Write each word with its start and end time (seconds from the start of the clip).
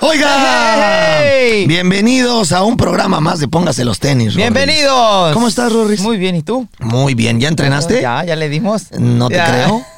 Oiga, 0.00 1.20
¡Hey! 1.22 1.64
bienvenidos 1.66 2.52
a 2.52 2.62
un 2.62 2.76
programa 2.76 3.20
más 3.20 3.40
de 3.40 3.48
Póngase 3.48 3.84
los 3.84 3.98
tenis. 3.98 4.34
Rorris. 4.34 4.36
Bienvenidos. 4.36 5.32
¿Cómo 5.32 5.48
estás, 5.48 5.72
Rorris? 5.72 6.00
Muy 6.00 6.16
bien, 6.18 6.36
¿y 6.36 6.42
tú? 6.42 6.68
Muy 6.80 7.14
bien, 7.14 7.40
¿ya 7.40 7.48
entrenaste? 7.48 8.02
Ya, 8.02 8.24
ya 8.24 8.36
le 8.36 8.48
dimos. 8.48 8.90
No 8.98 9.28
te 9.28 9.36
Ya. 9.36 9.46
creo. 9.50 9.82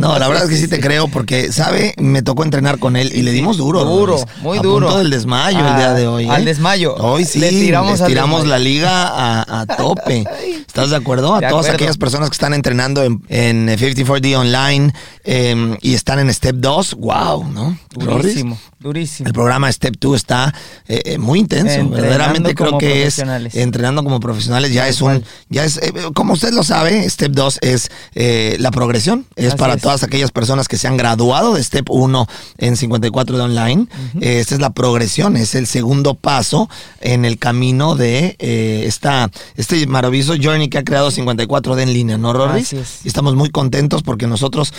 No, 0.00 0.18
la 0.18 0.28
verdad 0.28 0.44
es 0.44 0.48
que 0.50 0.56
sí 0.56 0.66
te 0.66 0.80
creo 0.80 1.08
porque, 1.08 1.52
¿sabe? 1.52 1.92
Me 1.98 2.22
tocó 2.22 2.42
entrenar 2.42 2.78
con 2.78 2.96
él 2.96 3.12
y 3.14 3.20
le 3.20 3.32
dimos 3.32 3.58
duro. 3.58 3.84
Duro, 3.84 4.16
Rorris. 4.16 4.24
muy 4.40 4.56
A 4.56 4.62
duro. 4.62 4.86
punto 4.86 4.98
del 5.00 5.10
desmayo 5.10 5.58
el 5.58 5.66
Ah, 5.66 5.76
día 5.76 5.92
de 5.92 6.06
hoy. 6.06 6.24
¿eh? 6.24 6.30
al 6.30 6.46
desmayo. 6.46 6.94
Hoy 6.94 7.26
sí, 7.26 7.38
Le 7.38 7.50
tiramos 7.50 7.98
les 8.00 8.08
tiramos 8.08 8.46
la 8.46 8.58
liga 8.58 9.08
a, 9.08 9.60
a 9.60 9.66
tope. 9.76 10.24
¿Estás 10.66 10.88
de 10.88 10.96
acuerdo? 10.96 11.34
A 11.34 11.40
De 11.40 11.48
todas 11.48 11.66
acuerdo. 11.66 11.74
aquellas 11.74 11.98
personas 11.98 12.30
que 12.30 12.34
están 12.34 12.54
entrenando 12.54 13.02
en, 13.04 13.22
en 13.28 13.68
54D 13.68 14.38
Online 14.38 14.94
eh, 15.24 15.76
y 15.82 15.92
están 15.92 16.18
en 16.18 16.32
Step 16.32 16.56
2, 16.56 16.94
wow, 16.94 17.44
¿no? 17.52 17.76
Rorris? 17.94 18.42
Durísimo. 18.80 19.26
El 19.26 19.32
programa 19.32 19.70
Step 19.72 19.96
2 19.98 20.14
está 20.14 20.54
eh, 20.86 21.02
eh, 21.04 21.18
muy 21.18 21.40
intenso. 21.40 21.72
Entrenando 21.72 21.96
Verdaderamente 21.96 22.54
creo 22.54 22.78
que 22.78 23.06
es 23.06 23.18
entrenando 23.54 24.04
como 24.04 24.20
profesionales. 24.20 24.72
Ya 24.72 24.86
es 24.86 25.00
un, 25.00 25.24
ya 25.48 25.64
es, 25.64 25.78
eh, 25.78 25.92
como 26.14 26.34
usted 26.34 26.52
lo 26.52 26.62
sabe, 26.62 27.08
Step 27.10 27.32
2 27.32 27.58
es 27.62 27.90
eh, 28.14 28.56
la 28.60 28.70
progresión. 28.70 29.26
Es 29.34 29.48
Así 29.48 29.56
para 29.56 29.74
es. 29.74 29.82
todas 29.82 30.04
aquellas 30.04 30.30
personas 30.30 30.68
que 30.68 30.76
se 30.76 30.86
han 30.86 30.96
graduado 30.96 31.54
de 31.54 31.64
Step 31.64 31.90
1 31.90 32.28
en 32.58 32.76
54 32.76 33.36
de 33.36 33.42
online. 33.42 33.86
Esta 34.20 34.54
es 34.54 34.60
la 34.60 34.70
progresión, 34.70 35.36
es 35.36 35.56
el 35.56 35.66
segundo 35.66 36.14
paso 36.14 36.70
en 37.00 37.24
el 37.24 37.38
camino 37.38 37.96
de 37.96 38.36
esta, 38.38 39.28
este 39.56 39.86
maravilloso 39.88 40.34
journey 40.40 40.68
que 40.68 40.78
ha 40.78 40.84
creado 40.84 41.10
54 41.10 41.74
de 41.74 41.82
en 41.82 41.92
línea, 41.92 42.18
¿no, 42.18 42.32
Rorris? 42.32 42.68
Así 42.68 42.76
es. 42.76 43.00
Y 43.04 43.08
estamos 43.08 43.34
muy 43.34 43.50
contentos 43.50 44.02
porque 44.04 44.26
nosotros 44.28 44.72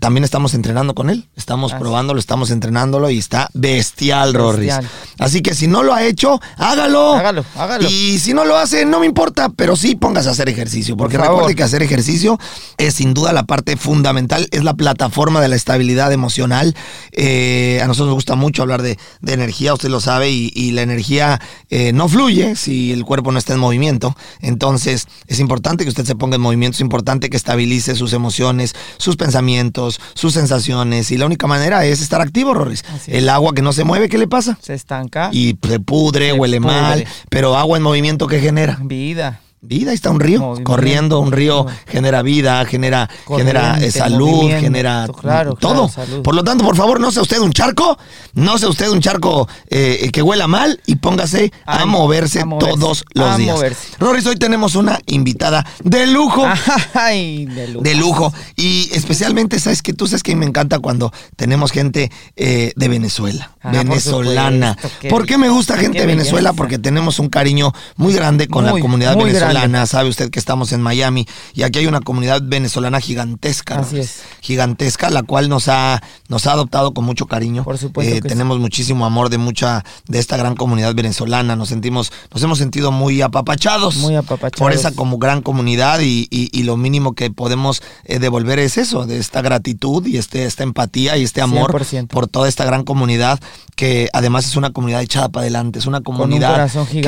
también 0.00 0.24
estamos 0.24 0.54
entrenando 0.54 0.94
con 0.94 1.10
él. 1.10 1.28
Estamos 1.36 1.72
Así. 1.72 1.80
probándolo, 1.80 2.18
estamos 2.18 2.50
entrenándolo 2.50 3.10
y 3.10 3.18
está 3.18 3.41
bestial, 3.52 4.34
Rorris. 4.34 4.66
Bestial. 4.66 4.88
Así 5.18 5.40
que 5.40 5.54
si 5.54 5.68
no 5.68 5.82
lo 5.82 5.94
ha 5.94 6.02
hecho, 6.02 6.40
hágalo. 6.56 7.14
Hágalo, 7.14 7.44
hágalo. 7.56 7.88
Y 7.88 8.18
si 8.18 8.34
no 8.34 8.44
lo 8.44 8.56
hace, 8.56 8.84
no 8.84 9.00
me 9.00 9.06
importa, 9.06 9.50
pero 9.50 9.76
sí 9.76 9.94
póngase 9.94 10.28
a 10.28 10.32
hacer 10.32 10.48
ejercicio. 10.48 10.96
Porque 10.96 11.16
Por 11.16 11.28
recuerde 11.28 11.54
que 11.54 11.62
hacer 11.62 11.82
ejercicio 11.82 12.38
es 12.78 12.94
sin 12.94 13.14
duda 13.14 13.32
la 13.32 13.44
parte 13.44 13.76
fundamental, 13.76 14.48
es 14.50 14.64
la 14.64 14.74
plataforma 14.74 15.40
de 15.40 15.48
la 15.48 15.56
estabilidad 15.56 16.12
emocional. 16.12 16.74
Eh, 17.12 17.80
a 17.82 17.86
nosotros 17.86 18.08
nos 18.08 18.16
gusta 18.16 18.34
mucho 18.34 18.62
hablar 18.62 18.82
de, 18.82 18.98
de 19.20 19.32
energía, 19.32 19.74
usted 19.74 19.90
lo 19.90 20.00
sabe, 20.00 20.30
y, 20.30 20.50
y 20.54 20.72
la 20.72 20.82
energía 20.82 21.40
eh, 21.70 21.92
no 21.92 22.08
fluye 22.08 22.56
si 22.56 22.92
el 22.92 23.04
cuerpo 23.04 23.30
no 23.32 23.38
está 23.38 23.52
en 23.54 23.60
movimiento. 23.60 24.16
Entonces 24.40 25.06
es 25.26 25.38
importante 25.38 25.84
que 25.84 25.90
usted 25.90 26.04
se 26.04 26.16
ponga 26.16 26.36
en 26.36 26.42
movimiento, 26.42 26.76
es 26.76 26.80
importante 26.80 27.30
que 27.30 27.36
estabilice 27.36 27.94
sus 27.94 28.12
emociones, 28.12 28.74
sus 28.98 29.16
pensamientos, 29.16 30.00
sus 30.14 30.34
sensaciones. 30.34 31.10
Y 31.10 31.18
la 31.18 31.26
única 31.26 31.46
manera 31.46 31.84
es 31.84 32.00
estar 32.00 32.20
activo, 32.20 32.54
Rorris. 32.54 32.84
Es. 32.96 33.08
El 33.08 33.28
agua 33.34 33.52
que 33.54 33.62
no 33.62 33.72
se 33.72 33.84
mueve, 33.84 34.08
¿qué 34.08 34.18
le 34.18 34.26
pasa? 34.28 34.58
Se 34.60 34.74
estanca. 34.74 35.30
Y 35.32 35.56
se 35.66 35.80
pudre, 35.80 36.30
Se 36.30 36.32
huele 36.38 36.60
pudre. 36.60 36.72
mal, 36.74 37.04
pero 37.30 37.56
agua 37.56 37.76
en 37.76 37.82
movimiento, 37.82 38.26
¿qué 38.26 38.40
genera? 38.40 38.78
Vida. 38.82 39.40
Vida, 39.64 39.90
ahí 39.90 39.94
está 39.94 40.10
un 40.10 40.18
río 40.18 40.40
Movimiento. 40.40 40.68
corriendo, 40.68 41.20
un 41.20 41.30
río 41.30 41.66
genera 41.86 42.20
vida, 42.22 42.64
genera, 42.64 43.08
genera 43.28 43.78
eh, 43.80 43.92
salud, 43.92 44.50
genera 44.58 45.06
claro, 45.20 45.54
todo. 45.54 45.86
claro, 45.86 45.88
salud. 45.88 46.22
Por 46.22 46.34
lo 46.34 46.42
tanto, 46.42 46.64
por 46.64 46.74
favor, 46.76 46.98
no 46.98 47.12
sea 47.12 47.22
usted 47.22 47.38
un 47.38 47.52
charco, 47.52 47.96
no 48.34 48.58
sea 48.58 48.68
usted 48.68 48.88
un 48.88 49.00
charco 49.00 49.48
eh, 49.70 50.10
que 50.12 50.20
huela 50.20 50.48
mal 50.48 50.80
y 50.84 50.96
póngase 50.96 51.52
a, 51.64 51.82
A- 51.82 51.86
moverse, 51.86 52.40
a 52.40 52.44
moverse, 52.44 52.74
todos 52.76 53.04
los 53.14 53.28
a 53.28 53.36
días. 53.38 53.54
moverse. 53.54 53.86
Roris, 54.00 54.26
hoy 54.26 54.34
tenemos 54.34 54.74
una 54.74 54.98
invitada 55.06 55.64
de 55.84 56.08
lujo. 56.08 56.44
Ay, 56.94 57.46
de 57.46 57.68
lujo. 57.68 57.84
De 57.84 57.94
lujo. 57.94 58.34
Y 58.56 58.90
especialmente, 58.92 59.60
¿sabes 59.60 59.80
que 59.80 59.92
Tú 59.92 60.08
sabes 60.08 60.24
que 60.24 60.34
me 60.34 60.44
encanta 60.46 60.80
cuando 60.80 61.12
tenemos 61.36 61.70
gente 61.70 62.10
eh, 62.34 62.72
de 62.74 62.88
Venezuela, 62.88 63.52
Ah, 63.62 63.70
por 63.70 63.84
venezolana. 63.84 64.74
supuesto, 64.74 65.08
¿Por 65.08 65.24
qué 65.26 65.38
me 65.38 65.48
gusta 65.50 65.76
gente 65.76 66.00
de 66.00 66.06
Venezuela? 66.06 66.50
belleza. 66.50 66.56
Porque 66.56 66.78
tenemos 66.80 67.20
un 67.20 67.28
cariño 67.28 67.72
muy 67.94 68.12
grande 68.12 68.48
con 68.48 68.64
la 68.64 68.72
comunidad 68.72 69.14
muy 69.14 69.30
venezolana. 69.60 69.86
Sabe 69.86 70.08
usted 70.08 70.30
que 70.30 70.38
estamos 70.38 70.72
en 70.72 70.80
Miami 70.82 71.26
y 71.54 71.62
aquí 71.62 71.80
hay 71.80 71.86
una 71.86 72.00
comunidad 72.00 72.40
venezolana 72.42 73.00
gigantesca. 73.00 73.76
Así 73.78 73.96
Roris. 73.96 74.06
es. 74.10 74.22
Gigantesca, 74.40 75.10
la 75.10 75.22
cual 75.22 75.48
nos 75.48 75.68
ha, 75.68 76.02
nos 76.28 76.46
ha 76.46 76.52
adoptado 76.52 76.92
con 76.94 77.04
mucho 77.04 77.26
cariño. 77.26 77.64
Por 77.64 77.78
supuesto 77.78 78.10
que 78.14 78.22
sí. 78.22 78.28
tenemos 78.28 78.58
muchísimo 78.58 79.06
amor 79.06 79.28
de 79.28 79.38
mucha, 79.38 79.84
de 80.08 80.18
esta 80.18 80.36
gran 80.36 80.54
comunidad 80.56 80.94
venezolana. 80.94 81.56
Nos 81.56 81.68
sentimos, 81.68 82.12
nos 82.32 82.42
hemos 82.42 82.58
sentido 82.58 82.92
muy 82.92 83.22
apapachados. 83.22 83.96
Muy 83.96 84.16
apapachados. 84.16 84.58
Por 84.58 84.72
esa 84.72 84.92
como 84.92 85.18
gran 85.18 85.42
comunidad 85.42 86.00
y, 86.00 86.26
y- 86.30 86.50
y 86.52 86.62
lo 86.64 86.76
mínimo 86.76 87.14
que 87.14 87.30
podemos 87.30 87.82
eh, 88.04 88.18
devolver 88.18 88.58
es 88.58 88.78
eso, 88.78 89.06
de 89.06 89.18
esta 89.18 89.42
gratitud 89.42 90.06
y 90.06 90.16
este, 90.18 90.44
esta 90.44 90.62
empatía 90.62 91.16
y 91.16 91.22
este 91.24 91.40
amor 91.40 91.72
100%. 91.72 92.08
por 92.08 92.26
toda 92.26 92.48
esta 92.48 92.64
gran 92.64 92.84
comunidad 92.84 93.40
que 93.76 94.08
además 94.12 94.46
es 94.46 94.56
una 94.56 94.70
comunidad 94.72 95.02
echada 95.02 95.28
para 95.30 95.42
adelante, 95.44 95.78
es 95.78 95.86
una 95.86 95.98
un 95.98 96.04
comunidad 96.04 96.70
que, 96.90 97.00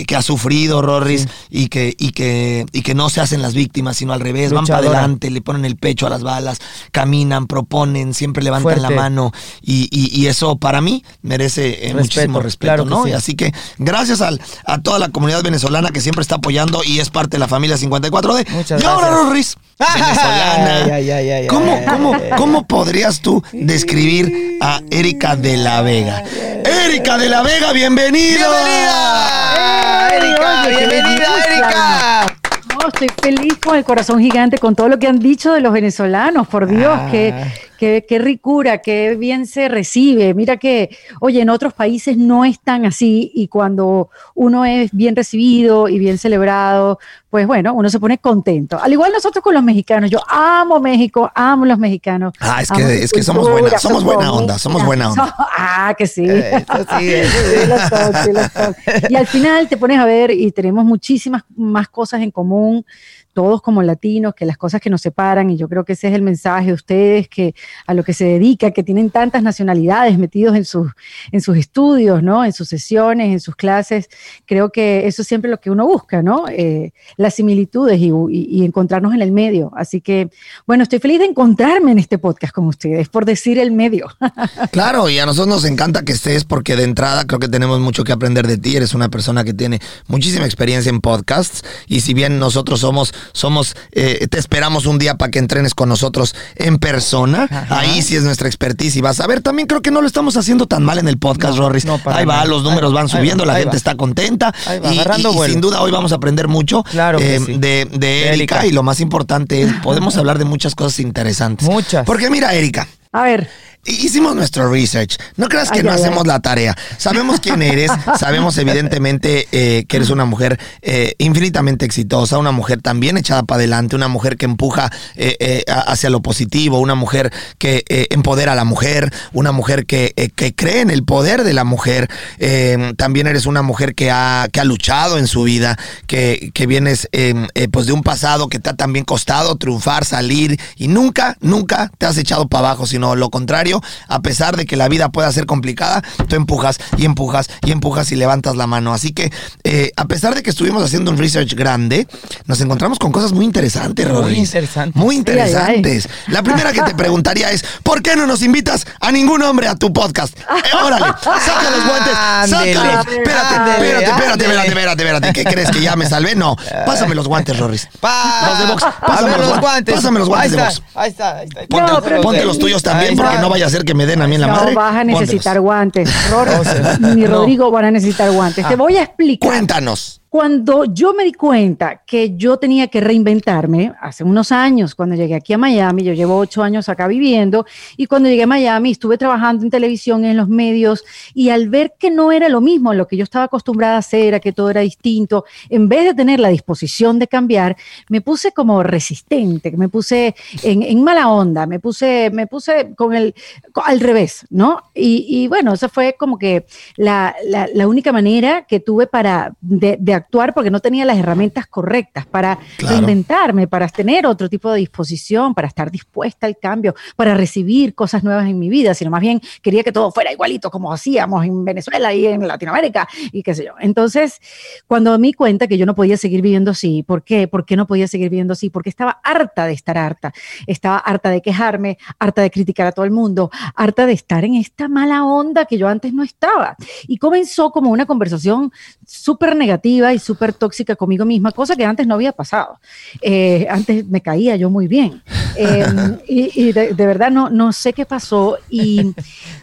eh, 0.00 0.04
que 0.06 0.16
ha 0.16 0.22
sufrido, 0.22 0.82
Rorris, 0.82 1.22
Sí. 1.22 1.28
y, 1.50 1.59
que, 1.68 1.94
y, 1.98 2.12
que, 2.12 2.66
y 2.72 2.82
que 2.82 2.94
no 2.94 3.08
se 3.10 3.20
hacen 3.20 3.42
las 3.42 3.54
víctimas, 3.54 3.96
sino 3.96 4.12
al 4.12 4.20
revés, 4.20 4.52
van 4.52 4.66
para 4.66 4.78
adelante, 4.78 5.30
le 5.30 5.40
ponen 5.40 5.64
el 5.64 5.76
pecho 5.76 6.06
a 6.06 6.10
las 6.10 6.22
balas, 6.22 6.58
caminan, 6.92 7.46
proponen, 7.46 8.14
siempre 8.14 8.42
levantan 8.42 8.80
la 8.82 8.90
mano 8.90 9.32
y, 9.62 9.88
y- 9.90 10.10
y 10.20 10.26
eso 10.26 10.56
para 10.56 10.80
mí 10.80 11.04
merece 11.22 11.68
eh, 11.88 11.92
Respeto, 11.92 11.98
muchísimo 12.02 12.40
respeto, 12.40 12.72
claro 12.74 12.84
¿no? 12.84 13.04
sí. 13.04 13.10
Y 13.10 13.12
así 13.12 13.34
que 13.34 13.52
gracias 13.78 14.20
al, 14.20 14.40
a 14.64 14.78
toda 14.80 14.98
la 14.98 15.08
comunidad 15.10 15.42
venezolana 15.42 15.90
que 15.90 16.00
siempre 16.00 16.22
está 16.22 16.36
apoyando 16.36 16.82
y 16.84 16.98
es 17.00 17.10
parte 17.10 17.36
de 17.36 17.38
la 17.40 17.48
familia 17.48 17.76
54D. 17.76 18.48
Muchas 18.50 18.82
y 18.82 18.84
ahora, 18.86 19.08
gracias. 19.08 19.24
Rorris, 19.26 19.56
venezolana. 19.78 20.84
Ay, 20.84 20.90
ay, 20.92 21.10
ay, 21.10 21.30
ay, 21.30 21.46
¿Cómo, 21.46 21.80
cómo, 21.86 22.14
ay, 22.14 22.20
ay. 22.24 22.38
¿Cómo 22.38 22.66
podrías 22.66 23.20
tú 23.20 23.42
describir 23.52 24.58
a 24.60 24.80
Erika 24.90 25.36
de 25.36 25.56
la 25.56 25.82
Vega? 25.82 26.22
Erika 26.64 27.18
de 27.18 27.28
la 27.28 27.42
Vega, 27.42 27.72
bienvenida. 27.72 28.46
¡Bienvenida! 28.48 30.08
¡Ey, 30.10 30.16
¡Erika! 30.18 30.66
¡Bienvenida, 30.68 31.28
No, 31.60 32.88
estoy 32.88 33.08
feliz 33.22 33.54
con 33.62 33.76
el 33.76 33.84
corazón 33.84 34.20
gigante, 34.20 34.58
con 34.58 34.74
todo 34.74 34.88
lo 34.88 34.98
que 34.98 35.06
han 35.06 35.18
dicho 35.18 35.52
de 35.52 35.60
los 35.60 35.72
venezolanos, 35.72 36.48
por 36.48 36.66
Dios, 36.66 36.98
Ah. 37.00 37.08
qué, 37.10 37.34
qué, 37.80 38.04
qué 38.06 38.18
ricura, 38.18 38.82
qué 38.82 39.16
bien 39.16 39.46
se 39.46 39.70
recibe. 39.70 40.34
Mira 40.34 40.58
que, 40.58 40.94
oye, 41.18 41.40
en 41.40 41.48
otros 41.48 41.72
países 41.72 42.18
no 42.18 42.44
es 42.44 42.60
tan 42.60 42.84
así 42.84 43.32
y 43.34 43.48
cuando 43.48 44.10
uno 44.34 44.66
es 44.66 44.92
bien 44.92 45.16
recibido 45.16 45.88
y 45.88 45.98
bien 45.98 46.18
celebrado, 46.18 46.98
pues 47.30 47.46
bueno, 47.46 47.72
uno 47.72 47.88
se 47.88 47.98
pone 47.98 48.18
contento. 48.18 48.78
Al 48.78 48.92
igual 48.92 49.12
nosotros 49.12 49.42
con 49.42 49.54
los 49.54 49.62
mexicanos, 49.62 50.10
yo 50.10 50.20
amo 50.28 50.78
México, 50.78 51.32
amo 51.34 51.64
los 51.64 51.78
mexicanos. 51.78 52.34
Ah, 52.38 52.60
es 52.60 52.70
que, 52.70 53.02
es 53.02 53.12
que 53.12 53.22
somos 53.22 53.48
buena, 53.48 53.78
somos 53.78 54.04
buena 54.04 54.30
onda, 54.30 54.58
somos 54.58 54.84
buena 54.84 55.10
onda. 55.10 55.34
Ah, 55.82 55.94
que 55.96 56.06
sí. 56.06 56.26
Eso 56.26 56.86
sí, 56.98 57.08
eso 57.14 57.38
sí. 57.38 57.60
Sí, 57.60 57.66
lo 57.66 57.78
son, 57.78 58.24
sí, 58.24 58.32
lo 58.32 58.42
son. 58.48 58.76
Y 59.08 59.16
al 59.16 59.26
final 59.26 59.68
te 59.68 59.76
pones 59.76 59.98
a 59.98 60.04
ver 60.04 60.30
y 60.30 60.50
tenemos 60.52 60.84
muchísimas 60.84 61.44
más 61.56 61.88
cosas 61.88 62.20
en 62.20 62.30
común. 62.30 62.84
Todos 63.32 63.62
como 63.62 63.82
latinos, 63.82 64.34
que 64.34 64.44
las 64.44 64.56
cosas 64.56 64.80
que 64.80 64.90
nos 64.90 65.00
separan, 65.00 65.50
y 65.50 65.56
yo 65.56 65.68
creo 65.68 65.84
que 65.84 65.94
ese 65.94 66.08
es 66.08 66.14
el 66.14 66.22
mensaje 66.22 66.68
de 66.68 66.72
ustedes, 66.72 67.28
que 67.28 67.54
a 67.86 67.94
lo 67.94 68.04
que 68.04 68.14
se 68.14 68.24
dedica, 68.24 68.70
que 68.70 68.82
tienen 68.82 69.10
tantas 69.10 69.42
nacionalidades 69.42 70.18
metidos 70.18 70.56
en 70.56 70.64
sus, 70.64 70.90
en 71.32 71.40
sus 71.40 71.56
estudios, 71.56 72.22
¿no? 72.22 72.44
En 72.44 72.52
sus 72.52 72.68
sesiones, 72.68 73.28
en 73.28 73.40
sus 73.40 73.56
clases, 73.56 74.08
creo 74.46 74.70
que 74.70 75.06
eso 75.06 75.22
es 75.22 75.28
siempre 75.28 75.50
lo 75.50 75.60
que 75.60 75.70
uno 75.70 75.86
busca, 75.86 76.22
¿no? 76.22 76.46
Eh, 76.48 76.92
las 77.16 77.34
similitudes 77.34 77.98
y, 78.00 78.10
y 78.30 78.64
encontrarnos 78.64 79.14
en 79.14 79.22
el 79.22 79.32
medio. 79.32 79.72
Así 79.76 80.00
que, 80.00 80.30
bueno, 80.66 80.82
estoy 80.82 80.98
feliz 80.98 81.18
de 81.18 81.26
encontrarme 81.26 81.92
en 81.92 81.98
este 81.98 82.18
podcast 82.18 82.52
con 82.52 82.66
ustedes, 82.66 83.08
por 83.08 83.24
decir 83.24 83.58
el 83.58 83.72
medio. 83.72 84.08
Claro, 84.72 85.08
y 85.08 85.18
a 85.18 85.26
nosotros 85.26 85.48
nos 85.48 85.64
encanta 85.64 86.04
que 86.04 86.12
estés 86.12 86.44
porque 86.44 86.76
de 86.76 86.84
entrada 86.84 87.26
creo 87.26 87.40
que 87.40 87.48
tenemos 87.48 87.80
mucho 87.80 88.04
que 88.04 88.12
aprender 88.12 88.46
de 88.46 88.56
ti. 88.56 88.76
Eres 88.76 88.94
una 88.94 89.08
persona 89.08 89.44
que 89.44 89.52
tiene 89.52 89.80
muchísima 90.06 90.44
experiencia 90.44 90.90
en 90.90 91.00
podcasts 91.00 91.64
y 91.86 92.00
si 92.00 92.14
bien 92.14 92.38
nosotros 92.38 92.80
somos, 92.80 93.12
somos, 93.32 93.74
eh, 93.92 94.26
te 94.30 94.38
esperamos 94.38 94.86
un 94.86 94.98
día 94.98 95.16
para 95.16 95.30
que 95.30 95.38
entrenes 95.38 95.74
con 95.74 95.88
nosotros 95.88 96.34
en 96.56 96.78
persona, 96.78 97.66
ahí 97.70 98.02
sí 98.02 98.16
es 98.16 98.22
nuestra 98.22 98.48
expertise 98.48 98.96
y 98.96 99.00
vas 99.00 99.20
a 99.20 99.26
ver. 99.26 99.40
También 99.40 99.66
creo 99.68 99.82
que 99.82 99.90
no 99.90 100.00
lo 100.00 100.06
estamos 100.06 100.36
haciendo 100.36 100.66
tan 100.66 100.82
mal 100.84 100.98
en 100.98 101.08
el 101.08 101.18
podcast, 101.18 101.54
No, 101.56 101.62
Rorris. 101.62 101.84
no, 101.84 101.98
para 101.98 102.18
ahí 102.18 102.24
va, 102.24 102.44
los 102.44 102.62
números 102.62 102.92
va, 102.92 102.96
van 103.00 103.08
subiendo, 103.08 103.44
va, 103.44 103.52
la 103.52 103.58
gente 103.58 103.70
va. 103.70 103.76
está 103.76 103.96
contenta 103.96 104.52
va, 104.68 104.92
y, 104.92 104.98
agarrando 104.98 105.30
y- 105.30 105.32
y 105.32 105.36
vuelo. 105.36 105.52
sin 105.52 105.60
duda 105.60 105.80
hoy 105.82 105.90
vamos 105.90 106.12
a 106.12 106.16
aprender 106.16 106.48
mucho 106.48 106.82
Claro 106.84 107.18
eh, 107.20 107.40
sí. 107.44 107.52
de, 107.58 107.86
de 107.90 107.98
De 107.98 108.28
Erika 108.28 108.56
Erika. 108.56 108.66
y 108.66 108.72
lo 108.72 108.82
más 108.82 109.00
importante 109.00 109.62
es 109.62 109.72
podemos 109.82 110.16
hablar 110.18 110.38
de 110.38 110.44
muchas 110.44 110.74
cosas 110.74 110.98
interesantes. 111.00 111.68
Muchas. 111.68 112.04
Porque 112.06 112.30
mira, 112.30 112.52
Erika. 112.54 112.86
A 113.12 113.22
ver, 113.22 113.48
Hicimos 113.84 114.34
nuestro 114.34 114.70
research. 114.70 115.16
No 115.36 115.48
creas 115.48 115.70
que 115.70 115.78
Ay, 115.78 115.84
no 115.84 115.90
ay, 115.90 116.00
hacemos 116.00 116.22
ay. 116.24 116.28
la 116.28 116.40
tarea. 116.40 116.76
Sabemos 116.98 117.40
quién 117.40 117.62
eres. 117.62 117.90
Sabemos 118.18 118.56
evidentemente 118.58 119.48
eh, 119.52 119.84
que 119.88 119.96
eres 119.96 120.10
una 120.10 120.24
mujer 120.24 120.58
eh, 120.82 121.14
infinitamente 121.18 121.86
exitosa, 121.86 122.38
una 122.38 122.52
mujer 122.52 122.82
también 122.82 123.16
echada 123.16 123.42
para 123.42 123.58
adelante, 123.58 123.96
una 123.96 124.08
mujer 124.08 124.36
que 124.36 124.44
empuja 124.46 124.90
eh, 125.16 125.64
hacia 125.66 126.10
lo 126.10 126.20
positivo, 126.20 126.78
una 126.78 126.94
mujer 126.94 127.32
que 127.58 127.84
empodera 128.10 128.52
a 128.52 128.56
la 128.56 128.64
mujer, 128.64 129.12
una 129.32 129.52
mujer 129.52 129.86
que, 129.86 130.12
que 130.34 130.54
cree 130.54 130.80
en 130.80 130.90
el 130.90 131.04
poder 131.04 131.44
de 131.44 131.54
la 131.54 131.64
mujer. 131.64 132.08
Eh, 132.38 132.94
también 132.96 133.26
eres 133.26 133.46
una 133.46 133.62
mujer 133.62 133.94
que 133.94 134.10
ha, 134.10 134.48
que 134.52 134.60
ha 134.60 134.64
luchado 134.64 135.18
en 135.18 135.26
su 135.26 135.42
vida, 135.44 135.78
que, 136.06 136.50
que 136.52 136.66
vienes 136.66 137.08
eh, 137.12 137.34
pues 137.70 137.86
de 137.86 137.92
un 137.92 138.02
pasado 138.02 138.48
que 138.48 138.58
te 138.58 138.70
ha 138.70 138.74
también 138.74 139.04
costado 139.04 139.56
triunfar, 139.56 140.04
salir 140.04 140.58
y 140.76 140.88
nunca, 140.88 141.36
nunca 141.40 141.90
te 141.98 142.06
has 142.06 142.16
echado 142.18 142.48
para 142.48 142.68
abajo, 142.68 142.86
sino 142.86 143.14
lo 143.14 143.30
contrario, 143.30 143.69
a 144.08 144.20
pesar 144.20 144.56
de 144.56 144.66
que 144.66 144.76
la 144.76 144.88
vida 144.88 145.08
pueda 145.10 145.30
ser 145.32 145.46
complicada, 145.46 146.02
tú 146.28 146.36
empujas 146.36 146.78
y 146.96 147.04
empujas 147.04 147.48
y 147.64 147.72
empujas 147.72 148.10
y 148.12 148.16
levantas 148.16 148.56
la 148.56 148.66
mano. 148.66 148.92
Así 148.92 149.12
que 149.12 149.32
eh, 149.64 149.92
a 149.96 150.04
pesar 150.06 150.34
de 150.34 150.42
que 150.42 150.50
estuvimos 150.50 150.82
haciendo 150.82 151.10
un 151.10 151.18
research 151.18 151.54
grande, 151.54 152.06
nos 152.46 152.60
encontramos 152.60 152.98
con 152.98 153.12
cosas 153.12 153.32
muy 153.32 153.44
interesantes, 153.44 154.06
Muy 154.06 154.14
Rorris. 154.16 154.38
interesantes. 154.38 154.96
Muy 154.96 155.14
ay, 155.14 155.16
ay. 155.16 155.18
interesantes. 155.18 156.08
La 156.28 156.42
primera 156.42 156.72
que 156.72 156.82
te 156.82 156.94
preguntaría 156.94 157.50
es, 157.50 157.64
¿por 157.82 158.02
qué 158.02 158.16
no 158.16 158.26
nos 158.26 158.42
invitas 158.42 158.86
a 159.00 159.12
ningún 159.12 159.42
hombre 159.42 159.68
a 159.68 159.74
tu 159.76 159.92
podcast? 159.92 160.36
Eh, 160.70 160.76
órale, 160.84 161.06
saca 161.22 161.70
los 161.70 161.86
guantes, 161.86 162.12
sácalos. 162.50 163.06
Espérate, 163.08 163.16
espérate, 163.16 163.70
espérate, 163.70 164.04
espérate, 164.04 164.68
espérate, 164.68 165.02
espérate. 165.02 165.32
¿Qué 165.32 165.44
crees 165.44 165.70
que 165.70 165.80
ya 165.80 165.96
me 165.96 166.06
salvé? 166.06 166.34
No, 166.36 166.56
pásame 166.86 167.14
los 167.14 167.26
guantes, 167.26 167.58
Rorris. 167.58 167.88
Pa- 167.98 168.48
Los 168.50 168.58
de 168.58 168.66
box. 168.66 168.84
Pásame 169.06 169.36
los 169.38 169.48
guan- 169.48 169.60
guantes. 169.60 169.94
pásame 169.94 170.18
los 170.18 170.28
guantes 170.28 170.52
ahí 170.52 170.56
de 170.56 170.62
está, 170.68 170.80
box. 170.80 170.96
Ahí 170.96 171.10
está, 171.10 171.36
ahí 171.38 171.46
está. 171.48 171.60
Ponte, 171.68 171.92
No, 172.16 172.20
ponte 172.22 172.44
los 172.44 172.58
tuyos 172.58 172.82
también, 172.82 173.16
porque 173.16 173.38
no 173.38 173.48
vaya 173.48 173.59
a 173.66 173.70
ser 173.70 173.84
que 173.84 173.94
me 173.94 174.06
den 174.06 174.22
a 174.22 174.26
mí 174.26 174.34
en 174.36 174.40
la 174.42 174.46
madre. 174.48 174.72
no 174.74 174.80
vas 174.80 174.96
a 174.96 175.04
necesitar 175.04 175.60
guantes. 175.60 176.30
Ror, 176.30 176.48
O 176.48 176.64
sea, 176.64 176.98
ni 177.00 177.22
no. 177.22 177.28
Rodrigo 177.28 177.70
van 177.70 177.86
a 177.86 177.90
necesitar 177.90 178.30
guantes. 178.30 178.66
Te 178.66 178.76
voy 178.76 178.96
a 178.96 179.02
explicar. 179.04 179.50
Cuéntanos. 179.50 180.19
Cuando 180.30 180.84
yo 180.84 181.12
me 181.12 181.24
di 181.24 181.32
cuenta 181.32 182.02
que 182.06 182.36
yo 182.36 182.56
tenía 182.56 182.86
que 182.86 183.00
reinventarme, 183.00 183.92
hace 184.00 184.22
unos 184.22 184.52
años, 184.52 184.94
cuando 184.94 185.16
llegué 185.16 185.34
aquí 185.34 185.52
a 185.54 185.58
Miami, 185.58 186.04
yo 186.04 186.12
llevo 186.12 186.36
ocho 186.38 186.62
años 186.62 186.88
acá 186.88 187.08
viviendo, 187.08 187.66
y 187.96 188.06
cuando 188.06 188.28
llegué 188.28 188.44
a 188.44 188.46
Miami 188.46 188.92
estuve 188.92 189.18
trabajando 189.18 189.64
en 189.64 189.70
televisión, 189.70 190.24
en 190.24 190.36
los 190.36 190.48
medios, 190.48 191.02
y 191.34 191.48
al 191.48 191.68
ver 191.68 191.94
que 191.98 192.12
no 192.12 192.30
era 192.30 192.48
lo 192.48 192.60
mismo 192.60 192.94
lo 192.94 193.08
que 193.08 193.16
yo 193.16 193.24
estaba 193.24 193.46
acostumbrada 193.46 193.96
a 193.96 193.98
hacer, 193.98 194.36
a 194.36 194.38
que 194.38 194.52
todo 194.52 194.70
era 194.70 194.82
distinto, 194.82 195.46
en 195.68 195.88
vez 195.88 196.04
de 196.04 196.14
tener 196.14 196.38
la 196.38 196.50
disposición 196.50 197.18
de 197.18 197.26
cambiar, 197.26 197.76
me 198.08 198.20
puse 198.20 198.52
como 198.52 198.84
resistente, 198.84 199.72
me 199.76 199.88
puse 199.88 200.36
en, 200.62 200.84
en 200.84 201.02
mala 201.02 201.28
onda, 201.28 201.66
me 201.66 201.80
puse, 201.80 202.30
me 202.32 202.46
puse 202.46 202.94
con 202.94 203.14
el, 203.16 203.34
co- 203.72 203.82
al 203.84 203.98
revés, 203.98 204.46
¿no? 204.48 204.80
Y, 204.94 205.26
y 205.28 205.48
bueno, 205.48 205.72
esa 205.72 205.88
fue 205.88 206.14
como 206.16 206.38
que 206.38 206.66
la, 206.96 207.34
la- 207.46 207.68
la 207.74 207.88
única 207.88 208.12
manera 208.12 208.64
que 208.68 208.78
tuve 208.78 209.08
para 209.08 209.54
de, 209.60 209.96
de 209.98 210.19
actuar 210.20 210.54
porque 210.54 210.70
no 210.70 210.80
tenía 210.80 211.04
las 211.04 211.18
herramientas 211.18 211.66
correctas 211.66 212.26
para 212.26 212.58
Claro. 212.76 212.96
reinventarme, 212.96 213.66
para 213.68 213.88
tener 213.88 214.26
otro 214.26 214.48
tipo 214.48 214.70
de 214.72 214.78
disposición, 214.78 215.54
para 215.54 215.68
estar 215.68 215.90
dispuesta 215.90 216.46
al 216.46 216.56
cambio, 216.58 216.94
para 217.16 217.34
recibir 217.34 217.94
cosas 217.94 218.22
nuevas 218.24 218.46
en 218.48 218.58
mi 218.58 218.68
vida, 218.68 218.94
sino 218.94 219.10
más 219.10 219.20
bien 219.20 219.40
quería 219.62 219.82
que 219.82 219.92
todo 219.92 220.10
fuera 220.12 220.32
igualito 220.32 220.70
como 220.70 220.92
hacíamos 220.92 221.44
en 221.44 221.64
Venezuela 221.64 222.12
y 222.14 222.26
en 222.26 222.46
Latinoamérica 222.46 223.08
y 223.32 223.42
qué 223.42 223.54
sé 223.54 223.64
yo. 223.64 223.72
Entonces, 223.80 224.40
cuando 224.86 225.18
me 225.18 225.28
di 225.28 225.32
cuenta 225.32 225.66
que 225.66 225.76
yo 225.78 225.86
no 225.86 225.94
podía 225.94 226.16
seguir 226.16 226.42
viviendo 226.42 226.70
así, 226.70 227.02
¿por 227.02 227.22
qué? 227.22 227.48
¿Por 227.48 227.64
qué 227.64 227.76
no 227.76 227.86
podía 227.86 228.06
seguir 228.08 228.30
viviendo 228.30 228.52
así? 228.52 228.70
Porque 228.70 228.88
estaba 228.90 229.20
harta 229.22 229.66
de 229.66 229.72
estar 229.72 229.98
harta, 229.98 230.32
estaba 230.66 230.98
harta 230.98 231.30
de 231.30 231.42
quejarme, 231.42 231.98
harta 232.18 232.42
de 232.42 232.50
criticar 232.50 232.86
a 232.86 232.92
todo 232.92 233.04
el 233.04 233.10
mundo, 233.10 233.50
harta 233.74 234.06
de 234.06 234.12
estar 234.12 234.44
en 234.44 234.54
esta 234.54 234.88
mala 234.88 235.24
onda 235.24 235.64
que 235.64 235.78
yo 235.78 235.88
antes 235.88 236.12
no 236.12 236.22
estaba. 236.22 236.76
Y 237.06 237.18
comenzó 237.18 237.70
como 237.70 237.90
una 237.90 238.06
conversación 238.06 238.72
súper 239.06 239.56
negativa 239.56 240.09
y 240.14 240.18
súper 240.18 240.52
tóxica 240.52 240.96
conmigo 240.96 241.24
misma, 241.24 241.52
cosa 241.52 241.76
que 241.76 241.84
antes 241.84 242.06
no 242.06 242.14
había 242.14 242.32
pasado. 242.32 242.78
Eh, 243.20 243.66
antes 243.70 244.06
me 244.06 244.20
caía 244.20 244.56
yo 244.56 244.70
muy 244.70 244.86
bien. 244.88 245.22
Eh, 245.56 245.84
y 246.28 246.50
y 246.68 246.72
de, 246.72 246.94
de 246.94 247.06
verdad 247.06 247.30
no, 247.30 247.50
no 247.50 247.72
sé 247.72 247.92
qué 247.92 248.06
pasó. 248.06 248.56
Y, 248.70 249.12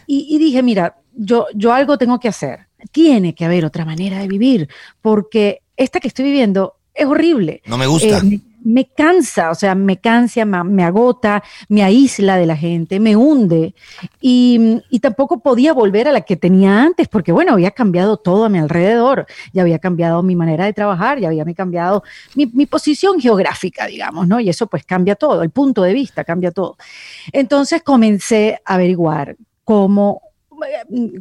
y- 0.06 0.26
y 0.28 0.38
dije, 0.38 0.62
mira, 0.62 0.96
yo, 1.16 1.46
yo 1.54 1.72
algo 1.72 1.96
tengo 1.96 2.20
que 2.20 2.28
hacer. 2.28 2.66
Tiene 2.92 3.34
que 3.34 3.44
haber 3.46 3.64
otra 3.64 3.84
manera 3.86 4.18
de 4.18 4.28
vivir, 4.28 4.68
porque 5.00 5.62
esta 5.76 5.98
que 5.98 6.08
estoy 6.08 6.26
viviendo 6.26 6.74
es 6.94 7.06
horrible. 7.06 7.62
No 7.66 7.78
me 7.78 7.86
gusta. 7.86 8.18
Eh, 8.18 8.40
me, 8.64 8.86
cansa, 8.86 9.50
o 9.50 9.54
sea, 9.54 9.74
me 9.74 9.98
cansa, 9.98 10.44
me, 10.44 10.84
agota, 10.84 11.42
me 11.68 11.82
aísla 11.82 12.36
de 12.36 12.46
la 12.46 12.56
gente, 12.56 13.00
me 13.00 13.16
hunde. 13.16 13.74
Y, 14.20 14.80
y 14.90 15.00
tampoco 15.00 15.40
podía 15.40 15.72
volver 15.72 16.08
a 16.08 16.12
la 16.12 16.22
que 16.22 16.36
tenía 16.36 16.82
antes, 16.82 17.08
porque 17.08 17.32
bueno, 17.32 17.52
había 17.52 17.70
cambiado 17.70 18.16
todo 18.16 18.44
a 18.44 18.48
mi 18.48 18.58
alrededor, 18.58 19.26
ya 19.52 19.62
había 19.62 19.78
cambiado 19.78 20.22
mi 20.22 20.36
manera 20.36 20.64
de 20.64 20.72
trabajar, 20.72 21.18
ya 21.18 21.28
había 21.28 21.44
cambiado 21.54 22.02
mi, 22.34 22.46
mi 22.46 22.66
posición 22.66 23.20
geográfica, 23.20 23.86
digamos, 23.86 24.28
¿no? 24.28 24.40
Y 24.40 24.48
eso 24.48 24.66
pues 24.66 24.84
cambia 24.84 25.14
todo, 25.14 25.42
el 25.42 25.50
punto 25.50 25.82
de 25.82 25.92
vista 25.92 26.24
cambia 26.24 26.50
todo. 26.50 26.76
Entonces 27.32 27.82
comencé 27.82 28.60
a 28.64 28.74
averiguar 28.74 29.36
cómo 29.64 30.27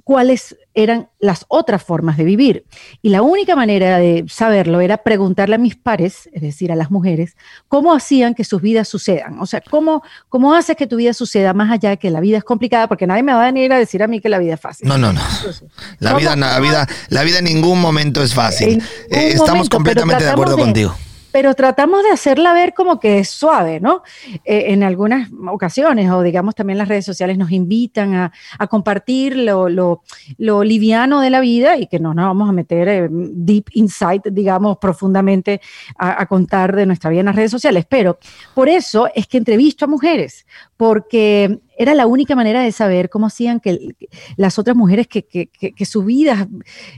cuáles 0.03 0.55
eran 0.73 1.09
las 1.19 1.45
otras 1.47 1.83
formas 1.83 2.17
de 2.17 2.23
vivir. 2.23 2.65
Y 3.01 3.09
la 3.09 3.21
única 3.21 3.55
manera 3.55 3.97
de 3.97 4.25
saberlo 4.27 4.81
era 4.81 4.97
preguntarle 4.97 5.55
a 5.55 5.57
mis 5.57 5.75
pares, 5.75 6.29
es 6.33 6.41
decir, 6.41 6.71
a 6.71 6.75
las 6.75 6.91
mujeres, 6.91 7.35
cómo 7.67 7.93
hacían 7.93 8.33
que 8.35 8.43
sus 8.43 8.61
vidas 8.61 8.87
sucedan. 8.87 9.39
O 9.39 9.45
sea, 9.45 9.61
cómo, 9.69 10.03
cómo 10.29 10.53
haces 10.53 10.75
que 10.75 10.87
tu 10.87 10.95
vida 10.97 11.13
suceda 11.13 11.53
más 11.53 11.71
allá 11.71 11.89
de 11.91 11.97
que 11.97 12.09
la 12.11 12.19
vida 12.19 12.37
es 12.37 12.43
complicada, 12.43 12.87
porque 12.87 13.07
nadie 13.07 13.23
me 13.23 13.33
va 13.33 13.43
a 13.43 13.45
venir 13.51 13.71
a 13.73 13.77
decir 13.77 14.03
a 14.03 14.07
mí 14.07 14.19
que 14.19 14.29
la 14.29 14.39
vida 14.39 14.55
es 14.55 14.59
fácil. 14.59 14.87
No, 14.87 14.97
no, 14.97 15.13
no. 15.13 15.21
Entonces, 15.37 15.63
La 15.99 16.11
¿cómo- 16.11 16.19
vida, 16.19 16.35
la 16.35 16.59
vida, 16.59 16.87
la 17.09 17.23
vida 17.23 17.39
en 17.39 17.45
ningún 17.45 17.81
momento 17.81 18.21
es 18.23 18.33
fácil. 18.33 18.81
Eh, 19.09 19.29
estamos 19.29 19.49
momento, 19.49 19.77
completamente 19.77 20.23
de 20.23 20.29
acuerdo 20.29 20.55
de- 20.55 20.61
contigo. 20.61 20.95
Pero 21.31 21.53
tratamos 21.55 22.03
de 22.03 22.11
hacerla 22.11 22.53
ver 22.53 22.73
como 22.73 22.99
que 22.99 23.19
es 23.19 23.29
suave, 23.29 23.79
¿no? 23.79 24.03
Eh, 24.45 24.65
en 24.67 24.83
algunas 24.83 25.29
ocasiones, 25.49 26.09
o 26.11 26.21
digamos 26.21 26.55
también 26.55 26.77
las 26.77 26.87
redes 26.87 27.05
sociales 27.05 27.37
nos 27.37 27.51
invitan 27.51 28.13
a, 28.15 28.31
compartir 28.69 29.35
lo 29.37 30.63
liviano 30.63 31.21
de 31.21 31.29
la 31.29 31.39
vida 31.39 31.77
y 31.77 31.87
que 31.87 31.99
no 31.99 32.13
nos 32.13 32.25
vamos 32.25 32.49
a 32.49 32.51
meter 32.51 32.87
eh, 32.87 33.07
deep 33.11 33.65
insight, 33.73 34.25
digamos, 34.27 34.77
profundamente 34.77 35.61
a, 35.97 36.21
a 36.21 36.25
contar 36.25 36.75
de 36.75 36.85
nuestra 36.85 37.09
vida 37.09 37.21
en 37.21 37.27
las 37.27 37.35
redes 37.35 37.51
sociales. 37.51 37.85
Pero 37.87 38.17
por 38.53 38.69
eso 38.69 39.09
es 39.13 39.27
que 39.27 39.37
entrevisto 39.37 39.85
a 39.85 39.87
mujeres, 39.87 40.45
porque 40.75 41.59
era 41.77 41.93
la 41.93 42.07
única 42.07 42.35
manera 42.35 42.61
de 42.61 42.71
saber 42.71 43.09
cómo 43.09 43.27
hacían 43.27 43.59
que 43.59 43.67
que 43.67 44.09
las 44.35 44.57
otras 44.59 44.75
mujeres 44.75 45.07
que, 45.07 45.23
que, 45.25 45.47
que, 45.47 45.85
sus 45.85 46.05
vidas 46.05 46.47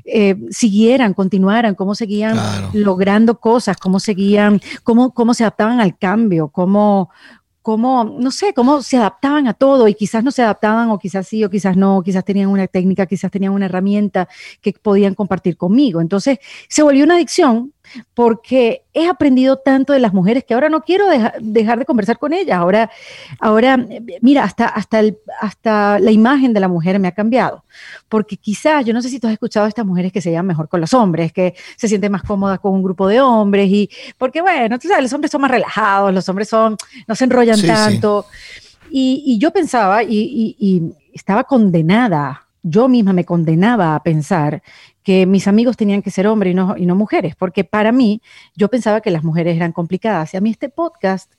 eh, 0.06 0.36
siguieran, 0.50 1.14
continuaran, 1.14 1.76
cómo 1.76 1.96
seguían 1.96 2.34
Claro. 2.34 2.70
logrando 2.74 3.40
cosas, 3.40 3.78
cómo 3.78 4.00
seguían, 4.00 4.62
cómo, 4.84 5.14
cómo 5.14 5.34
se 5.34 5.44
adaptaban 5.44 5.80
al 5.82 5.98
cambio, 5.98 6.50
cómo, 6.50 7.10
cómo, 7.62 8.04
no 8.04 8.32
sé, 8.32 8.54
cómo 8.54 8.82
se 8.82 8.98
adaptaban 8.98 9.48
a 9.48 9.54
todo 9.54 9.88
y 9.88 9.94
quizás 9.94 10.24
no 10.24 10.32
se 10.32 10.42
adaptaban 10.42 10.90
o 10.90 10.98
quizás 10.98 11.28
sí 11.28 11.44
o 11.44 11.50
quizás 11.50 11.76
no, 11.76 12.02
quizás 12.04 12.24
tenían 12.24 12.50
una 12.50 12.68
técnica, 12.68 13.06
quizás 13.06 13.32
tenían 13.32 13.54
una 13.54 13.66
herramienta 13.66 14.28
que 14.62 14.74
podían 14.74 15.16
compartir 15.16 15.58
conmigo. 15.58 16.02
Entonces 16.02 16.40
se 16.68 16.84
volvió 16.84 17.04
una 17.04 17.16
adicción 17.16 17.74
porque 18.14 18.84
he 18.94 19.08
aprendido 19.08 19.58
tanto 19.58 19.94
de 19.94 20.00
las 20.00 20.14
mujeres 20.14 20.44
que 20.44 20.54
ahora 20.54 20.70
no 20.70 20.82
quiero 20.82 21.08
deja- 21.08 21.34
dejar 21.40 21.80
de 21.80 21.86
conversar 21.86 22.18
con 22.20 22.34
ellas. 22.34 22.58
Ahora, 22.58 22.90
ahora 23.40 23.78
mira, 24.22 24.44
hasta, 24.44 24.66
hasta, 24.68 25.00
el- 25.00 25.18
hasta 25.42 26.00
la 26.00 26.12
imagen 26.12 26.54
de 26.54 26.60
la 26.60 26.68
mujer 26.68 27.00
me 27.00 27.08
ha 27.08 27.12
cambiado. 27.14 27.64
Porque 28.10 28.38
quizás, 28.38 28.84
yo 28.86 28.94
no 28.94 29.02
sé 29.02 29.10
si 29.10 29.20
tú 29.20 29.28
has 29.28 29.34
escuchado 29.34 29.66
a 29.66 29.70
estas 29.70 29.86
mujeres 29.86 30.12
que 30.12 30.22
se 30.22 30.30
llevan 30.32 30.48
mejor 30.48 30.68
con 30.68 30.82
los 30.82 30.94
hombres, 30.94 31.32
que 31.32 31.54
se 31.78 31.88
sienten 31.88 32.12
más 32.12 32.24
cómodas 32.24 32.60
con 32.60 32.74
un 32.74 32.84
grupo 32.84 33.08
de 33.08 33.22
hombres, 33.22 33.70
y 33.70 33.90
porque 34.18 34.42
bueno, 34.42 34.78
tú 34.80 34.88
sabes, 34.88 35.04
los 35.04 35.14
hombres 35.14 35.32
son 35.32 35.42
más 35.42 35.52
relajados, 35.52 36.14
los 36.14 36.28
hombres 36.30 36.50
son, 36.50 36.76
no 37.08 37.16
se 37.16 37.24
enrollan 37.26 37.56
Sí, 37.56 37.62
sí. 37.62 37.68
tanto. 37.68 38.26
Y, 38.92 39.24
y 39.26 39.38
yo 39.38 39.52
pensaba, 39.52 40.04
y, 40.04 40.10
y- 40.10 40.56
y 40.60 40.94
estaba 41.14 41.44
condenada, 41.44 42.48
yo 42.64 42.88
misma 42.88 43.14
me 43.14 43.24
condenaba 43.24 43.96
a 43.96 44.04
pensar 44.04 44.62
que 45.10 45.26
mis 45.26 45.48
amigos 45.48 45.76
tenían 45.76 46.04
que 46.04 46.12
ser 46.12 46.28
hombres 46.28 46.52
y 46.52 46.54
no, 46.54 46.78
y 46.78 46.86
no 46.86 46.94
mujeres, 46.94 47.36
porque 47.36 47.64
para 47.64 47.92
mí 47.92 48.22
yo 48.56 48.68
pensaba 48.68 49.02
que 49.02 49.10
las 49.10 49.24
mujeres 49.24 49.56
eran 49.56 49.72
complicadas. 49.72 50.36
Y 50.36 50.38
a 50.38 50.40
mí 50.40 50.52
este 50.52 50.70
podcast 50.70 51.34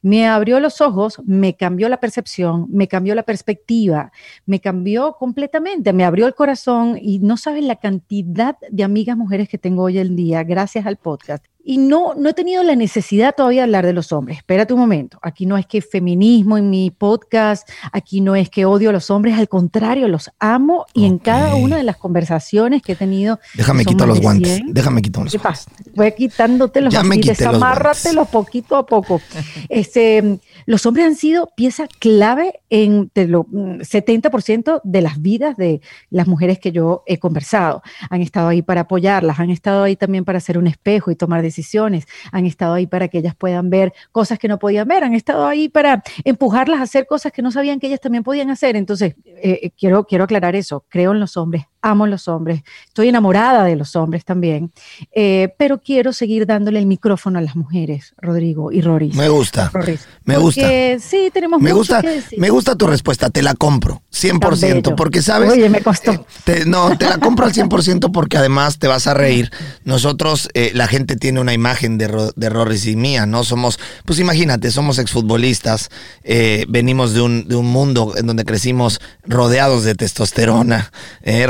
me 0.00 0.26
abrió 0.26 0.58
los 0.58 0.80
ojos, 0.80 1.22
me 1.24 1.54
cambió 1.54 1.88
la 1.88 2.00
percepción, 2.00 2.66
me 2.68 2.88
cambió 2.88 3.14
la 3.14 3.22
perspectiva, 3.22 4.10
me 4.44 4.58
cambió 4.58 5.12
completamente, 5.20 5.92
me 5.92 6.04
abrió 6.04 6.26
el 6.26 6.34
corazón 6.34 6.98
y 7.00 7.20
no 7.20 7.36
sabes 7.36 7.62
la 7.62 7.76
cantidad 7.76 8.56
de 8.68 8.82
amigas 8.82 9.16
mujeres 9.16 9.48
que 9.48 9.56
tengo 9.56 9.84
hoy 9.84 10.00
en 10.00 10.16
día 10.16 10.42
gracias 10.42 10.84
al 10.84 10.96
podcast. 10.96 11.46
Y 11.64 11.78
no, 11.78 12.14
no 12.14 12.30
he 12.30 12.34
tenido 12.34 12.62
la 12.62 12.74
necesidad 12.74 13.34
todavía 13.36 13.60
de 13.60 13.64
hablar 13.64 13.86
de 13.86 13.92
los 13.92 14.12
hombres. 14.12 14.38
Espérate 14.38 14.74
un 14.74 14.80
momento. 14.80 15.18
Aquí 15.22 15.46
no 15.46 15.56
es 15.56 15.66
que 15.66 15.80
feminismo 15.80 16.58
en 16.58 16.70
mi 16.70 16.90
podcast, 16.90 17.68
aquí 17.92 18.20
no 18.20 18.34
es 18.34 18.50
que 18.50 18.64
odio 18.64 18.90
a 18.90 18.92
los 18.92 19.10
hombres, 19.10 19.38
al 19.38 19.48
contrario, 19.48 20.08
los 20.08 20.30
amo 20.40 20.86
y 20.92 21.06
en 21.06 21.18
cada 21.18 21.54
una 21.54 21.76
de 21.76 21.84
las 21.84 21.96
conversaciones 21.96 22.82
que 22.82 22.92
he 22.92 22.96
tenido. 22.96 23.38
Déjame 23.54 23.84
más 23.84 24.08
los 24.08 24.20
guantes. 24.20 24.56
100, 24.56 24.74
Déjame 24.74 25.02
quitar 25.02 25.22
los 25.22 25.32
¿Qué 25.32 25.38
guantes. 25.38 25.66
Voy 25.94 26.12
quitándotelos 26.12 26.92
Ya 26.92 27.02
me 27.02 27.14
así, 27.14 27.20
quité 27.20 27.44
los 27.44 27.52
desamárratelos 27.52 28.28
poquito 28.28 28.76
a 28.76 28.86
poco. 28.86 29.20
Este, 29.68 30.40
los 30.66 30.86
hombres 30.86 31.06
han 31.06 31.14
sido 31.14 31.50
pieza 31.56 31.86
clave 31.98 32.60
en 32.70 33.10
de 33.14 33.26
lo, 33.26 33.46
mm, 33.50 33.80
70% 33.82 34.80
de 34.84 35.02
las 35.02 35.20
vidas 35.20 35.56
de 35.56 35.80
las 36.10 36.26
mujeres 36.26 36.58
que 36.58 36.72
yo 36.72 37.02
he 37.06 37.18
conversado. 37.18 37.82
Han 38.10 38.20
estado 38.20 38.48
ahí 38.48 38.62
para 38.62 38.82
apoyarlas, 38.82 39.40
han 39.40 39.50
estado 39.50 39.84
ahí 39.84 39.96
también 39.96 40.24
para 40.24 40.40
ser 40.40 40.58
un 40.58 40.66
espejo 40.66 41.10
y 41.10 41.16
tomar 41.16 41.42
decisiones, 41.42 42.06
han 42.30 42.46
estado 42.46 42.74
ahí 42.74 42.86
para 42.86 43.08
que 43.08 43.18
ellas 43.18 43.34
puedan 43.34 43.70
ver 43.70 43.92
cosas 44.12 44.38
que 44.38 44.48
no 44.48 44.58
podían 44.58 44.88
ver, 44.88 45.04
han 45.04 45.14
estado 45.14 45.46
ahí 45.46 45.68
para 45.68 46.02
empujarlas 46.24 46.80
a 46.80 46.84
hacer 46.84 47.06
cosas 47.06 47.32
que 47.32 47.42
no 47.42 47.50
sabían 47.50 47.80
que 47.80 47.86
ellas 47.86 48.00
también 48.00 48.24
podían 48.24 48.50
hacer. 48.50 48.76
Entonces, 48.76 49.14
eh, 49.24 49.60
eh, 49.62 49.70
quiero, 49.78 50.04
quiero 50.04 50.24
aclarar 50.24 50.56
eso, 50.56 50.84
creo 50.88 51.12
en 51.12 51.20
los 51.20 51.36
hombres, 51.36 51.64
amo 51.82 52.06
los 52.06 52.28
hombres, 52.28 52.62
estoy 52.86 53.08
enamorada 53.08 53.64
de 53.64 53.76
los 53.76 53.96
hombres 53.96 54.24
también, 54.24 54.72
eh, 55.14 55.52
pero 55.58 55.78
quiero 55.82 56.12
seguir 56.12 56.46
dándole 56.46 56.78
el 56.78 56.86
micrófono 56.86 57.38
a 57.38 57.42
las 57.42 57.56
mujeres, 57.56 58.14
Rodrigo 58.18 58.72
y 58.72 58.80
Rory. 58.80 59.10
Me 59.14 59.28
gusta. 59.28 59.70
Rorris. 59.72 60.06
me 60.24 60.38
Porque 60.38 60.98
Sí, 61.00 61.30
tenemos 61.32 61.60
Me 61.60 61.70
mucho 61.70 61.78
gusta, 61.78 62.00
que 62.02 62.08
decir. 62.10 62.38
me 62.38 62.50
gusta 62.50 62.76
tu 62.76 62.86
respuesta, 62.86 63.30
te 63.30 63.42
la 63.42 63.54
compro, 63.54 64.02
100%, 64.12 64.60
bello. 64.60 64.96
porque 64.96 65.22
sabes... 65.22 65.50
Oye, 65.52 65.68
me 65.68 65.80
costó. 65.82 66.12
Eh, 66.12 66.20
te- 66.44 66.66
no, 66.66 66.96
te 66.96 67.06
la 67.08 67.18
compro 67.18 67.46
al 67.46 67.52
100% 67.52 68.10
porque 68.12 68.36
además 68.36 68.78
te 68.78 68.86
vas 68.86 69.06
a 69.06 69.14
reír. 69.14 69.50
Nosotros, 69.84 70.48
eh, 70.54 70.70
la 70.74 70.86
gente 70.86 71.16
tiene 71.16 71.40
una 71.40 71.52
imagen 71.52 71.98
de, 71.98 72.30
de 72.36 72.48
Rorris 72.48 72.86
y 72.86 72.96
mía, 72.96 73.26
¿no? 73.26 73.42
Somos, 73.44 73.78
pues 74.04 74.18
imagínate, 74.18 74.70
somos 74.70 74.98
exfutbolistas, 74.98 75.90
eh, 76.22 76.64
venimos 76.68 77.14
de 77.14 77.20
un, 77.22 77.48
de 77.48 77.56
un 77.56 77.66
mundo 77.66 78.12
en 78.16 78.26
donde 78.26 78.44
crecimos 78.44 79.00
rodeados 79.24 79.84
de 79.84 79.94
testosterona, 79.94 80.92
eh, 81.22 81.46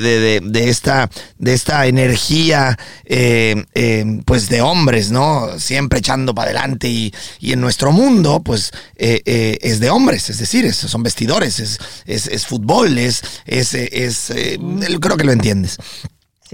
de, 0.00 0.40
de- 0.40 0.68
esta, 0.68 1.10
de 1.38 1.54
esta 1.54 1.86
energía, 1.86 2.78
eh, 3.04 3.64
eh, 3.74 4.04
pues 4.24 4.48
de 4.48 4.60
hombres, 4.60 5.10
¿no? 5.10 5.58
Siempre 5.58 5.98
echando 5.98 6.34
para 6.34 6.50
adelante 6.50 6.88
y, 6.88 7.12
y 7.40 7.52
en 7.52 7.60
nuestro 7.60 7.92
mundo, 7.92 8.42
pues 8.44 8.70
eh, 8.96 9.22
eh, 9.24 9.58
es 9.62 9.80
de 9.80 9.90
hombres, 9.90 10.30
es 10.30 10.38
decir, 10.38 10.64
es- 10.64 10.76
son 10.76 11.02
vestidores, 11.02 11.60
es, 11.60 11.78
es, 12.06 12.26
es 12.26 12.46
fútbol, 12.46 12.98
es, 12.98 13.22
es, 13.46 13.74
es, 13.74 14.32
creo 15.00 15.16
que 15.16 15.24
lo 15.24 15.32
entiendes. 15.32 15.76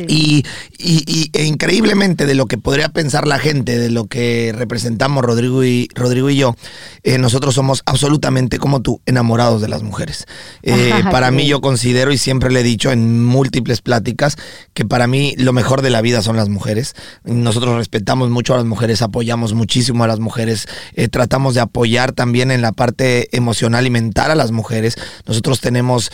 Sí. 0.08 0.14
Y, 0.14 0.44
y- 0.78 1.04
y- 1.06 1.30
e 1.32 1.44
increíblemente 1.44 2.26
de 2.26 2.34
lo 2.34 2.46
que 2.46 2.58
podría 2.58 2.88
pensar 2.88 3.26
la 3.26 3.38
gente, 3.38 3.78
de 3.78 3.90
lo 3.90 4.06
que 4.06 4.52
representamos 4.56 5.24
Rodrigo 5.24 5.64
y, 5.64 5.88
Rodrigo 5.94 6.30
y 6.30 6.36
yo, 6.36 6.54
eh, 7.02 7.18
nosotros 7.18 7.54
somos 7.54 7.82
absolutamente 7.86 8.58
como 8.58 8.80
tú, 8.80 9.00
enamorados 9.06 9.60
de 9.62 9.68
las 9.68 9.82
mujeres. 9.82 10.26
Eh, 10.62 10.90
Ajá, 10.92 11.10
para 11.10 11.30
mí 11.30 11.46
yo 11.46 11.60
considero 11.60 12.12
y 12.12 12.18
siempre 12.18 12.50
le 12.50 12.60
he 12.60 12.62
dicho 12.62 12.90
en 12.92 13.24
múltiples 13.24 13.80
pláticas 13.82 14.36
que 14.74 14.84
para 14.84 15.06
mí 15.06 15.34
lo 15.36 15.52
mejor 15.52 15.82
de 15.82 15.90
la 15.90 16.00
vida 16.00 16.22
son 16.22 16.36
las 16.36 16.48
mujeres. 16.48 16.94
Nosotros 17.24 17.76
respetamos 17.76 18.30
mucho 18.30 18.54
a 18.54 18.56
las 18.56 18.66
mujeres, 18.66 19.02
apoyamos 19.02 19.54
muchísimo 19.54 20.04
a 20.04 20.06
las 20.06 20.20
mujeres, 20.20 20.66
eh, 20.94 21.08
tratamos 21.08 21.54
de 21.54 21.60
apoyar 21.60 22.12
también 22.12 22.50
en 22.50 22.62
la 22.62 22.72
parte 22.72 23.34
emocional 23.36 23.86
y 23.86 23.90
mental 23.90 24.30
a 24.30 24.34
las 24.34 24.50
mujeres. 24.52 24.96
Nosotros 25.26 25.60
tenemos, 25.60 26.10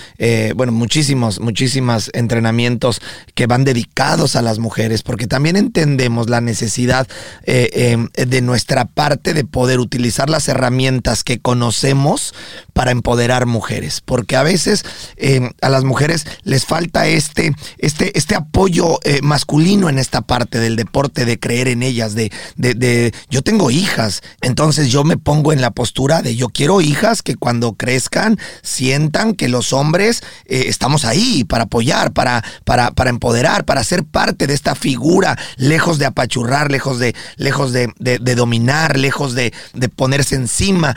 bueno, 0.54 0.72
muchísimos, 0.72 1.40
muchísimos 1.40 2.10
entrenamientos 2.14 3.00
que 3.34 3.46
van 3.46 3.64
dedicados 3.76 4.36
a 4.36 4.42
las 4.42 4.58
mujeres, 4.58 5.02
porque 5.02 5.26
también 5.26 5.54
entendemos 5.54 6.30
la 6.30 6.40
necesidad 6.40 7.06
eh, 7.44 7.98
eh, 8.16 8.26
de 8.26 8.40
nuestra 8.40 8.86
parte 8.86 9.34
de 9.34 9.44
poder 9.44 9.80
utilizar 9.80 10.30
las 10.30 10.48
herramientas 10.48 11.22
que 11.22 11.40
conocemos 11.40 12.32
para 12.76 12.90
empoderar 12.90 13.46
mujeres, 13.46 14.02
porque 14.04 14.36
a 14.36 14.42
veces 14.42 14.84
eh, 15.16 15.50
a 15.62 15.70
las 15.70 15.82
mujeres 15.84 16.26
les 16.42 16.66
falta 16.66 17.06
este, 17.06 17.54
este, 17.78 18.16
este 18.18 18.34
apoyo 18.34 18.98
eh, 19.02 19.20
masculino 19.22 19.88
en 19.88 19.98
esta 19.98 20.20
parte 20.20 20.58
del 20.60 20.76
deporte, 20.76 21.24
de 21.24 21.38
creer 21.38 21.68
en 21.68 21.82
ellas, 21.82 22.14
de, 22.14 22.30
de, 22.56 22.74
de- 22.74 23.14
yo 23.30 23.40
tengo 23.40 23.70
hijas, 23.70 24.20
entonces 24.42 24.88
yo 24.90 25.04
me 25.04 25.16
pongo 25.16 25.54
en 25.54 25.62
la 25.62 25.70
postura 25.70 26.20
de 26.20 26.36
yo 26.36 26.50
quiero 26.50 26.82
hijas 26.82 27.22
que 27.22 27.34
cuando 27.36 27.72
crezcan 27.72 28.38
sientan 28.62 29.32
que 29.32 29.48
los 29.48 29.72
hombres 29.72 30.22
eh, 30.44 30.64
estamos 30.66 31.06
ahí 31.06 31.44
para 31.44 31.64
apoyar, 31.64 32.12
para, 32.12 32.44
para, 32.66 32.90
para 32.90 33.08
empoderar, 33.08 33.64
para 33.64 33.84
ser 33.84 34.04
parte 34.04 34.46
de 34.46 34.52
esta 34.52 34.74
figura, 34.74 35.38
lejos 35.56 35.98
de 35.98 36.04
apachurrar, 36.04 36.70
lejos 36.70 36.98
de, 36.98 37.14
lejos 37.36 37.72
de, 37.72 37.90
de- 37.98 38.34
dominar, 38.34 38.98
lejos 38.98 39.34
de, 39.34 39.54
de 39.72 39.88
ponerse 39.88 40.34
encima. 40.34 40.94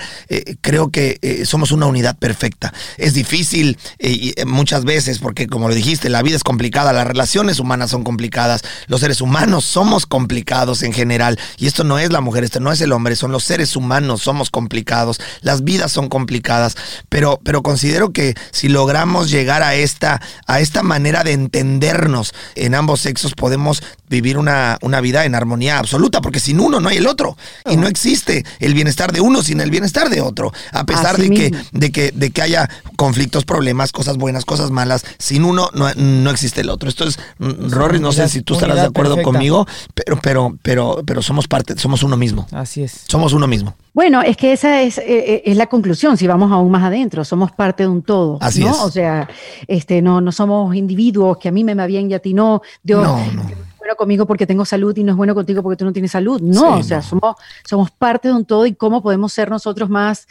Creo 0.60 0.90
que 0.92 1.20
eh, 1.22 1.46
somos 1.70 1.80
una 1.80 1.88
unidad 1.88 2.18
perfecta. 2.18 2.74
Es 2.98 3.14
difícil 3.14 3.78
eh, 4.00 4.10
y, 4.10 4.34
eh, 4.36 4.46
muchas 4.46 4.84
veces 4.84 5.20
porque, 5.20 5.48
como 5.48 5.68
lo 5.70 5.76
dijiste, 5.76 6.10
la 6.10 6.22
vida 6.22 6.36
es 6.36 6.44
complicada, 6.44 6.94
las 6.94 7.08
relaciones 7.08 7.60
humanas 7.60 7.92
son 7.92 8.04
complicadas, 8.04 8.62
los 8.88 9.02
seres 9.02 9.22
humanos 9.22 9.66
somos 9.66 10.06
complicados 10.06 10.84
en 10.84 10.94
general. 10.94 11.40
Y 11.58 11.68
esto 11.68 11.84
no 11.84 12.00
es 12.00 12.12
la 12.12 12.22
mujer, 12.22 12.44
esto 12.44 12.60
no 12.60 12.72
es 12.72 12.82
el 12.82 12.92
hombre, 12.92 13.16
son 13.16 13.32
los 13.32 13.44
seres 13.44 13.76
humanos, 13.76 14.22
somos 14.22 14.50
complicados, 14.50 15.20
las 15.42 15.64
vidas 15.64 15.92
son 15.92 16.10
complicadas. 16.10 16.76
Pero, 17.10 17.40
pero 17.44 17.64
considero 17.64 18.12
que 18.12 18.36
si 18.52 18.68
logramos 18.68 19.30
llegar 19.30 19.64
a 19.64 19.76
esta, 19.76 20.22
a 20.48 20.60
esta 20.60 20.84
manera 20.84 21.24
de 21.24 21.34
entendernos 21.34 22.34
en 22.56 22.76
ambos 22.76 23.02
sexos, 23.02 23.34
podemos 23.34 23.84
vivir 24.10 24.38
una, 24.38 24.78
una 24.82 25.02
vida 25.02 25.26
en 25.26 25.36
armonía 25.36 25.78
absoluta, 25.78 26.22
porque 26.22 26.40
sin 26.40 26.60
uno 26.60 26.80
no 26.80 26.90
hay 26.90 26.98
el 26.98 27.08
otro. 27.08 27.38
Y 27.70 27.78
no 27.78 27.88
existe 27.88 28.44
el 28.60 28.74
bienestar 28.74 29.12
de 29.12 29.22
uno 29.22 29.44
sin 29.44 29.62
el 29.62 29.70
bienestar 29.70 30.10
de 30.10 30.22
otro. 30.22 30.52
A 30.72 30.86
pesar 30.86 31.16
Así 31.16 31.30
de 31.30 31.36
que. 31.36 31.59
De, 31.72 31.92
que, 31.92 32.12
de 32.12 32.32
que 32.32 32.42
haya 32.42 32.70
conflictos, 32.96 33.46
problemas, 33.46 33.92
cosas 33.92 34.18
buenas, 34.18 34.46
cosas 34.46 34.72
malas, 34.72 35.06
sin 35.18 35.44
uno 35.44 35.70
no, 35.74 35.94
no 35.96 36.30
existe 36.32 36.62
el 36.62 36.70
otro. 36.70 36.90
Esto 36.90 37.06
es, 37.06 37.20
mm, 37.40 37.70
Rory, 37.72 38.00
no 38.00 38.12
sé 38.12 38.28
si 38.30 38.42
tú 38.42 38.54
estarás 38.56 38.76
de 38.78 38.82
acuerdo 38.84 39.16
perfecta. 39.16 39.32
conmigo, 39.32 39.68
pero, 39.94 40.20
pero, 40.22 40.58
pero, 40.62 41.02
pero 41.06 41.22
somos 41.22 41.48
parte, 41.48 41.78
somos 41.78 42.04
uno 42.04 42.18
mismo. 42.18 42.48
Así 42.52 42.84
es. 42.84 43.04
Somos 43.08 43.34
uno 43.34 43.48
mismo. 43.48 43.76
Bueno, 43.94 44.22
es 44.22 44.38
que 44.38 44.54
esa 44.54 44.82
es, 44.82 44.98
eh, 44.98 45.04
eh, 45.08 45.42
es 45.46 45.58
la 45.58 45.68
conclusión, 45.68 46.16
si 46.16 46.26
vamos 46.28 46.52
aún 46.52 46.72
más 46.72 46.84
adentro, 46.84 47.26
somos 47.26 47.52
parte 47.52 47.84
de 47.84 47.90
un 47.90 48.02
todo, 48.02 48.38
Así 48.40 48.64
¿no? 48.64 48.72
es. 48.72 48.78
O 48.80 48.92
sea, 48.92 49.28
este, 49.68 50.02
no, 50.02 50.22
no 50.22 50.32
somos 50.32 50.74
individuos 50.76 51.38
que 51.38 51.50
a 51.50 51.52
mí 51.52 51.64
me 51.64 51.76
va 51.76 51.86
bien 51.86 52.10
y 52.10 52.14
a 52.14 52.20
ti 52.20 52.34
no, 52.34 52.62
Dios 52.84 53.04
No, 53.04 53.18
no. 53.34 53.42
es 53.42 53.58
bueno 53.78 53.96
conmigo 53.98 54.26
porque 54.26 54.46
tengo 54.48 54.64
salud 54.64 54.96
y 54.96 55.04
no 55.04 55.12
es 55.12 55.18
bueno 55.18 55.34
contigo 55.36 55.62
porque 55.64 55.76
tú 55.78 55.84
no 55.86 55.92
tienes 55.92 56.12
salud, 56.12 56.40
no, 56.42 56.76
Sí, 56.76 56.80
o 56.80 56.84
sea, 56.84 56.98
no. 56.98 57.04
somos, 57.04 57.36
somos 57.68 57.92
parte 57.92 58.28
de 58.30 58.36
un 58.36 58.46
todo 58.46 58.66
y 58.66 58.74
cómo 58.74 59.02
podemos 59.02 59.34
ser 59.34 59.50
nosotros 59.50 59.90
más 59.90 60.28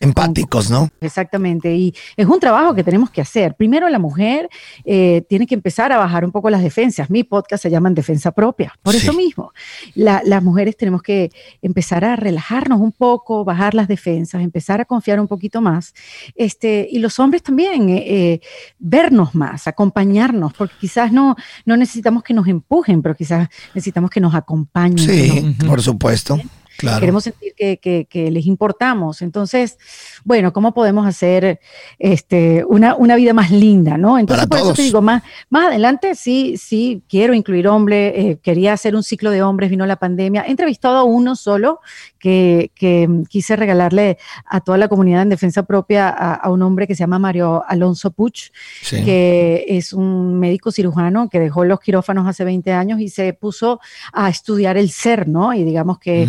Empáticos, 0.00 0.70
¿no? 0.70 0.88
Exactamente, 1.00 1.74
y 1.74 1.94
es 2.16 2.26
un 2.26 2.38
trabajo 2.40 2.74
que 2.74 2.84
tenemos 2.84 3.10
que 3.10 3.20
hacer. 3.20 3.54
Primero, 3.56 3.88
la 3.88 3.98
mujer 3.98 4.48
eh, 4.84 5.22
tiene 5.28 5.46
que 5.46 5.54
empezar 5.54 5.90
a 5.92 5.96
bajar 5.98 6.24
un 6.24 6.30
poco 6.32 6.50
las 6.50 6.62
defensas. 6.62 7.10
Mi 7.10 7.24
podcast 7.24 7.62
se 7.62 7.70
llama 7.70 7.90
Defensa 7.90 8.30
Propia, 8.32 8.72
por 8.82 8.94
Sí. 8.94 9.00
eso 9.00 9.12
mismo. 9.12 9.52
La- 9.94 10.22
las 10.24 10.42
mujeres 10.42 10.76
tenemos 10.76 11.02
que 11.02 11.30
empezar 11.62 12.04
a 12.04 12.16
relajarnos 12.16 12.80
un 12.80 12.92
poco, 12.92 13.44
bajar 13.44 13.74
las 13.74 13.88
defensas, 13.88 14.42
empezar 14.42 14.80
a 14.80 14.84
confiar 14.84 15.18
un 15.20 15.26
poquito 15.26 15.60
más. 15.60 15.94
Este, 16.34 16.86
y 16.90 16.98
los 16.98 17.18
hombres 17.18 17.42
también, 17.42 17.88
eh, 17.88 18.04
eh, 18.06 18.40
vernos 18.78 19.34
más, 19.34 19.66
acompañarnos, 19.66 20.52
porque 20.54 20.74
quizás 20.80 21.12
no, 21.12 21.34
no 21.64 21.76
necesitamos 21.76 22.22
que 22.22 22.34
nos 22.34 22.46
empujen, 22.46 23.02
pero 23.02 23.14
quizás 23.14 23.48
necesitamos 23.74 24.10
que 24.10 24.20
nos 24.20 24.34
acompañen. 24.34 24.98
Sí, 24.98 25.56
por 25.66 25.80
supuesto. 25.82 26.38
Claro. 26.78 27.00
queremos 27.00 27.24
sentir 27.24 27.54
que, 27.56 27.76
que- 27.78 28.06
que 28.08 28.30
les 28.30 28.46
importamos. 28.46 29.20
Entonces, 29.20 29.78
bueno, 30.24 30.52
¿cómo 30.52 30.72
podemos 30.72 31.06
hacer 31.06 31.58
este, 31.98 32.64
una, 32.66 32.94
una 32.94 33.16
vida 33.16 33.32
más 33.34 33.50
linda, 33.50 33.98
no? 33.98 34.18
Entonces, 34.18 34.46
Para 34.46 34.60
por 34.62 34.68
eso 34.70 34.76
te 34.76 34.82
digo, 34.82 35.02
más, 35.02 35.22
más 35.50 35.66
adelante 35.66 36.14
sí, 36.14 36.56
sí 36.56 37.02
quiero 37.08 37.34
incluir 37.34 37.66
hombres, 37.68 38.12
eh, 38.16 38.38
quería 38.42 38.72
hacer 38.74 38.94
un 38.94 39.02
ciclo 39.02 39.30
de 39.32 39.42
hombres, 39.42 39.70
vino 39.70 39.86
la 39.86 39.96
pandemia, 39.96 40.44
he 40.46 40.50
entrevistado 40.50 40.96
a 40.98 41.02
uno 41.02 41.34
solo 41.36 41.80
que, 42.18 42.70
que 42.76 43.08
mm, 43.08 43.24
quise 43.24 43.56
regalarle 43.56 44.18
a 44.46 44.60
toda 44.60 44.78
la 44.78 44.86
comunidad 44.88 45.22
en 45.22 45.28
defensa 45.30 45.64
propia 45.64 46.08
a, 46.08 46.34
a 46.34 46.50
un 46.50 46.62
hombre 46.62 46.86
que 46.86 46.94
se 46.94 47.00
llama 47.00 47.18
Mario 47.18 47.64
Alonso 47.66 48.12
Puch, 48.12 48.52
Sí. 48.82 49.04
que 49.04 49.64
es 49.68 49.92
un 49.92 50.38
médico 50.38 50.70
cirujano 50.70 51.28
que 51.28 51.40
dejó 51.40 51.64
los 51.64 51.80
quirófanos 51.80 52.26
hace 52.28 52.44
20 52.44 52.72
años 52.72 53.00
y 53.00 53.08
se 53.08 53.32
puso 53.32 53.80
a 54.12 54.28
estudiar 54.28 54.76
el 54.76 54.90
ser, 54.90 55.26
¿no? 55.28 55.52
Y 55.54 55.64
digamos 55.64 55.98
que. 55.98 56.28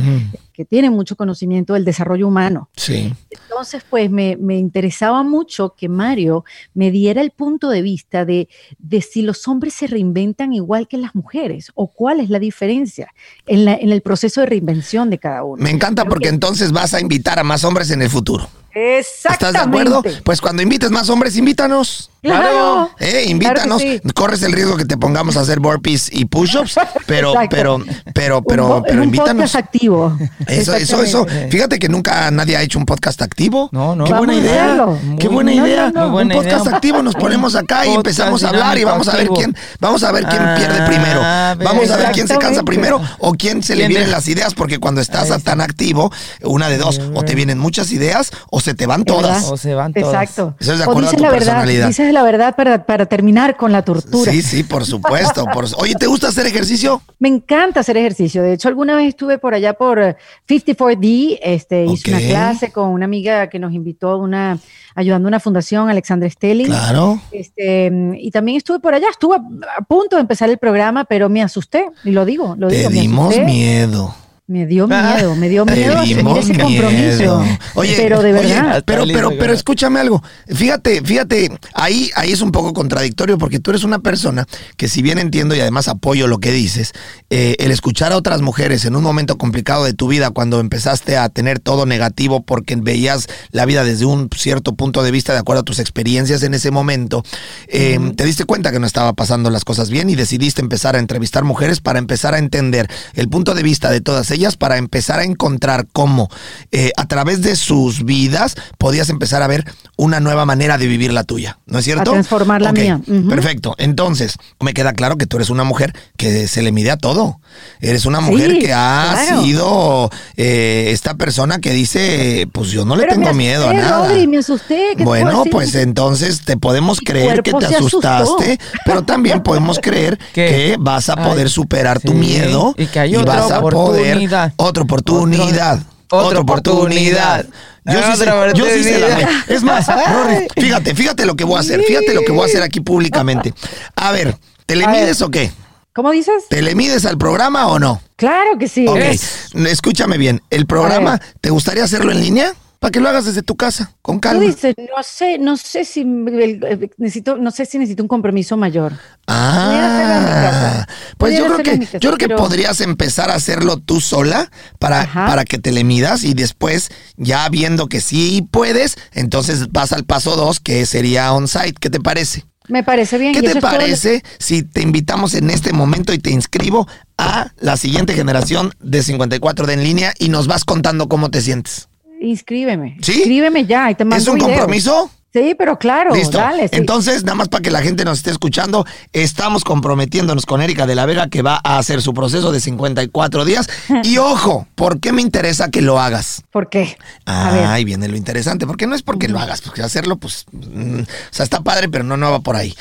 Que 0.60 0.66
tiene 0.66 0.90
mucho 0.90 1.16
conocimiento 1.16 1.74
del 1.74 1.86
desarrollo 1.86 2.28
humano. 2.28 2.70
Sí. 2.76 3.14
Entonces, 3.30 3.82
pues 3.90 4.12
me, 4.12 4.36
me 4.36 4.58
interesaba 4.58 5.24
mucho 5.24 5.74
que 5.74 5.88
Mario 5.88 6.44
me 6.74 6.92
diera 6.92 7.22
el 7.22 7.32
punto 7.32 7.70
de 7.70 7.82
vista 7.82 8.26
de, 8.26 8.50
de 8.78 9.02
si 9.02 9.22
los 9.22 9.48
hombres 9.48 9.74
se 9.74 9.88
reinventan 9.88 10.52
igual 10.52 10.90
que 10.90 10.98
las 10.98 11.16
mujeres 11.16 11.72
o 11.76 11.88
cuál 11.94 12.20
es 12.20 12.30
la 12.30 12.40
diferencia 12.40 13.14
en, 13.48 13.64
la- 13.64 13.76
en 13.76 13.90
el 13.94 14.02
proceso 14.02 14.42
de 14.42 14.48
reinvención 14.48 15.10
de 15.10 15.18
cada 15.18 15.46
uno. 15.46 15.64
Me 15.64 15.70
encanta 15.70 16.02
Creo 16.02 16.10
porque 16.10 16.28
que- 16.28 16.34
entonces 16.36 16.74
vas 16.74 16.94
a 16.94 17.00
invitar 17.00 17.40
a 17.40 17.46
más 17.46 17.64
hombres 17.64 17.90
en 17.92 18.02
el 18.02 18.10
futuro. 18.10 18.50
¿Estás 18.74 19.40
de 19.40 19.46
Exactamente. 19.48 19.60
acuerdo? 19.60 20.04
Pues 20.24 20.42
cuando 20.42 20.62
invites 20.62 20.92
más 20.92 21.10
hombres, 21.10 21.36
invítanos. 21.38 22.12
Claro. 22.22 22.92
Eh, 23.00 23.26
invítanos. 23.28 23.82
Claro 23.82 24.02
que 24.02 24.08
sí. 24.08 24.14
Corres 24.14 24.44
el 24.44 24.52
riesgo 24.52 24.76
que 24.76 24.84
te 24.86 24.98
pongamos 24.98 25.38
a 25.38 25.42
hacer 25.42 25.60
burpees 25.62 26.10
y 26.12 26.26
push-ups, 26.26 26.76
pero, 27.08 27.30
Exacto. 27.30 27.56
pero, 27.56 27.82
pero, 28.14 28.38
Un 28.40 28.44
pero, 28.44 28.84
pero 28.84 28.98
un 28.98 29.04
invítanos. 29.06 29.36
podcast 29.36 29.56
activo. 29.56 30.18
Eso, 30.46 30.74
eso, 30.76 31.02
eso. 31.02 31.26
Fíjate 31.50 31.80
que 31.80 31.88
nunca 31.88 32.30
nadie 32.32 32.58
ha 32.58 32.62
hecho 32.62 32.78
un 32.78 32.86
podcast 32.86 33.22
activo. 33.22 33.70
No, 33.72 33.96
no. 33.96 34.04
Qué 34.04 34.14
buena 34.14 34.36
idea. 34.36 34.86
Qué 35.18 35.28
buena 35.30 35.54
idea. 35.54 35.92
No, 35.92 36.08
no, 36.08 36.10
no. 36.10 36.18
Un 36.18 36.30
podcast 36.30 36.66
idea. 36.66 36.76
activo. 36.76 37.02
Nos 37.02 37.16
ponemos 37.16 37.56
acá 37.56 37.86
y 37.88 37.94
empezamos 37.94 38.44
a 38.44 38.50
hablar 38.50 38.78
y 38.78 38.84
vamos 38.84 39.08
a 39.08 39.16
ver 39.16 39.30
quién, 39.30 39.56
vamos 39.80 40.04
a 40.04 40.12
ver 40.12 40.26
quién 40.26 40.42
Ah, 40.42 40.56
pierde 40.58 40.86
primero. 40.88 41.22
Vamos 41.70 41.90
a 41.90 41.98
ver 41.98 42.12
quién 42.12 42.28
se 42.28 42.34
cansa 42.34 42.50
exactamente. 42.50 42.64
primero 42.64 43.02
o 43.20 43.32
quién 43.34 43.64
se 43.64 43.76
le 43.76 43.80
¿Quién 43.84 43.90
vienen 43.92 44.12
las 44.12 44.28
ideas, 44.28 44.54
porque 44.54 44.78
cuando 44.80 45.00
estás 45.00 45.30
tan 45.44 45.62
activo, 45.62 46.12
una 46.44 46.68
de 46.68 46.78
dos, 46.78 47.00
o 47.14 47.24
te 47.24 47.34
vienen 47.34 47.58
muchas 47.60 47.92
ideas 47.92 48.30
o 48.52 48.59
se 48.60 48.74
te 48.74 48.86
van 48.86 49.04
todas. 49.04 49.50
O 49.52 49.58
se 49.58 49.74
van 49.76 49.94
todas. 49.94 50.14
Exacto. 50.14 50.56
Eso 50.60 50.74
es 50.74 50.80
de 50.80 50.86
O 50.86 50.90
acuerdo 50.92 51.10
a 51.10 51.12
dices 51.12 51.18
tu 51.18 51.24
la 51.24 51.32
verdad, 51.32 51.46
personalidad. 51.46 51.88
dices 51.88 52.14
la 52.14 52.24
verdad 52.24 52.56
para, 52.56 52.86
para 52.86 53.06
terminar 53.06 53.56
con 53.58 53.72
la 53.72 53.84
tortura. 53.84 54.32
Sí, 54.32 54.42
sí, 54.42 54.64
por 54.64 54.86
supuesto. 54.86 55.46
por 55.54 55.66
Oye, 55.78 55.96
¿te 55.96 56.08
gusta 56.08 56.28
hacer 56.30 56.46
ejercicio? 56.48 57.02
Me 57.20 57.28
encanta 57.30 57.80
hacer 57.82 57.98
ejercicio. 57.98 58.42
De 58.42 58.54
hecho, 58.54 58.68
alguna 58.68 58.96
vez 58.96 59.10
estuve 59.10 59.38
por 59.38 59.54
allá 59.54 59.74
por 59.74 60.00
eh, 60.00 60.16
54D, 60.48 61.40
este, 61.42 61.86
hice 61.86 62.10
una 62.12 62.20
clase 62.20 62.72
con 62.72 62.90
una 62.90 63.06
amiga 63.06 63.48
que 63.50 63.60
nos 63.60 63.74
invitó 63.74 64.18
una, 64.18 64.58
ayudando 64.96 65.28
a 65.28 65.30
una 65.30 65.40
fundación, 65.40 65.90
Alexandra 65.90 66.30
Stelling. 66.30 66.68
Claro. 66.68 67.20
Este, 67.32 67.92
y 68.20 68.32
también 68.32 68.58
estuve 68.58 68.80
por 68.80 68.94
allá, 68.94 69.08
estuve 69.10 69.36
a, 69.36 69.40
a 69.78 69.82
punto 69.84 70.16
de 70.16 70.22
empezar 70.22 70.50
el 70.50 70.58
programa, 70.58 71.06
pero 71.06 71.30
me 71.30 71.42
asusté, 71.42 71.86
y 72.04 72.12
lo 72.12 72.26
digo, 72.26 72.56
lo 72.58 72.68
Te 72.68 72.78
digo. 72.78 72.90
me 72.90 72.96
dimos 73.02 73.28
asusté. 73.34 73.46
miedo. 73.46 74.16
Me 74.50 74.66
dio 74.66 74.88
Ah, 74.90 75.14
miedo, 75.16 75.36
me 75.36 75.48
dio 75.48 75.64
miedo 75.64 75.96
asumir 76.00 76.38
ese 76.40 76.54
miedo. 76.54 76.64
compromiso. 76.64 77.46
Oye, 77.76 77.94
pero 77.96 78.24
de 78.24 78.34
oye, 78.34 78.42
verdad. 78.56 78.84
pero, 78.84 79.06
pero, 79.06 79.30
pero 79.38 79.54
escúchame 79.54 80.00
algo. 80.00 80.24
Fíjate, 80.48 81.04
fíjate, 81.04 81.52
ahí, 81.76 82.10
ahí 82.16 82.32
es 82.32 82.42
un 82.42 82.52
poco 82.52 82.74
contradictorio 82.74 83.38
porque 83.38 83.60
tú 83.60 83.70
eres 83.70 83.84
una 83.84 84.00
persona 84.00 84.48
que 84.76 84.88
si 84.88 85.04
bien 85.04 85.20
entiendo 85.20 85.54
y 85.54 85.60
además 85.60 85.88
apoyo 85.88 86.26
lo 86.26 86.40
que 86.40 86.52
dices, 86.52 86.94
eh, 87.30 87.58
el 87.60 87.70
escuchar 87.70 88.12
a 88.12 88.18
otras 88.18 88.42
mujeres 88.42 88.86
en 88.86 88.96
un 88.96 89.04
momento 89.04 89.38
complicado 89.38 89.84
de 89.86 89.94
tu 89.94 90.08
vida 90.08 90.32
cuando 90.32 90.60
empezaste 90.60 91.16
a 91.16 91.30
tener 91.30 91.60
todo 91.60 91.86
negativo 91.86 92.42
porque 92.42 92.76
veías 92.76 93.28
la 93.52 93.66
vida 93.68 93.84
desde 93.84 94.06
un 94.06 94.32
cierto 94.36 94.74
punto 94.74 95.04
de 95.04 95.12
vista 95.12 95.32
de 95.34 95.38
acuerdo 95.40 95.62
a 95.62 95.64
tus 95.66 95.78
experiencias 95.78 96.42
en 96.42 96.56
ese 96.56 96.72
momento, 96.72 97.24
eh, 97.68 98.00
te 98.16 98.26
diste 98.26 98.46
cuenta 98.46 98.72
que 98.72 98.80
no 98.80 98.88
estaba 98.88 99.14
pasando 99.14 99.52
las 99.52 99.64
cosas 99.64 99.92
bien 99.92 100.10
y 100.10 100.16
decidiste 100.16 100.60
empezar 100.62 100.96
a 100.96 101.00
entrevistar 101.00 101.44
mujeres 101.44 101.82
para 101.82 102.00
empezar 102.00 102.34
a 102.34 102.40
entender 102.40 102.90
el 103.14 103.30
punto 103.30 103.54
de 103.54 103.62
vista 103.62 103.92
de 103.92 104.02
todas 104.02 104.32
ellas, 104.32 104.39
para 104.58 104.78
empezar 104.78 105.20
a 105.20 105.24
encontrar 105.24 105.88
cómo 105.92 106.30
eh, 106.72 106.92
a 106.98 107.08
través 107.08 107.42
de 107.42 107.56
sus 107.56 108.04
vidas 108.06 108.56
podías 108.78 109.10
empezar 109.10 109.42
a 109.42 109.48
ver 109.48 109.66
una 109.98 110.20
nueva 110.20 110.46
manera 110.46 110.78
de 110.78 110.88
vivir 110.88 111.12
la 111.12 111.24
tuya, 111.24 111.60
¿no 111.66 111.80
es 111.80 111.86
cierto? 111.86 112.12
A 112.12 112.14
transformar 112.14 112.62
la 112.62 112.72
mía. 112.72 113.02
Perfecto. 113.30 113.76
Entonces, 113.78 114.36
me 114.60 114.74
queda 114.74 114.94
claro 114.94 115.18
que 115.18 115.26
tú 115.26 115.38
eres 115.38 115.50
una 115.50 115.64
mujer 115.66 115.94
que 116.18 116.48
se 116.48 116.62
le 116.62 116.72
mide 116.72 116.92
a 116.92 116.98
todo. 116.98 117.40
Eres 117.82 118.06
una 118.06 118.22
mujer 118.22 118.52
Sí, 118.52 118.60
que 118.60 118.74
ha 118.74 119.18
claro. 119.26 119.42
sido 119.44 120.10
eh, 120.38 120.90
esta 120.92 121.16
persona 121.16 121.60
que 121.60 121.72
dice, 121.74 122.48
pues 122.54 122.70
yo 122.70 122.86
no 122.86 122.96
le 122.96 123.04
me 123.06 123.10
tengo 123.14 123.34
miedo 123.34 123.68
a 123.70 123.74
nada. 123.74 124.08
Rodri, 124.08 124.28
me 124.28 124.38
asusté. 124.38 124.90
¿qué 124.92 124.98
te 125.00 125.04
puedo 125.04 125.24
Bueno, 125.24 125.44
pues 125.52 125.76
entonces 125.76 126.42
te 126.46 126.56
podemos 126.58 127.00
Mi 127.02 127.06
creer 127.06 127.44
que 127.44 127.52
te 127.54 127.66
asustó. 127.66 128.08
asustaste, 128.08 128.60
pero 128.86 129.04
también 129.04 129.42
podemos 129.44 129.80
creer 129.82 130.18
¿Qué? 130.34 130.48
que 130.50 130.76
vas 130.80 131.10
a 131.10 131.16
poder 131.18 131.48
Ay, 131.48 131.52
superar 131.52 132.00
tu 132.00 132.14
miedo 132.14 132.74
y 132.78 132.86
que 132.86 133.00
hay 133.00 133.16
otra 133.16 133.42
vas 133.42 133.52
a 133.52 133.62
poder 133.62 134.29
oportunidad. 134.30 134.54
otra 134.58 134.84
oportunidad, 134.84 135.80
Otro- 136.10 136.28
otra 136.28 136.40
oportunidad. 136.40 137.46
Yo 137.86 137.94
sí, 138.12 138.18
sé, 138.18 138.30
Otra 138.32 138.54
yo 138.54 138.66
sí 138.66 138.84
sé 138.84 139.00
la. 139.00 139.44
Es 139.48 139.64
más, 139.64 139.88
Rory, 140.14 140.48
fíjate, 140.56 140.94
fíjate 140.94 141.26
lo 141.26 141.36
que 141.36 141.44
voy 141.44 141.58
a 141.58 141.62
hacer, 141.62 141.82
fíjate 141.84 142.14
lo 142.14 142.22
que 142.22 142.32
voy 142.32 142.44
a 142.44 142.46
hacer 142.46 142.62
aquí 142.62 142.82
públicamente. 142.82 143.54
A 143.96 144.12
ver, 144.12 144.38
¿te 144.66 144.76
le 144.76 144.86
A 144.86 144.92
ver. 144.92 145.02
mides 145.02 145.22
o 145.22 145.30
qué? 145.32 145.52
¿Cómo 145.94 146.12
dices? 146.12 146.44
¿Te 146.50 146.62
le 146.62 146.76
mides 146.76 147.06
al 147.06 147.18
programa 147.18 147.68
o 147.68 147.80
no? 147.80 148.02
Claro 148.16 148.58
que 148.60 148.68
sí. 148.68 148.86
Ok, 148.88 148.98
Es- 148.98 149.50
escúchame 149.56 150.18
bien. 150.18 150.42
¿El 150.50 150.66
programa 150.68 151.20
te 151.42 151.50
gustaría 151.50 151.84
hacerlo 151.84 152.12
en 152.12 152.22
línea? 152.22 152.54
Para 152.80 152.92
que 152.92 153.02
lo 153.02 153.10
hagas 153.10 153.26
desde 153.26 153.42
tu 153.44 153.58
casa, 153.58 153.94
con 154.02 154.18
Tú 154.18 154.22
calma. 154.22 154.44
dices, 154.44 154.74
no 154.78 155.04
sé, 155.04 155.38
no 155.38 155.58
sé 155.58 155.84
si 155.84 156.02
eh, 156.02 156.90
necesito, 156.98 157.36
no 157.36 157.52
sé 157.52 157.66
si 157.66 157.78
necesito 157.78 158.02
un 158.04 158.08
compromiso 158.08 158.56
mayor. 158.56 158.94
Ah, 159.28 160.86
pues 161.18 161.38
yo 161.38 161.46
creo 161.48 161.58
que 161.58 161.80
casa, 161.80 161.98
yo 162.00 162.10
creo 162.12 162.18
que 162.18 162.28
pero- 162.28 162.38
podrías 162.38 162.80
empezar 162.82 163.32
a 163.32 163.36
hacerlo 163.36 163.78
tú 163.78 164.00
sola 164.00 164.50
para, 164.80 165.02
Ajá. 165.02 165.26
para 165.28 165.44
que 165.46 165.58
te 165.58 165.72
le 165.74 165.84
midas 165.84 166.24
y 166.24 166.34
después 166.34 166.90
ya 167.18 167.48
viendo 167.50 167.88
que 167.88 168.00
sí 168.02 168.48
puedes, 168.50 168.96
entonces 169.14 169.72
vas 169.72 169.92
al 169.92 170.06
paso 170.06 170.36
dos 170.38 170.60
que 170.62 170.86
sería 170.86 171.34
on-site. 171.34 171.76
¿Qué 171.80 171.90
te 171.90 172.00
parece? 172.00 172.46
Me 172.70 172.84
parece 172.84 173.18
bien. 173.18 173.34
¿Qué 173.34 173.42
te 173.42 173.54
todo 173.56 173.62
parece 173.62 174.24
si 174.38 174.64
te 174.64 174.82
invitamos 174.82 175.34
en 175.34 175.50
este 175.50 175.74
momento 175.74 176.14
y 176.14 176.20
te 176.20 176.30
inscribo 176.30 176.88
a 177.18 177.52
la 177.60 177.76
siguiente 177.78 178.14
generación 178.14 178.72
de 178.80 179.04
54 179.04 179.66
de 179.66 179.74
en 179.74 179.84
línea 179.84 180.14
y 180.18 180.30
nos 180.30 180.48
vas 180.48 180.64
contando 180.66 181.10
cómo 181.10 181.30
te 181.30 181.42
sientes? 181.42 181.89
Inscríbeme. 182.20 182.98
¿Sí? 183.02 183.14
Inscríbeme 183.14 183.66
ya 183.66 183.90
y 183.92 183.96
te 183.96 184.06
mando 184.06 184.22
¿Es 184.22 184.28
un 184.28 184.36
video. 184.36 184.50
compromiso? 184.50 185.12
Sí, 185.32 185.54
pero 185.56 185.78
claro, 185.78 186.16
Listo. 186.16 186.40
dale. 186.40 186.64
sí. 186.70 186.76
Entonces, 186.76 187.24
nada 187.24 187.36
más 187.36 187.50
para 187.50 187.62
que 187.62 187.70
la 187.70 187.84
gente 187.84 188.04
nos 188.04 188.18
esté 188.18 188.32
escuchando, 188.32 188.84
estamos 189.14 189.64
comprometiéndonos 189.64 190.48
con 190.48 190.60
Erika 190.60 190.88
de 190.88 190.96
la 190.96 191.06
Vega 191.06 191.28
que 191.30 191.44
va 191.44 191.62
a 191.64 191.78
hacer 191.78 192.02
su 192.02 192.16
proceso 192.16 192.52
de 192.52 192.60
54 192.60 193.46
días. 193.46 193.70
Y 194.04 194.18
ojo, 194.18 194.68
¿por 194.74 195.00
qué 195.00 195.12
me 195.12 195.22
interesa 195.22 195.70
que 195.70 195.84
lo 195.84 196.00
hagas? 196.00 196.42
¿Por 196.52 196.70
qué? 196.70 196.98
A 197.28 197.50
Ah, 197.50 197.74
ahí 197.74 197.86
viene 197.86 198.08
lo 198.08 198.18
interesante, 198.18 198.66
porque 198.66 198.88
no 198.88 198.96
es 198.96 199.04
porque 199.04 199.28
lo 199.28 199.38
hagas, 199.40 199.62
porque 199.62 199.84
hacerlo, 199.84 200.18
pues, 200.18 200.46
mm, 200.52 201.02
o 201.02 201.06
sea, 201.30 201.44
está 201.44 201.62
padre, 201.62 201.90
pero 201.90 202.04
no, 202.04 202.18
no 202.18 202.32
va 202.32 202.40
por 202.40 202.56
ahí. 202.56 202.74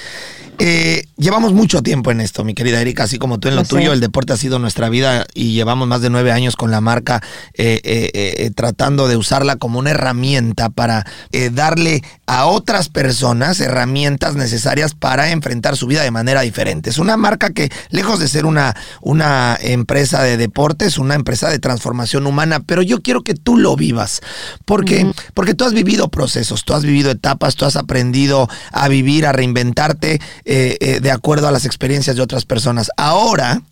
Eh, 0.59 1.05
llevamos 1.16 1.53
mucho 1.53 1.83
tiempo 1.83 2.11
en 2.11 2.21
esto, 2.21 2.44
mi 2.44 2.55
querida 2.55 2.81
Erika, 2.81 3.05
así 3.05 3.18
como 3.18 3.38
tú 3.38 3.49
en 3.49 3.55
lo 3.55 3.62
Lo 3.62 3.64
sé. 3.64 3.71
tuyo, 3.71 3.92
el 3.92 4.01
deporte 4.01 4.33
ha 4.33 4.37
sido 4.37 4.59
nuestra 4.59 4.88
vida 4.88 5.27
y 5.35 5.53
llevamos 5.53 5.87
más 5.88 6.01
de 6.01 6.11
nueve 6.11 6.33
años 6.33 6.57
con 6.57 6.71
la 6.71 6.81
marca 6.81 7.23
eh, 7.55 7.81
eh, 7.85 8.11
eh, 8.14 8.51
tratando 8.55 9.09
de 9.09 9.16
usarla 9.16 9.57
como 9.57 9.79
una 9.79 9.90
herramienta 9.90 10.68
para 10.71 11.07
darle 11.53 12.03
a 12.27 12.47
otras 12.47 12.88
personas 12.88 13.61
herramientas 13.61 14.35
necesarias 14.35 14.94
para 14.94 15.31
enfrentar 15.31 15.77
su 15.77 15.87
vida 15.87 16.03
de 16.03 16.11
manera 16.11 16.42
diferente. 16.42 16.90
Es 16.90 16.99
una 16.99 17.16
marca 17.16 17.51
que, 17.51 17.71
lejos 17.90 18.18
de 18.21 18.29
ser 18.29 18.47
una, 18.47 18.77
una 19.01 19.57
empresa 19.61 20.23
de 20.23 20.37
deportes, 20.37 20.99
una 20.99 21.14
empresa 21.14 21.51
de 21.51 21.59
transformación 21.59 22.27
humana, 22.27 22.61
pero 22.61 22.83
yo 22.83 23.03
quiero 23.03 23.23
que 23.23 23.35
tú 23.35 23.57
lo 23.57 23.77
vivas, 23.77 24.21
porque, 24.64 25.11
porque 25.35 25.55
tú 25.55 25.64
has 25.64 25.73
vivido 25.73 26.09
procesos, 26.09 26.64
tú 26.64 26.75
has 26.75 26.85
vivido 26.85 27.11
etapas, 27.11 27.55
tú 27.55 27.64
has 27.64 27.77
aprendido 27.77 28.49
a 28.73 28.88
vivir, 28.88 29.27
a 29.27 29.33
reinventarte 29.33 30.21
eh, 30.50 30.78
eh, 30.80 31.00
de 31.00 31.11
acuerdo 31.11 31.46
a 31.46 31.52
las 31.52 31.66
experiencias 31.66 32.16
de 32.16 32.22
otras 32.22 32.44
personas. 32.44 32.90
Ahora... 32.96 33.62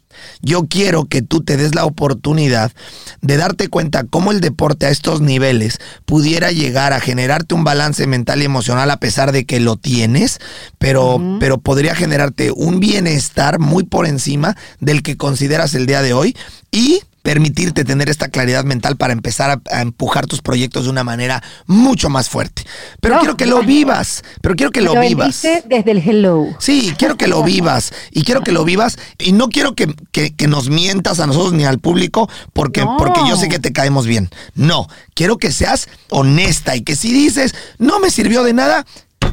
Yo 0.40 0.64
quiero 0.66 1.04
que 1.04 1.20
tú 1.20 1.42
te 1.42 1.58
des 1.58 1.74
la 1.74 1.84
oportunidad 1.84 2.72
de 3.20 3.36
darte 3.36 3.68
cuenta 3.68 4.04
cómo 4.04 4.32
el 4.32 4.40
deporte 4.40 4.86
a 4.86 4.90
estos 4.90 5.20
niveles 5.20 5.78
pudiera 6.06 6.52
llegar 6.52 6.94
a 6.94 7.00
generarte 7.00 7.54
un 7.54 7.64
balance 7.64 8.06
mental 8.06 8.40
y 8.40 8.46
emocional 8.46 8.90
a 8.90 8.98
pesar 8.98 9.32
de 9.32 9.44
que 9.44 9.60
lo 9.60 9.76
tienes, 9.76 10.38
pero, 10.78 11.20
pero 11.38 11.58
podría 11.58 11.94
generarte 11.94 12.50
un 12.50 12.80
bienestar 12.80 13.58
muy 13.58 13.84
por 13.84 14.06
encima 14.06 14.56
del 14.80 15.02
que 15.02 15.18
consideras 15.18 15.74
el 15.74 15.84
día 15.84 16.00
de 16.00 16.14
hoy 16.14 16.34
y 16.70 17.02
permitirte 17.26 17.84
tener 17.84 18.08
esta 18.08 18.28
claridad 18.28 18.62
mental 18.62 18.96
para 18.96 19.12
empezar 19.12 19.50
a, 19.50 19.60
a 19.76 19.80
empujar 19.82 20.26
tus 20.28 20.42
proyectos 20.42 20.84
de 20.84 20.90
una 20.90 21.02
manera 21.02 21.42
mucho 21.66 22.08
más 22.08 22.28
fuerte. 22.28 22.62
Pero 23.00 23.16
No, 23.16 23.20
quiero 23.20 23.36
que 23.36 23.46
lo 23.46 23.64
vivas, 23.64 24.22
pero 24.42 24.54
quiero 24.54 24.70
que 24.70 24.80
lo 24.80 24.94
Lo 24.94 25.00
vivas. 25.00 25.42
desde 25.42 25.90
el 25.90 25.98
hello. 26.08 26.46
Sí, 26.60 26.94
quiero 26.96 27.16
que 27.16 27.26
lo 27.26 27.42
vivas 27.42 27.92
y 28.12 28.22
quiero 28.22 28.42
que 28.42 28.52
lo 28.52 28.64
vivas 28.64 28.96
y 29.18 29.32
no 29.32 29.48
quiero 29.48 29.74
que, 29.74 29.92
que- 30.12 30.36
que 30.36 30.46
nos 30.46 30.70
mientas 30.70 31.18
a 31.18 31.26
nosotros 31.26 31.52
ni 31.52 31.64
al 31.64 31.80
público 31.80 32.30
porque, 32.52 32.82
No. 32.82 32.96
porque 32.96 33.18
yo 33.28 33.36
sé 33.36 33.48
que 33.48 33.58
te 33.58 33.72
caemos 33.72 34.06
bien. 34.06 34.30
No, 34.54 34.86
quiero 35.14 35.36
que 35.38 35.50
seas 35.50 35.88
honesta 36.10 36.76
y 36.76 36.82
que 36.82 36.94
si 36.94 37.12
dices 37.12 37.56
no 37.80 37.98
me 37.98 38.12
sirvió 38.12 38.44
de 38.44 38.52
nada, 38.52 38.86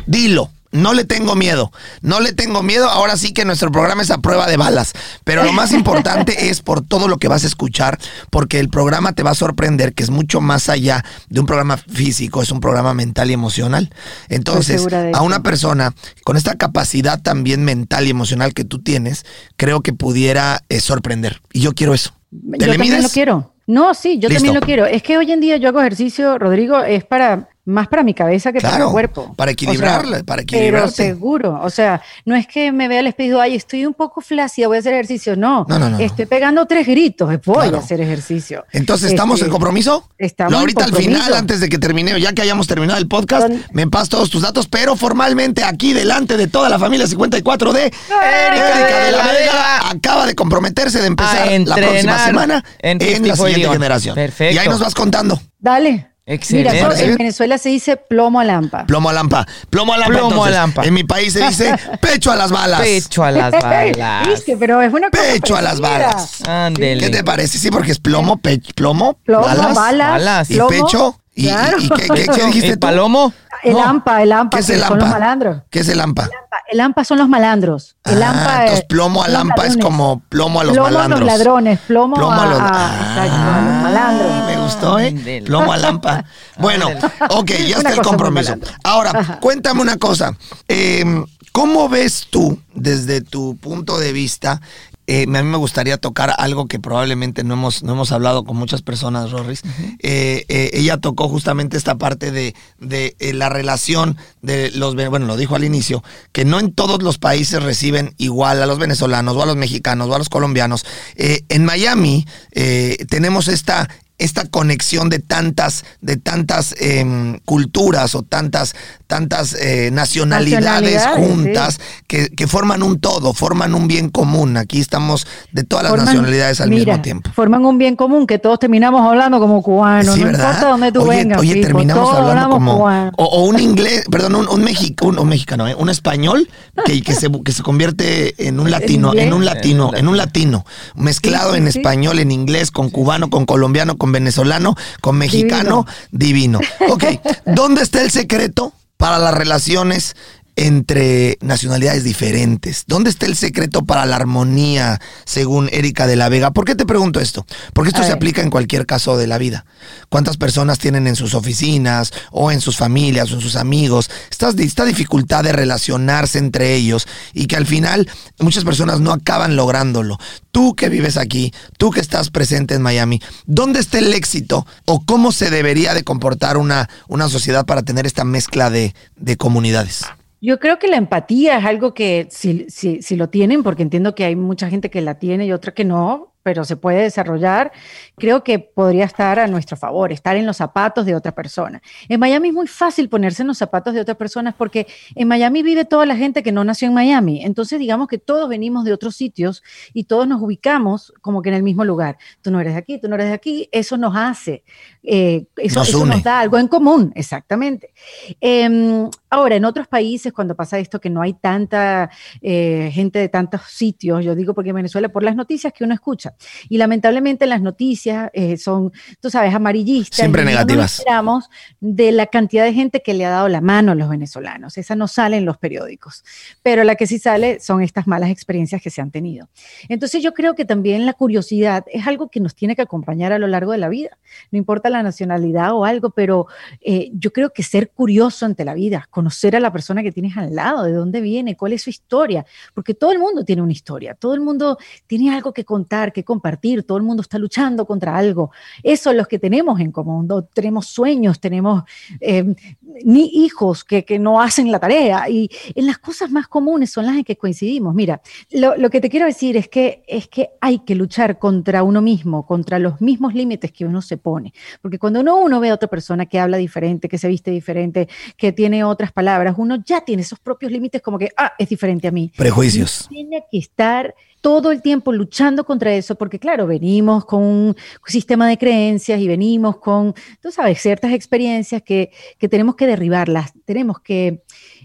dilo. 0.07 0.49
No 0.73 0.93
le 0.93 1.05
tengo 1.05 1.35
miedo, 1.35 1.71
no 2.01 2.19
le 2.19 2.33
tengo 2.33 2.63
miedo. 2.63 2.89
Ahora 2.89 3.15
sí 3.15 3.31
que 3.31 3.45
nuestro 3.45 3.71
programa 3.71 4.01
es 4.01 4.09
a 4.09 4.17
prueba 4.17 4.47
de 4.47 4.57
balas. 4.57 4.93
Pero 5.23 5.43
lo 5.43 5.53
más 5.53 5.71
importante 5.71 6.49
es 6.49 6.61
por 6.61 6.81
todo 6.81 7.07
lo 7.07 7.17
que 7.17 7.27
vas 7.27 7.43
a 7.43 7.47
escuchar, 7.47 7.99
porque 8.31 8.59
el 8.59 8.69
programa 8.69 9.13
te 9.13 9.21
va 9.21 9.31
a 9.31 9.35
sorprender, 9.35 9.93
que 9.93 10.01
es 10.01 10.09
mucho 10.09 10.41
más 10.41 10.69
allá 10.69 11.05
de 11.29 11.39
un 11.39 11.45
programa 11.45 11.77
físico, 11.77 12.41
es 12.41 12.51
un 12.51 12.59
programa 12.59 12.95
mental 12.95 13.29
y 13.29 13.33
emocional. 13.33 13.93
Entonces, 14.29 14.87
a 15.13 15.21
una 15.21 15.43
persona 15.43 15.93
con 16.23 16.37
esta 16.37 16.55
capacidad 16.55 17.21
también 17.21 17.63
mental 17.63 18.07
y 18.07 18.09
emocional 18.09 18.55
que 18.55 18.63
tú 18.63 18.81
tienes, 18.81 19.25
creo 19.57 19.81
que 19.81 19.93
pudiera 19.93 20.63
eh, 20.69 20.79
sorprender. 20.79 21.41
Y 21.53 21.61
yo 21.61 21.73
quiero 21.73 21.93
eso. 21.93 22.15
¿Te 22.31 22.57
Yo 22.57 22.65
le 22.65 22.77
también 22.77 23.03
lo 23.03 23.09
quiero. 23.09 23.53
No, 23.67 23.93
sí, 23.93 24.19
yo 24.19 24.27
Listo. 24.27 24.43
también 24.43 24.55
lo 24.55 24.61
quiero. 24.61 24.85
Es 24.85 25.03
que 25.03 25.17
hoy 25.17 25.31
en 25.31 25.39
día 25.39 25.57
yo 25.57 25.69
hago 25.69 25.79
ejercicio, 25.79 26.37
Rodrigo, 26.37 26.83
es 26.83 27.05
para 27.05 27.49
más 27.65 27.87
para 27.87 28.03
mi 28.03 28.13
cabeza 28.13 28.51
que 28.51 28.59
para 28.59 28.85
mi 28.85 28.91
cuerpo. 28.91 29.33
para 29.37 29.51
O 29.51 29.53
sea, 29.53 29.53
equilibrarla, 29.53 30.23
para 30.23 30.43
Pero 30.43 30.57
equilibrarte. 30.57 30.91
seguro, 30.95 31.59
o 31.63 31.69
sea, 31.69 32.01
no 32.25 32.35
es 32.35 32.45
que 32.45 32.71
me 32.73 32.87
vea 32.89 32.99
al 32.99 33.07
espejo, 33.07 33.39
ay, 33.39 33.55
estoy 33.55 33.85
un 33.85 33.93
poco 33.93 34.19
flácida, 34.19 34.67
voy 34.67 34.77
a 34.77 34.79
hacer 34.81 34.93
ejercicio. 34.93 35.35
No, 35.37 35.65
No, 35.69 35.79
no, 35.79 35.89
no, 35.89 35.97
no. 35.97 35.99
estoy 36.03 36.25
pegando 36.25 36.65
tres 36.65 36.85
gritos, 36.85 37.29
voy 37.45 37.55
Claro. 37.55 37.77
a 37.77 37.79
hacer 37.79 38.01
ejercicio. 38.01 38.65
Entonces, 38.71 39.11
¿estamos 39.11 39.35
Este, 39.35 39.45
en 39.45 39.51
compromiso? 39.51 40.09
estamos 40.17 40.51
Lo 40.51 40.57
en 40.57 40.61
ahorita 40.61 40.83
al 40.85 40.91
compromiso. 40.91 41.21
final, 41.23 41.33
antes 41.39 41.59
de 41.61 41.69
que 41.69 41.77
termine, 41.77 42.19
ya 42.19 42.33
que 42.33 42.41
hayamos 42.41 42.67
terminado 42.67 42.99
el 42.99 43.07
podcast, 43.07 43.47
Don- 43.47 43.63
me 43.71 43.87
pasas 43.87 44.09
todos 44.09 44.29
tus 44.29 44.41
datos, 44.41 44.67
pero 44.67 44.95
formalmente 44.97 45.63
aquí 45.63 45.93
delante 45.93 46.35
de 46.35 46.47
toda 46.47 46.67
la 46.69 46.77
familia 46.79 47.07
54 47.07 47.71
de 47.71 47.83
Erika 47.85 49.05
de 49.05 49.11
la 49.11 49.27
Vega 49.27 49.89
acaba 49.89 50.25
de 50.25 50.35
comprometerse 50.35 50.99
de 50.99 51.07
empezar 51.07 51.47
la 51.65 51.75
próxima 51.75 52.25
semana 52.25 52.63
en, 52.79 53.01
en 53.01 53.27
la 53.27 53.35
54 53.37 53.45
siguiente 53.47 53.73
generación. 53.73 54.15
Perfecto. 54.15 54.55
Y 54.55 54.57
ahí 54.57 54.67
nos 54.67 54.79
vas 54.79 54.93
contando. 54.93 55.39
Dale. 55.59 56.09
Excelente. 56.25 56.71
Mira, 56.73 56.87
¿Parece 56.87 57.05
en? 57.05 57.17
Venezuela 57.17 57.57
se 57.57 57.67
dice 57.69 57.97
plomo 57.97 58.39
a 58.39 58.45
lampa. 58.45 58.85
Plomo 58.85 59.09
a 59.09 59.13
lampa. 59.13 59.45
Plomo 59.69 59.93
a 59.93 59.97
lampa. 59.97 60.13
Plomo 60.13 60.27
a 60.27 60.29
entonces. 60.31 60.55
lampa. 60.55 60.83
En 60.85 60.93
mi 60.93 61.03
país 61.03 61.33
se 61.33 61.45
dice 61.45 61.75
pecho 62.01 62.31
a 62.31 62.35
las 62.37 62.49
balas. 62.51 62.79
Pecho 62.81 63.23
a 63.25 63.31
las 63.31 63.51
balas. 63.51 64.27
¿Viste? 64.27 64.55
Pero 64.57 64.81
es 64.81 64.93
una 64.93 65.09
cosa 65.09 65.21
Pecho 65.33 65.55
a 65.57 65.61
las 65.61 65.81
balas. 65.81 66.41
Ándele. 66.47 67.01
¿Qué 67.03 67.09
te 67.09 67.23
parece? 67.25 67.57
Sí, 67.57 67.69
porque 67.71 67.91
es 67.91 67.99
plomo, 67.99 68.37
pe- 68.37 68.61
plomo, 68.73 69.17
Plomo, 69.25 69.45
balas, 69.45 69.75
balas, 69.75 70.49
y 70.49 70.55
plomo. 70.55 70.69
pecho. 70.69 71.19
¿Y, 71.35 71.45
y- 71.45 71.49
Claro. 71.49 71.77
y 71.79 71.89
qué, 71.89 72.07
qué- 72.07 72.25
qué 72.33 72.45
dijiste 72.45 72.67
¿El 72.69 72.73
tú? 72.75 72.79
palomo? 72.87 73.33
El 73.63 73.73
No. 73.73 73.83
AMPA, 73.83 74.23
el 74.23 74.31
AMPA, 74.31 74.57
¿Qué 74.57 74.61
es 74.61 74.67
que 74.67 74.73
el 74.73 74.81
son 74.81 74.97
los 74.97 75.05
AMPA? 75.05 75.19
malandros. 75.19 75.61
¿Qué 75.69 75.79
es 75.79 75.89
el 75.89 75.99
AMPA? 76.01 76.29
El 76.71 76.79
AMPA 76.81 77.03
son 77.05 77.17
los 77.17 77.29
malandros. 77.29 77.95
El 78.03 78.21
Ah, 78.23 78.29
AMPA 78.29 78.51
entonces 78.55 78.79
es- 78.79 78.85
plomo 78.85 79.23
al 79.23 79.35
AMPA 79.35 79.65
es 79.67 79.77
como 79.77 80.21
plomo 80.29 80.59
a 80.61 80.63
los 80.63 80.73
plomo 80.73 80.89
malandros. 80.89 81.21
a 81.21 81.23
los 81.23 81.33
ladrones, 81.37 81.79
plomo, 81.87 82.15
Plomo 82.15 82.41
a 82.41 82.45
los- 82.45 82.59
a, 82.59 82.67
Ah, 82.71 82.97
exacto, 83.09 83.35
a 83.35 83.61
los 83.61 83.83
malandros. 83.83 84.45
Me 84.45 84.57
gustó, 84.57 84.99
¿eh? 84.99 85.43
Plomo 85.45 85.71
a 85.73 85.77
lampa. 85.77 86.25
Bueno, 86.57 86.87
ok, 87.29 87.51
ya 87.67 87.77
está 87.77 87.89
el 87.93 88.01
compromiso. 88.01 88.53
Ahora, 88.83 89.11
Ajá. 89.15 89.39
cuéntame 89.39 89.81
una 89.81 89.97
cosa. 89.97 90.35
Eh, 90.67 91.23
¿Cómo 91.51 91.87
ves 91.87 92.27
tú, 92.31 92.59
desde 92.73 93.21
tu 93.21 93.55
punto 93.57 93.99
de 93.99 94.11
vista, 94.11 94.59
eh, 95.07 95.23
a 95.23 95.27
mí 95.27 95.43
me 95.43 95.57
gustaría 95.57 95.97
tocar 95.97 96.33
algo 96.37 96.67
que 96.67 96.79
probablemente 96.79 97.43
no 97.43 97.55
hemos, 97.55 97.83
no 97.83 97.93
hemos 97.93 98.11
hablado 98.11 98.43
con 98.43 98.57
muchas 98.57 98.81
personas, 98.81 99.31
Rorris. 99.31 99.61
Eh, 99.99 100.45
eh, 100.47 100.71
ella 100.73 100.97
tocó 100.97 101.27
justamente 101.27 101.77
esta 101.77 101.95
parte 101.95 102.31
de, 102.31 102.55
de, 102.79 103.15
eh, 103.19 103.33
la 103.33 103.49
relación 103.49 104.17
de 104.41 104.71
los, 104.71 104.95
bueno, 104.95 105.25
lo 105.25 105.37
dijo 105.37 105.55
al 105.55 105.63
inicio, 105.63 106.03
que 106.31 106.45
no 106.45 106.59
en 106.59 106.73
todos 106.73 107.03
los 107.03 107.17
países 107.17 107.61
reciben 107.61 108.15
igual 108.17 108.61
a 108.61 108.65
los 108.65 108.79
venezolanos 108.79 109.35
o 109.35 109.43
a 109.43 109.45
los 109.45 109.57
mexicanos 109.57 110.09
o 110.09 110.15
a 110.15 110.17
los 110.17 110.29
colombianos. 110.29 110.85
En 111.15 111.65
Miami 111.65 112.25
eh, 112.51 113.05
tenemos 113.09 113.47
esta, 113.47 113.89
esta 114.23 114.45
conexión 114.45 115.09
de 115.09 115.19
tantas, 115.19 115.83
de 116.01 116.17
tantas 116.17 116.73
em, 116.79 117.37
culturas 117.45 118.15
o 118.15 118.21
tantas, 118.23 118.75
tantas 119.07 119.53
eh, 119.53 119.89
nacionalidades, 119.91 120.63
Nacionalidades, 120.63 121.27
juntas 121.27 121.79
que, 122.07 122.29
que 122.29 122.47
forman 122.47 122.83
un 122.83 122.99
todo, 122.99 123.33
forman 123.33 123.73
un 123.75 123.87
bien 123.87 124.09
común. 124.09 124.57
Aquí 124.57 124.79
estamos 124.79 125.27
de 125.51 125.63
todas 125.63 125.83
las 125.91 126.05
nacionalidades 126.05 126.61
al 126.61 126.69
mira, 126.69 126.85
mismo 126.85 127.01
tiempo. 127.01 127.29
Forman 127.35 127.65
un 127.65 127.77
bien 127.77 127.95
común 127.95 128.25
que 128.27 128.39
todos 128.39 128.59
terminamos 128.59 129.01
hablando 129.05 129.39
como 129.39 129.61
cubanos. 129.61 130.15
Sí, 130.15 130.21
no 130.21 130.27
¿verdad? 130.27 130.45
importa 130.49 130.69
dónde 130.69 130.91
tú 130.91 131.01
oye, 131.01 131.17
vengas. 131.17 131.39
oye, 131.39 131.61
terminamos 131.61 132.03
todos 132.09 132.15
hablando 132.29 132.49
como. 132.49 132.77
cubano. 132.77 133.11
O, 133.17 133.25
o 133.25 133.43
un 133.45 133.59
inglés, 133.59 134.05
perdón, 134.09 134.35
un, 134.35 134.47
un, 134.47 134.61
un- 134.63 135.19
un 135.19 135.27
mexicano, 135.29 135.67
¿eh? 135.67 135.75
un 135.77 135.89
español 135.89 136.49
que, 136.85 137.01
que, 137.01 137.13
se, 137.13 137.29
que 137.43 137.51
se 137.51 137.61
convierte 137.63 138.47
en 138.47 138.59
un 138.59 138.71
latino, 138.71 139.13
en 139.13 139.33
un 139.33 139.43
latino, 139.45 139.91
en 139.93 140.07
un 140.07 140.15
latino, 140.17 140.65
mezclado 140.95 141.51
Sí, 141.51 141.57
en 141.57 141.67
español, 141.67 142.19
en 142.19 142.31
inglés, 142.31 142.71
con 142.71 142.89
cubano, 142.89 143.29
con 143.29 143.45
colombiano, 143.45 143.97
con 143.97 144.12
venezolano, 144.13 144.75
con 145.01 145.17
mexicano, 145.17 145.85
divino. 146.11 146.61
Ok, 146.89 147.03
¿dónde 147.45 147.81
está 147.81 148.01
el 148.01 148.11
secreto 148.11 148.71
para 148.95 149.19
las 149.19 149.33
relaciones? 149.33 150.15
Entre 150.55 151.37
nacionalidades 151.41 152.03
diferentes. 152.03 152.83
¿Dónde 152.87 153.09
está 153.09 153.25
el 153.25 153.35
secreto 153.35 153.85
para 153.85 154.05
la 154.05 154.15
armonía, 154.15 155.01
según 155.25 155.69
Erika 155.71 156.07
de 156.07 156.15
la 156.15 156.29
Vega? 156.29 156.51
¿Por 156.51 156.65
qué 156.65 156.75
te 156.75 156.85
pregunto 156.85 157.19
esto? 157.19 157.45
Porque 157.73 157.89
esto 157.89 158.01
A 158.01 158.03
se 158.03 158.09
ver. 158.09 158.17
aplica 158.17 158.41
en 158.41 158.49
cualquier 158.49 158.85
caso 158.85 159.17
de 159.17 159.27
la 159.27 159.37
vida. 159.37 159.65
¿Cuántas 160.09 160.37
personas 160.37 160.79
tienen 160.79 161.07
en 161.07 161.15
sus 161.15 161.33
oficinas 161.33 162.13
o 162.31 162.51
en 162.51 162.61
sus 162.61 162.77
familias 162.77 163.31
o 163.31 163.35
en 163.35 163.41
sus 163.41 163.55
amigos 163.55 164.09
esta, 164.29 164.49
esta 164.57 164.85
dificultad 164.85 165.43
de 165.43 165.53
relacionarse 165.53 166.37
entre 166.37 166.75
ellos 166.75 167.07
y 167.33 167.47
que 167.47 167.55
al 167.55 167.65
final 167.65 168.09
muchas 168.39 168.63
personas 168.63 168.99
no 168.99 169.11
acaban 169.11 169.55
lográndolo? 169.55 170.19
Tú 170.51 170.75
que 170.75 170.89
vives 170.89 171.17
aquí, 171.17 171.51
tú 171.77 171.89
que 171.89 171.99
estás 171.99 172.29
presente 172.29 172.75
en 172.75 172.83
Miami, 172.83 173.21
¿dónde 173.47 173.79
está 173.79 173.97
el 173.97 174.13
éxito 174.13 174.67
o 174.85 175.03
cómo 175.03 175.31
se 175.31 175.49
debería 175.49 175.95
de 175.95 176.03
comportar 176.03 176.57
una, 176.57 176.89
una 177.07 177.27
sociedad 177.27 177.65
para 177.65 177.81
tener 177.81 178.05
esta 178.05 178.23
mezcla 178.23 178.69
de, 178.69 178.93
de 179.15 179.35
comunidades? 179.35 180.05
Yo 180.45 180.59
creo 180.59 180.77
que 180.77 180.89
la 180.89 180.97
empatía 180.97 181.57
es 181.57 181.63
algo 181.63 181.93
que 181.93 182.27
si, 182.29 182.65
si, 182.69 183.01
si 183.01 183.15
lo 183.15 183.29
tienen, 183.29 183.63
porque 183.63 183.81
entiendo 183.81 184.13
que 184.13 184.25
hay 184.25 184.35
mucha 184.35 184.69
gente 184.69 184.89
que 184.89 184.99
la 184.99 185.17
tiene 185.17 185.45
y 185.45 185.53
otra 185.53 185.73
que 185.73 185.85
no, 185.85 186.32
pero 186.43 186.65
se 186.65 186.75
puede 186.75 187.01
desarrollar, 187.03 187.71
creo 188.17 188.43
que 188.43 188.59
podría 188.59 189.05
estar 189.05 189.39
a 189.39 189.47
nuestro 189.47 189.77
favor, 189.77 190.11
estar 190.11 190.35
en 190.35 190.45
los 190.45 190.57
zapatos 190.57 191.05
de 191.05 191.15
otra 191.15 191.33
persona. 191.33 191.81
En 192.09 192.19
Miami 192.19 192.49
es 192.49 192.53
muy 192.53 192.67
fácil 192.67 193.09
ponerse 193.09 193.41
en 193.41 193.47
los 193.47 193.57
zapatos 193.57 193.93
de 193.93 194.01
otras 194.01 194.17
personas 194.17 194.53
porque 194.57 194.87
en 195.15 195.27
Miami 195.27 195.63
vive 195.63 195.85
toda 195.85 196.05
la 196.05 196.15
gente 196.15 196.43
que 196.43 196.51
no 196.51 196.63
nació 196.63 196.89
en 196.89 196.93
Miami. 196.93 197.43
Entonces 197.43 197.79
digamos 197.79 198.07
que 198.07 198.17
todos 198.17 198.49
venimos 198.49 198.83
de 198.83 198.93
otros 198.93 199.15
sitios 199.15 199.63
y 199.93 200.03
todos 200.03 200.27
nos 200.27 200.41
ubicamos 200.41 201.13
como 201.21 201.41
que 201.41 201.49
en 201.49 201.55
el 201.55 201.63
mismo 201.63 201.85
lugar. 201.85 202.17
Tú 202.41 202.51
no 202.51 202.59
eres 202.59 202.73
de 202.73 202.79
aquí, 202.79 202.99
tú 202.99 203.07
no 203.07 203.15
eres 203.15 203.27
de 203.27 203.33
aquí, 203.33 203.69
eso 203.71 203.97
nos 203.97 204.15
hace, 204.15 204.63
eh, 205.01 205.45
eso, 205.57 205.79
Nos 205.79 205.89
eso 205.89 206.05
nos 206.05 206.23
da 206.23 206.41
algo 206.41 206.57
en 206.57 206.67
común, 206.67 207.11
exactamente. 207.15 207.93
Em, 208.41 209.09
ahora, 209.29 209.55
en 209.55 209.65
otros 209.65 209.87
países, 209.87 210.33
cuando 210.33 210.55
pasa 210.55 210.79
esto, 210.79 210.99
que 210.99 211.09
no 211.09 211.21
hay 211.21 211.33
tanta 211.33 212.09
eh, 212.41 212.89
gente 212.93 213.19
de 213.19 213.29
tantos 213.29 213.61
sitios, 213.67 214.23
yo 214.23 214.35
digo 214.35 214.53
porque 214.53 214.71
en 214.71 214.77
Venezuela, 214.77 215.09
por 215.09 215.23
las 215.23 215.35
noticias 215.35 215.73
que 215.73 215.83
uno 215.83 215.93
escucha, 215.93 216.32
y 216.69 216.77
lamentablemente 216.77 217.45
las 217.45 217.61
noticias 217.61 218.29
eh, 218.33 218.57
son, 218.57 218.91
tú 219.19 219.29
sabes, 219.29 219.53
amarillistas. 219.53 220.17
Siempre 220.17 220.45
negativas. 220.45 220.99
enteramos 220.99 221.49
de 221.79 222.11
la 222.11 222.27
cantidad 222.27 222.63
de 222.63 222.73
gente 222.73 223.01
que 223.01 223.13
le 223.13 223.25
ha 223.25 223.29
dado 223.29 223.49
la 223.49 223.61
mano 223.61 223.91
a 223.91 223.95
los 223.95 224.09
venezolanos. 224.09 224.77
Esa 224.77 224.95
no 224.95 225.07
sale 225.07 225.37
en 225.37 225.45
los 225.45 225.57
periódicos, 225.57 226.23
pero 226.61 226.83
la 226.83 226.95
que 226.95 227.07
sí 227.07 227.19
sale 227.19 227.59
son 227.59 227.81
estas 227.81 228.07
malas 228.07 228.29
experiencias 228.29 228.81
que 228.81 228.89
se 228.89 229.01
han 229.01 229.11
tenido. 229.11 229.49
Entonces 229.89 230.21
yo 230.23 230.33
creo 230.33 230.55
que 230.55 230.65
también 230.65 231.05
la 231.05 231.13
curiosidad 231.13 231.85
es 231.91 232.07
algo 232.07 232.29
que 232.29 232.39
nos 232.39 232.55
tiene 232.55 232.75
que 232.75 232.81
acompañar 232.81 233.31
a 233.31 233.39
lo 233.39 233.47
largo 233.47 233.71
de 233.71 233.77
la 233.77 233.89
vida. 233.89 234.17
No 234.51 234.57
importa 234.57 234.89
la 234.89 235.03
nacionalidad 235.03 235.73
o 235.73 235.85
algo, 235.85 236.09
pero 236.11 236.47
eh, 236.81 237.11
yo 237.13 237.31
creo 237.31 237.51
que 237.51 237.63
ser 237.63 237.91
curioso 237.91 238.45
ante 238.45 238.65
la 238.65 238.73
vida, 238.73 239.07
conocer 239.09 239.55
a 239.55 239.59
la 239.59 239.71
persona 239.71 240.03
que 240.03 240.11
tienes 240.11 240.37
al 240.37 240.55
lado, 240.55 240.83
de 240.83 240.93
dónde 240.93 241.21
viene, 241.21 241.55
cuál 241.55 241.73
es 241.73 241.83
su 241.83 241.89
historia, 241.89 242.45
porque 242.73 242.93
todo 242.93 243.11
el 243.11 243.19
mundo 243.19 243.43
tiene 243.45 243.61
una 243.61 243.71
historia, 243.71 244.15
todo 244.15 244.33
el 244.33 244.41
mundo 244.41 244.77
tiene 245.07 245.33
algo 245.33 245.53
que 245.53 245.65
contar, 245.65 246.13
que 246.13 246.22
compartir, 246.23 246.83
todo 246.83 246.97
el 246.97 247.03
mundo 247.03 247.21
está 247.21 247.37
luchando 247.37 247.85
contra 247.85 248.15
algo. 248.15 248.51
Eso 248.81 249.11
es 249.11 249.17
lo 249.17 249.25
que 249.25 249.39
tenemos 249.39 249.79
en 249.79 249.91
común, 249.91 250.27
¿no? 250.27 250.43
tenemos 250.43 250.87
sueños, 250.87 251.39
tenemos 251.39 251.83
eh, 252.19 252.55
ni 253.03 253.25
hijos 253.45 253.83
que, 253.83 254.05
que 254.05 254.19
no 254.19 254.41
hacen 254.41 254.71
la 254.71 254.79
tarea 254.79 255.29
y 255.29 255.49
en 255.75 255.87
las 255.87 255.97
cosas 255.97 256.31
más 256.31 256.47
comunes 256.47 256.91
son 256.91 257.05
las 257.05 257.15
en 257.15 257.23
que 257.23 257.37
coincidimos. 257.37 257.93
Mira, 257.95 258.21
lo, 258.51 258.75
lo 258.77 258.89
que 258.89 259.01
te 259.01 259.09
quiero 259.09 259.25
decir 259.25 259.57
es 259.57 259.67
que, 259.67 260.03
es 260.07 260.27
que 260.27 260.51
hay 260.61 260.79
que 260.79 260.95
luchar 260.95 261.39
contra 261.39 261.83
uno 261.83 262.01
mismo, 262.01 262.45
contra 262.45 262.79
los 262.79 263.01
mismos 263.01 263.33
límites 263.33 263.71
que 263.71 263.85
uno 263.85 264.01
se 264.01 264.17
pone. 264.17 264.53
Porque 264.81 264.99
cuando 264.99 265.21
uno, 265.21 265.37
uno 265.37 265.59
ve 265.59 265.69
a 265.69 265.73
otra 265.73 265.89
persona 265.89 266.25
que 266.25 266.39
habla 266.39 266.57
diferente, 266.57 267.09
que 267.09 267.17
se 267.17 267.27
viste 267.27 267.51
diferente, 267.51 268.07
que 268.37 268.51
tiene 268.51 268.83
otras 268.83 269.11
palabras, 269.11 269.55
uno 269.57 269.77
ya 269.85 270.01
tiene 270.01 270.21
esos 270.21 270.39
propios 270.39 270.71
límites 270.71 271.01
como 271.01 271.17
que, 271.17 271.31
ah, 271.37 271.53
es 271.57 271.69
diferente 271.69 272.07
a 272.07 272.11
mí. 272.11 272.31
Prejuicios. 272.35 273.07
Tiene 273.09 273.43
que 273.49 273.57
estar 273.57 274.13
todo 274.43 274.73
el 274.73 274.81
tiempo 274.81 275.13
luchando 275.13 275.63
contra 275.63 275.93
eso 275.93 276.15
porque 276.15 276.37
claro, 276.37 276.67
venimos 276.67 277.23
con 277.23 277.41
un 277.41 277.75
sistema 278.05 278.45
de 278.45 278.57
creencias 278.57 279.21
y 279.21 279.27
venimos 279.29 279.77
con, 279.77 280.13
tú 280.41 280.51
sabes, 280.51 280.81
ciertas 280.81 281.13
experiencias 281.13 281.81
que, 281.81 282.11
que 282.37 282.49
tenemos 282.49 282.75
que 282.75 282.85
derribarlas, 282.85 283.53
tenemos 283.63 284.01
que 284.01 284.43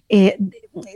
eh, 0.08 0.38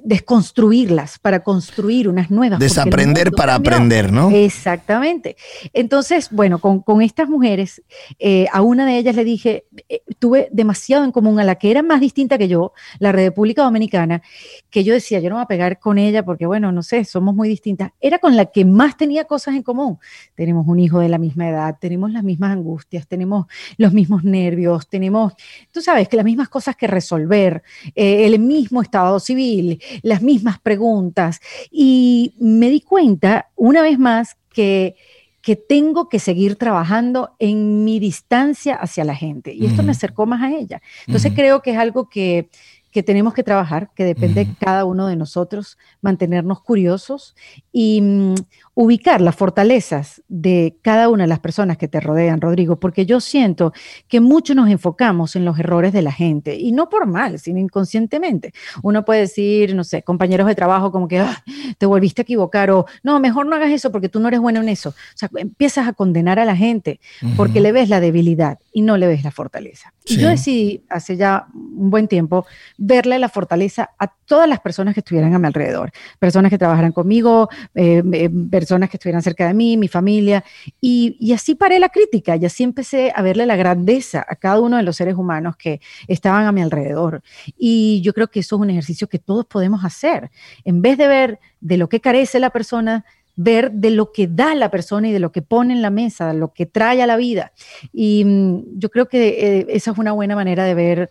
desconstruirlas 0.05 1.18
para 1.18 1.42
construir 1.42 2.09
unas 2.09 2.31
nuevas. 2.31 2.59
Desaprender 2.59 3.33
para 3.33 3.55
aprender, 3.55 4.12
¿no? 4.12 4.31
Exactamente. 4.31 5.37
Entonces, 5.73 6.29
bueno, 6.31 6.59
con, 6.59 7.03
estas 7.03 7.29
mujeres, 7.29 7.83
eh, 8.18 8.47
a 8.53 8.62
una 8.62 8.87
de 8.87 8.99
ellas 8.99 9.16
le 9.16 9.25
dije, 9.25 9.64
eh, 9.88 10.03
tuve 10.18 10.49
demasiado 10.53 11.05
en 11.05 11.12
común 11.12 11.40
a 11.40 11.45
la 11.45 11.57
que 11.57 11.71
era 11.71 11.83
más 11.83 12.01
distinta 12.01 12.38
que 12.38 12.49
yo, 12.49 12.73
la 12.99 13.12
República 13.12 13.62
Dominicana, 13.62 14.23
que 14.71 14.85
yo 14.85 14.95
decía, 14.95 15.21
yo 15.21 15.31
no 15.31 15.37
voy 15.37 15.45
a 15.45 15.47
pegar 15.47 15.79
con 15.79 15.99
ella 15.99 16.25
porque, 16.25 16.47
bueno, 16.47 16.73
no 16.73 16.83
sé, 16.83 17.05
somos 17.05 17.35
muy 17.35 17.49
distintas. 17.49 17.92
Era 18.01 18.18
con 18.18 18.37
la 18.37 18.47
que 18.47 18.64
más 18.64 18.97
tenía 18.97 19.25
cosas 19.25 19.55
en 19.55 19.62
común. 19.62 19.99
Tenemos 20.35 20.66
un 20.66 20.79
hijo 20.79 20.99
de 21.01 21.09
la 21.09 21.18
misma 21.18 21.49
edad, 21.49 21.77
tenemos 21.81 22.12
las 22.12 22.25
mismas 22.25 22.53
angustias, 22.53 23.07
tenemos 23.07 23.47
los 23.77 23.92
mismos 23.92 24.25
nervios, 24.25 24.88
tenemos, 24.88 25.35
tú 25.71 25.81
sabes, 25.81 26.09
que 26.09 26.16
las 26.16 26.25
mismas 26.25 26.49
cosas 26.49 26.77
que 26.77 26.87
resolver, 26.87 27.62
el 27.95 28.38
mismo 28.38 28.83
estado 28.83 29.18
civil, 29.21 29.72
las 30.03 30.23
mismas 30.23 30.59
preguntas. 30.59 31.41
Y 31.71 32.35
me 32.39 32.71
di 32.71 32.81
cuenta, 32.81 33.51
una 33.57 33.83
vez 33.83 33.99
más, 33.99 34.37
que 34.53 34.97
que 35.43 35.57
tengo 35.57 36.09
que 36.09 36.21
seguir 36.21 36.55
trabajando 36.57 37.35
en 37.41 37.85
mi 37.85 37.99
distancia 37.99 38.77
hacia 38.77 39.05
la 39.05 39.17
gente. 39.17 39.53
Y 39.53 39.67
esto 39.67 39.83
me 39.83 39.91
acercó 39.91 40.25
más 40.25 40.41
a 40.41 40.57
ella. 40.57 40.81
Entonces 41.07 41.33
creo 41.35 41.63
que 41.63 41.73
es 41.73 41.79
algo 41.79 42.09
que, 42.09 42.49
que 42.93 43.03
tenemos 43.03 43.35
que 43.35 43.43
trabajar, 43.43 43.91
que 43.97 44.05
depende 44.05 44.45
de 44.45 44.55
cada 44.55 44.85
uno 44.85 45.09
de 45.09 45.17
nosotros, 45.17 45.79
mantenernos 46.01 46.61
curiosos 46.61 47.35
y 47.73 48.01
mm, 48.01 48.35
ubicar 48.75 49.21
las 49.21 49.37
fortalezas 49.37 50.23
de 50.29 50.79
cada 50.81 51.11
una 51.11 51.25
de 51.25 51.29
las 51.29 51.41
personas 51.41 51.77
que 51.77 51.89
te 51.89 52.01
rodean, 52.01 52.41
Rodrigo, 52.41 52.81
porque 52.81 53.05
yo 53.05 53.21
siento 53.21 53.73
que 54.09 54.21
mucho 54.21 54.55
nos 54.55 54.71
enfocamos 54.71 55.37
en 55.37 55.45
los 55.45 55.59
errores 55.59 55.93
de 55.93 56.01
la 56.01 56.13
gente 56.13 56.57
y 56.57 56.73
no 56.73 56.89
por 56.89 57.07
mal, 57.07 57.39
sino 57.39 57.59
inconscientemente. 57.59 58.55
Uno 58.83 59.05
puede 59.05 59.21
decir, 59.21 59.75
no 59.75 59.85
sé, 59.85 60.03
compañeros 60.03 60.47
de 60.47 60.55
trabajo 60.55 60.91
como 60.91 61.07
que 61.07 61.19
ah, 61.19 61.45
te 61.79 61.85
volviste 61.85 62.23
a 62.23 62.25
equivocar 62.25 62.71
o 62.71 62.87
no, 63.03 63.21
mejor 63.21 63.47
no 63.47 63.57
hagas 63.57 63.71
eso 63.71 63.93
porque 63.93 64.09
tú 64.09 64.21
no 64.21 64.29
eres 64.29 64.41
bueno 64.41 64.63
en 64.63 64.71
eso. 64.71 64.91
O 64.91 65.17
sea, 65.17 65.29
empiezas 65.37 65.87
a 65.87 65.93
condenar 65.93 66.39
a 66.39 66.47
la 66.47 66.57
gente 66.57 66.99
porque 67.37 67.61
le 67.61 67.73
ves 67.73 67.91
la 67.91 68.01
debilidad 68.01 68.59
y 68.73 68.81
no 68.81 68.97
le 68.97 69.07
ves 69.07 69.23
la 69.23 69.31
fortaleza. 69.31 69.93
Y 70.05 70.17
yo 70.17 70.29
decidí 70.29 70.85
hace 70.89 71.17
ya 71.17 71.47
un 71.55 71.91
buen 71.91 72.09
tiempo 72.09 72.47
verle 72.79 73.19
la 73.19 73.29
fortaleza 73.29 73.91
a 73.99 74.09
todas 74.09 74.49
las 74.49 74.61
personas 74.61 74.95
que 74.95 75.01
estuvieran 75.01 75.35
a 75.35 75.39
mi 75.39 75.47
alrededor, 75.47 75.93
personas 76.19 76.51
que 76.51 76.59
trabajaran 76.59 76.93
conmigo, 76.93 77.49
eh, 77.75 78.03
eh 78.13 78.29
personas 78.62 78.88
que 78.88 78.96
estuvieran 78.96 79.22
cerca 79.22 79.48
de 79.48 79.55
mí, 79.55 79.77
mi 79.77 79.88
familia, 79.88 80.44
y, 80.81 81.33
así 81.33 81.57
paré 81.57 81.81
la 81.81 81.88
crítica 81.88 82.37
y 82.37 82.44
así 82.44 82.62
empecé 82.62 83.12
a 83.12 83.20
verle 83.20 83.44
la 83.44 83.57
grandeza 83.57 84.25
a 84.29 84.37
cada 84.37 84.61
uno 84.61 84.77
de 84.77 84.85
los 84.85 84.94
seres 84.94 85.16
humanos 85.16 85.57
que 85.57 85.81
estaban 86.07 86.46
a 86.46 86.53
mi 86.53 86.62
alrededor. 86.62 87.22
Y 87.59 88.01
yo 88.03 88.12
creo 88.14 88.29
que 88.29 88.38
eso 88.38 88.55
es 88.55 88.62
un 88.62 88.70
ejercicio 88.70 89.09
que 89.09 89.18
todos 89.18 89.46
podemos 89.46 89.85
hacer. 89.85 90.31
En 90.64 90.81
vez 90.81 90.96
de 90.96 91.09
ver 91.09 91.40
de 91.61 91.77
lo 91.77 91.88
que 91.88 92.01
carece 92.01 92.38
la 92.38 92.51
persona, 92.51 93.05
ver 93.35 93.72
de 93.72 93.90
lo 93.90 94.12
que 94.12 94.29
da 94.29 94.55
la 94.55 94.70
persona 94.70 95.09
y 95.09 95.12
de 95.12 95.18
lo 95.18 95.33
que 95.33 95.42
pone 95.42 95.75
en 95.75 95.83
la 95.83 95.90
mesa, 95.90 96.33
lo 96.35 96.53
que 96.53 96.66
trae 96.66 97.03
a 97.03 97.07
la 97.09 97.16
vida. 97.16 97.53
Y 97.92 98.25
mm, 98.25 98.79
yo 98.79 98.90
creo 98.90 99.09
que 99.09 99.29
eh, 99.29 99.66
esa 99.70 99.90
es 99.90 99.98
una 99.98 100.12
buena 100.12 100.37
manera 100.37 100.64
de 100.64 100.75
ver 100.75 101.11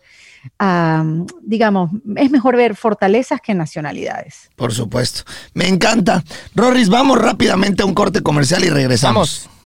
digamos, 1.42 1.90
es 2.16 2.30
mejor 2.30 2.56
ver 2.56 2.76
fortalezas 2.76 3.40
que 3.40 3.54
nacionalidades. 3.54 4.50
Por 4.56 4.72
supuesto. 4.72 5.22
Me 5.54 5.68
encanta. 5.68 6.22
Rorris, 6.54 6.88
vamos 6.88 7.18
rápidamente 7.18 7.82
a 7.82 7.86
un 7.86 7.94
corte 7.94 8.22
comercial 8.22 8.64
y 8.64 8.70
regresamos 8.70 9.48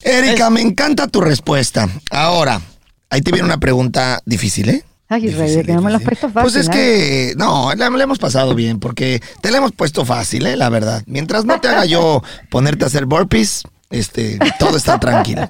Erika, 0.00 0.50
me 0.50 0.60
encanta 0.60 1.08
tu 1.08 1.20
respuesta. 1.20 1.88
Ahora, 2.10 2.60
ahí 3.10 3.20
te 3.22 3.32
viene 3.32 3.46
una 3.46 3.58
pregunta 3.58 4.20
difícil, 4.24 4.68
¿eh? 4.68 4.84
Ay, 5.08 5.28
Rey, 5.28 5.62
que 5.62 5.72
no 5.72 5.82
me 5.82 5.90
lo 5.90 5.98
has 5.98 6.02
puesto 6.02 6.28
fácil. 6.28 6.42
Pues 6.42 6.56
es 6.56 6.68
que, 6.68 7.34
no, 7.36 7.72
le, 7.72 8.02
hemos 8.02 8.18
pasado 8.18 8.54
bien, 8.54 8.80
porque 8.80 9.22
te 9.40 9.52
la 9.52 9.58
hemos 9.58 9.72
puesto 9.72 10.04
fácil, 10.04 10.46
¿eh? 10.46 10.56
La 10.56 10.68
verdad. 10.68 11.02
Mientras 11.06 11.44
no 11.44 11.60
te 11.60 11.68
haga 11.68 11.84
yo 11.84 12.22
ponerte 12.50 12.84
a 12.84 12.88
hacer 12.88 13.06
burpees, 13.06 13.62
este, 13.90 14.38
todo 14.58 14.76
está 14.76 14.98
tranquilo. 15.00 15.48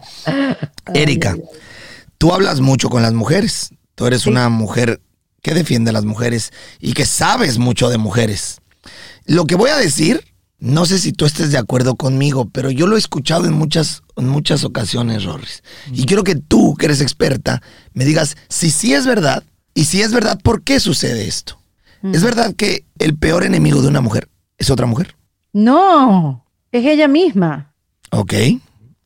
Erika, 0.93 1.37
tú 2.19 2.33
hablas 2.33 2.61
mucho 2.61 2.91
con 2.91 3.03
las 3.03 3.15
mujeres. 3.15 3.71
Tú 3.95 4.07
eres 4.07 4.27
una 4.27 4.51
mujer 4.51 5.01
que 5.41 5.55
defiende 5.55 5.89
a 5.89 5.95
las 5.95 6.05
mujeres 6.05 6.53
y 6.79 6.93
que 6.93 7.07
sabes 7.07 7.59
mucho 7.59 7.89
de 7.89 7.97
mujeres. 7.97 8.61
Lo 9.25 9.47
que 9.47 9.55
voy 9.55 9.71
a 9.71 9.77
decir 9.77 10.23
no 10.59 10.87
sé 10.87 10.99
si 10.99 11.13
tú 11.13 11.27
estés 11.27 11.53
de 11.53 11.59
acuerdo 11.59 11.97
conmigo, 11.97 12.49
pero 12.51 12.71
yo 12.71 12.87
lo 12.87 12.97
he 12.97 12.99
escuchado 12.99 13.45
en 13.47 13.53
muchas, 13.53 14.03
en 14.17 14.29
muchas 14.29 14.65
ocasiones, 14.65 15.25
Rorris. 15.25 15.63
Y 15.93 16.07
quiero 16.07 16.25
que 16.25 16.35
tú, 16.35 16.75
que 16.77 16.87
eres 16.87 17.01
experta, 17.01 17.63
me 17.93 18.05
digas 18.05 18.37
si 18.49 18.71
sí 18.71 18.95
es 18.95 19.07
verdad 19.07 19.45
y 19.75 19.85
si 19.85 20.01
es 20.01 20.13
verdad, 20.13 20.41
¿por 20.43 20.63
qué 20.63 20.81
sucede 20.81 21.27
esto? 21.27 21.59
¿Es 22.03 22.23
verdad 22.23 22.55
que 22.55 22.85
el 22.99 23.17
peor 23.17 23.45
enemigo 23.45 23.83
de 23.83 23.89
una 23.89 24.01
mujer 24.01 24.29
es 24.59 24.71
otra 24.71 24.87
mujer? 24.87 25.17
No, 25.53 26.47
es 26.71 26.85
ella 26.87 27.09
misma. 27.09 27.73
Ok. 28.11 28.35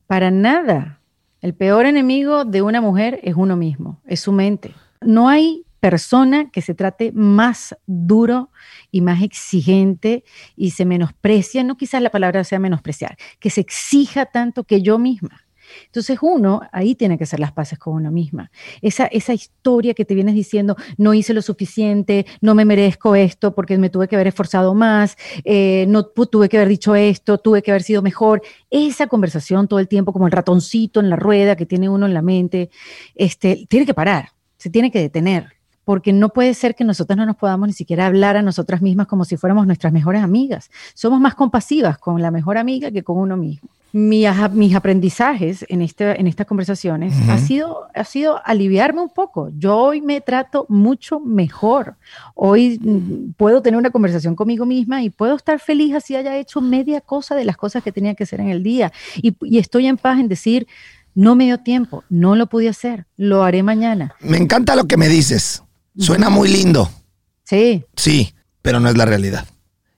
Para 0.07 0.29
nada. 0.29 0.99
El 1.41 1.55
peor 1.55 1.87
enemigo 1.87 2.45
de 2.45 2.61
una 2.61 2.81
mujer 2.81 3.19
es 3.23 3.35
uno 3.35 3.57
mismo, 3.57 3.99
es 4.05 4.19
su 4.19 4.31
mente. 4.31 4.75
No 5.01 5.27
hay 5.27 5.65
persona 5.79 6.51
que 6.51 6.61
se 6.61 6.75
trate 6.75 7.11
más 7.11 7.75
duro 7.87 8.51
y 8.91 9.01
más 9.01 9.23
exigente 9.23 10.23
y 10.55 10.71
se 10.71 10.85
menosprecia, 10.85 11.63
no 11.63 11.77
quizás 11.77 12.01
la 12.01 12.11
palabra 12.11 12.43
sea 12.43 12.59
menospreciar, 12.59 13.17
que 13.39 13.49
se 13.49 13.61
exija 13.61 14.25
tanto 14.25 14.63
que 14.63 14.81
yo 14.81 14.99
misma. 14.99 15.45
Entonces 15.85 16.17
uno 16.21 16.61
ahí 16.71 16.95
tiene 16.95 17.17
que 17.17 17.23
hacer 17.23 17.39
las 17.39 17.51
paces 17.51 17.79
con 17.79 17.95
uno 17.95 18.11
misma. 18.11 18.51
Esa, 18.81 19.05
esa 19.07 19.33
historia 19.33 19.93
que 19.93 20.05
te 20.05 20.15
vienes 20.15 20.35
diciendo, 20.35 20.75
no 20.97 21.13
hice 21.13 21.33
lo 21.33 21.41
suficiente, 21.41 22.25
no 22.41 22.55
me 22.55 22.65
merezco 22.65 23.15
esto 23.15 23.53
porque 23.53 23.77
me 23.77 23.89
tuve 23.89 24.07
que 24.07 24.15
haber 24.15 24.27
esforzado 24.27 24.73
más, 24.73 25.17
eh, 25.43 25.85
no 25.87 26.05
tuve 26.05 26.49
que 26.49 26.57
haber 26.57 26.69
dicho 26.69 26.95
esto, 26.95 27.37
tuve 27.37 27.61
que 27.61 27.71
haber 27.71 27.83
sido 27.83 28.01
mejor. 28.01 28.41
Esa 28.69 29.07
conversación 29.07 29.67
todo 29.67 29.79
el 29.79 29.87
tiempo 29.87 30.13
como 30.13 30.25
el 30.25 30.31
ratoncito 30.31 30.99
en 30.99 31.09
la 31.09 31.15
rueda 31.15 31.55
que 31.55 31.65
tiene 31.65 31.89
uno 31.89 32.05
en 32.05 32.13
la 32.13 32.21
mente, 32.21 32.69
este, 33.15 33.65
tiene 33.69 33.85
que 33.85 33.93
parar, 33.93 34.29
se 34.57 34.69
tiene 34.69 34.91
que 34.91 34.99
detener 34.99 35.60
porque 35.91 36.13
no 36.13 36.29
puede 36.29 36.53
ser 36.53 36.73
que 36.73 36.85
nosotros 36.85 37.17
no 37.17 37.25
nos 37.25 37.35
podamos 37.35 37.67
ni 37.67 37.73
siquiera 37.73 38.05
hablar 38.05 38.37
a 38.37 38.41
nosotras 38.41 38.81
mismas 38.81 39.07
como 39.07 39.25
si 39.25 39.35
fuéramos 39.35 39.67
nuestras 39.67 39.91
mejores 39.91 40.23
amigas. 40.23 40.71
Somos 40.93 41.19
más 41.19 41.35
compasivas 41.35 41.97
con 41.97 42.21
la 42.21 42.31
mejor 42.31 42.57
amiga 42.57 42.91
que 42.91 43.03
con 43.03 43.17
uno 43.17 43.35
mismo 43.35 43.67
mis 43.91 44.73
aprendizajes 44.73 45.65
en, 45.67 45.81
este, 45.81 46.17
en 46.17 46.27
estas 46.27 46.47
conversaciones 46.47 47.13
ha, 47.27 47.37
sido, 47.37 47.87
ha 47.93 48.05
sido 48.05 48.39
aliviarme 48.45 49.01
un 49.01 49.09
poco. 49.09 49.49
Yo 49.57 49.75
hoy 49.75 49.99
me 49.99 50.21
trato 50.21 50.65
mucho 50.69 51.19
mejor. 51.19 51.95
Hoy 52.33 52.79
mm, 52.81 53.33
puedo 53.33 53.61
tener 53.61 53.77
una 53.77 53.89
conversación 53.89 54.33
conmigo 54.33 54.65
misma 54.65 55.03
y 55.03 55.09
puedo 55.09 55.35
estar 55.35 55.59
feliz 55.59 55.93
así 55.93 56.15
haya 56.15 56.37
hecho 56.37 56.61
media 56.61 57.01
cosa 57.01 57.35
de 57.35 57.43
las 57.43 57.57
cosas 57.57 57.83
que 57.83 57.91
tenía 57.91 58.15
que 58.15 58.23
hacer 58.23 58.39
en 58.39 58.47
el 58.47 58.63
día. 58.63 58.93
Y, 59.17 59.35
y 59.41 59.57
estoy 59.57 59.87
en 59.87 59.97
paz 59.97 60.21
en 60.21 60.29
decir, 60.29 60.67
no 61.13 61.35
me 61.35 61.43
dio 61.43 61.57
tiempo, 61.57 62.05
no 62.07 62.37
lo 62.37 62.47
pude 62.47 62.69
hacer, 62.69 63.07
lo 63.17 63.43
haré 63.43 63.61
mañana. 63.61 64.15
Me 64.21 64.37
encanta 64.37 64.77
lo 64.77 64.85
que 64.85 64.95
me 64.95 65.09
dices. 65.09 65.63
Suena 65.97 66.29
muy 66.29 66.49
lindo. 66.49 66.89
Sí. 67.43 67.83
Sí, 67.95 68.33
pero 68.61 68.79
no 68.79 68.89
es 68.89 68.97
la 68.97 69.05
realidad. 69.05 69.45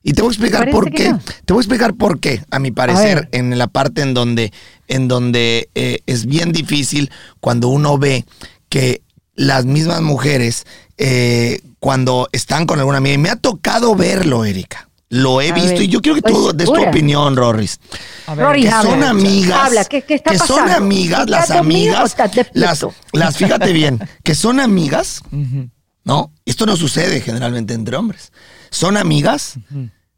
Y 0.02 0.14
te 0.14 0.22
voy 0.22 0.30
a 0.30 0.34
explicar 0.34 0.70
por 0.70 0.92
qué. 0.92 1.16
Te 1.46 1.54
voy 1.54 1.62
a 1.62 1.64
explicar 1.64 1.94
por 1.94 2.20
qué, 2.20 2.44
a 2.52 2.60
mi 2.60 2.72
parecer, 2.72 3.30
en 3.32 3.58
la 3.58 3.68
parte 3.68 4.02
en 4.02 4.14
donde, 4.14 4.52
en 4.88 5.08
donde 5.08 5.70
eh, 5.76 6.00
es 6.06 6.26
bien 6.26 6.52
difícil 6.52 7.10
cuando 7.40 7.70
uno 7.70 7.98
ve 7.98 8.26
que 8.68 9.02
las 9.36 9.66
mismas 9.66 10.02
mujeres, 10.02 10.66
eh, 10.98 11.62
cuando 11.80 12.28
están 12.34 12.66
con 12.66 12.80
alguna 12.80 12.98
amiga, 12.98 13.16
y 13.16 13.18
me 13.18 13.30
ha 13.30 13.38
tocado 13.38 13.96
verlo, 13.96 14.44
Erika. 14.44 14.90
Lo 15.10 15.42
he 15.42 15.52
visto 15.52 15.82
y 15.84 15.88
yo 15.90 16.02
quiero 16.02 16.16
que 16.16 16.24
tú 16.24 16.46
pues, 16.46 16.58
des 16.58 16.66
tu 16.66 16.82
opinión, 16.82 17.36
Rorris. 17.36 17.80
que 18.26 18.72
son 18.72 19.04
amigas. 19.04 19.68
Habla, 19.68 19.86
¿qué, 19.86 20.04
está 20.08 20.32
que 20.32 20.40
son 20.40 20.70
amigas, 20.70 21.30
las 21.30 21.52
amigas. 21.52 22.16
Las, 22.54 22.86
las, 23.12 23.38
fíjate 23.38 23.72
bien, 23.74 24.00
que 24.24 24.34
son 24.34 24.60
amigas, 24.60 25.22
¿no? 26.04 26.32
Esto 26.46 26.66
no 26.66 26.76
sucede 26.78 27.22
generalmente 27.22 27.74
entre 27.74 27.96
hombres 27.96 28.32
son 28.74 28.98
amigas, 28.98 29.56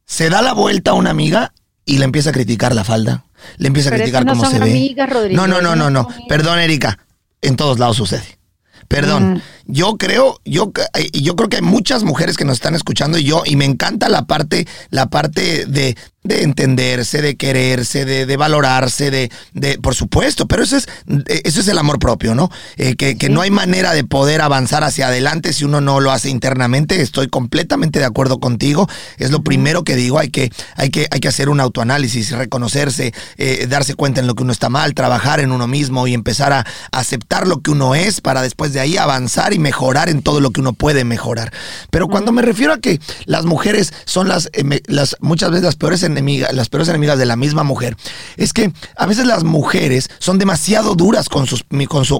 se 0.06 0.30
da 0.30 0.41
la 0.41 0.54
vuelta 0.54 0.91
a 0.91 0.93
una 0.93 1.10
amiga 1.10 1.54
y 1.84 1.98
le 1.98 2.06
empieza 2.06 2.30
a 2.30 2.34
criticar 2.34 2.74
la 2.74 2.84
falda, 2.84 3.26
le 3.58 3.67
empieza 3.67 3.89
a 3.89 3.93
criticar 3.93 4.26
cómo 4.26 4.50
se 4.50 4.60
ve. 4.60 4.95
no, 5.32 5.45
no, 5.45 5.62
no, 5.62 5.76
no, 5.76 5.89
no. 5.89 6.08
Perdón, 6.28 6.60
Erika. 6.60 6.98
En 7.41 7.58
todos 7.58 7.78
lados 7.78 7.98
sucede. 7.98 8.39
Perdón. 8.88 9.41
Yo 9.65 9.98
creo, 9.98 10.39
yo, 10.45 10.71
yo 11.13 11.36
creo 11.36 11.50
que 11.50 11.58
hay 11.58 11.62
muchas 11.62 12.04
mujeres 12.04 12.38
que 12.38 12.45
nos 12.45 12.56
están 12.56 12.76
escuchando 12.76 13.17
y 13.17 13.24
yo, 13.24 13.43
y 13.45 13.56
me 13.56 13.65
encanta 13.65 14.10
la 14.10 14.26
parte, 14.26 14.67
la 14.89 15.08
parte 15.08 15.65
de, 15.65 15.98
de 16.26 16.44
entenderse, 16.44 17.22
de 17.22 17.36
quererse, 17.36 18.04
de, 18.04 18.26
de 18.26 18.38
valorarse, 18.38 19.12
de, 19.12 19.32
de, 19.54 19.78
por 19.78 19.96
supuesto, 19.96 20.48
pero 20.48 20.64
eso 20.64 20.76
es, 20.76 20.88
eso 21.28 21.60
es 21.60 21.68
el 21.68 21.78
amor 21.78 22.00
propio, 22.00 22.36
¿no? 22.36 22.50
Eh, 22.78 22.96
que, 22.96 23.18
que 23.18 23.30
no 23.30 23.42
hay 23.42 23.52
manera 23.52 23.94
de 23.94 24.04
poder 24.04 24.42
avanzar 24.42 24.84
hacia 24.84 25.08
adelante 25.08 25.54
si 25.54 25.66
uno 25.66 25.82
no 25.82 26.00
lo 26.00 26.12
hace 26.12 26.30
internamente. 26.30 27.02
Estoy 27.02 27.28
completamente 27.28 28.00
de 28.00 28.06
acuerdo 28.06 28.40
contigo. 28.40 28.90
Es 29.18 29.32
lo 29.32 29.44
primero 29.44 29.84
que 29.84 29.96
digo, 29.96 30.18
hay 30.18 30.30
que, 30.30 30.52
hay 30.76 30.90
que, 30.90 31.08
hay 31.12 31.20
que 31.20 31.28
hacer 31.28 31.48
un 31.48 31.60
autoanálisis, 31.60 32.32
reconocerse, 32.32 33.14
eh, 33.38 33.68
darse 33.70 33.94
cuenta 33.94 34.20
en 34.20 34.28
lo 34.28 34.34
que 34.34 34.44
uno 34.44 34.52
está 34.52 34.70
mal, 34.70 34.96
trabajar 34.96 35.40
en 35.40 35.52
uno 35.52 35.68
mismo 35.68 36.08
y 36.08 36.14
empezar 36.14 36.54
a 36.54 36.66
aceptar 36.92 37.48
lo 37.48 37.62
que 37.62 37.70
uno 37.70 37.94
es 37.94 38.22
para 38.22 38.42
después 38.42 38.74
de 38.74 38.80
ahí 38.80 38.98
avanzar 38.98 39.54
y 39.54 39.60
mejorar 39.60 40.10
en 40.10 40.24
todo 40.24 40.42
lo 40.42 40.50
que 40.52 40.62
uno 40.62 40.74
puede 40.74 41.06
mejorar. 41.06 41.54
Pero 41.92 42.08
cuando 42.08 42.32
me 42.32 42.42
refiero 42.42 42.74
a 42.74 42.80
que 42.80 43.00
las 43.26 43.46
mujeres 43.46 43.94
son 44.06 44.28
las, 44.28 44.50
eh, 44.54 44.82
las 44.88 45.16
muchas 45.20 45.52
veces 45.52 45.66
las 45.66 45.76
peores 45.76 46.02
enemigas, 46.15 46.54
las 46.54 46.69
peores 46.69 46.88
enemigas 46.88 47.17
de 47.17 47.25
la 47.25 47.36
misma 47.36 47.63
mujer, 47.63 47.97
es 48.38 48.54
que 48.54 48.71
a 48.97 49.06
veces 49.06 49.25
las 49.25 49.43
mujeres 49.43 50.10
son 50.19 50.38
demasiado 50.38 50.95
duras 50.95 51.30
con, 51.30 51.47
sus, 51.47 51.65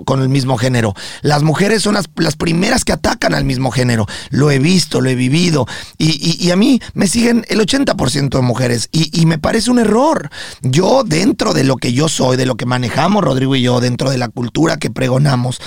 con, 0.06 0.22
el 0.22 0.30
mismo 0.30 0.58
género. 0.58 0.94
Las 1.22 1.44
mujeres 1.44 1.82
son 1.84 1.96
las, 1.96 2.36
primeras 2.36 2.84
que 2.84 2.94
atacan 2.94 3.34
al 3.34 3.46
mismo 3.46 3.72
género. 3.72 4.06
Lo 4.30 4.52
he 4.52 4.60
visto, 4.60 5.02
lo 5.02 5.10
he 5.10 5.16
vivido. 5.16 5.66
Y, 5.98 6.52
a 6.52 6.56
mí 6.56 6.82
me 6.94 7.08
siguen 7.08 7.46
el 7.50 7.60
80% 7.60 8.30
de 8.30 8.42
mujeres. 8.42 8.90
Y, 8.92 9.26
me 9.26 9.38
parece 9.40 9.72
un 9.72 9.80
error. 9.80 10.30
Yo, 10.62 11.04
dentro 11.04 11.54
de 11.54 11.64
lo 11.64 11.78
que 11.78 11.94
yo 11.94 12.08
soy, 12.10 12.38
de 12.38 12.46
lo 12.46 12.56
que 12.56 12.66
manejamos 12.66 13.24
Rodrigo 13.24 13.56
y 13.56 13.62
yo, 13.62 13.80
dentro 13.80 14.10
de 14.10 14.18
la 14.18 14.30
cultura 14.30 14.78
que 14.78 14.90
pregonamos, 14.90 15.60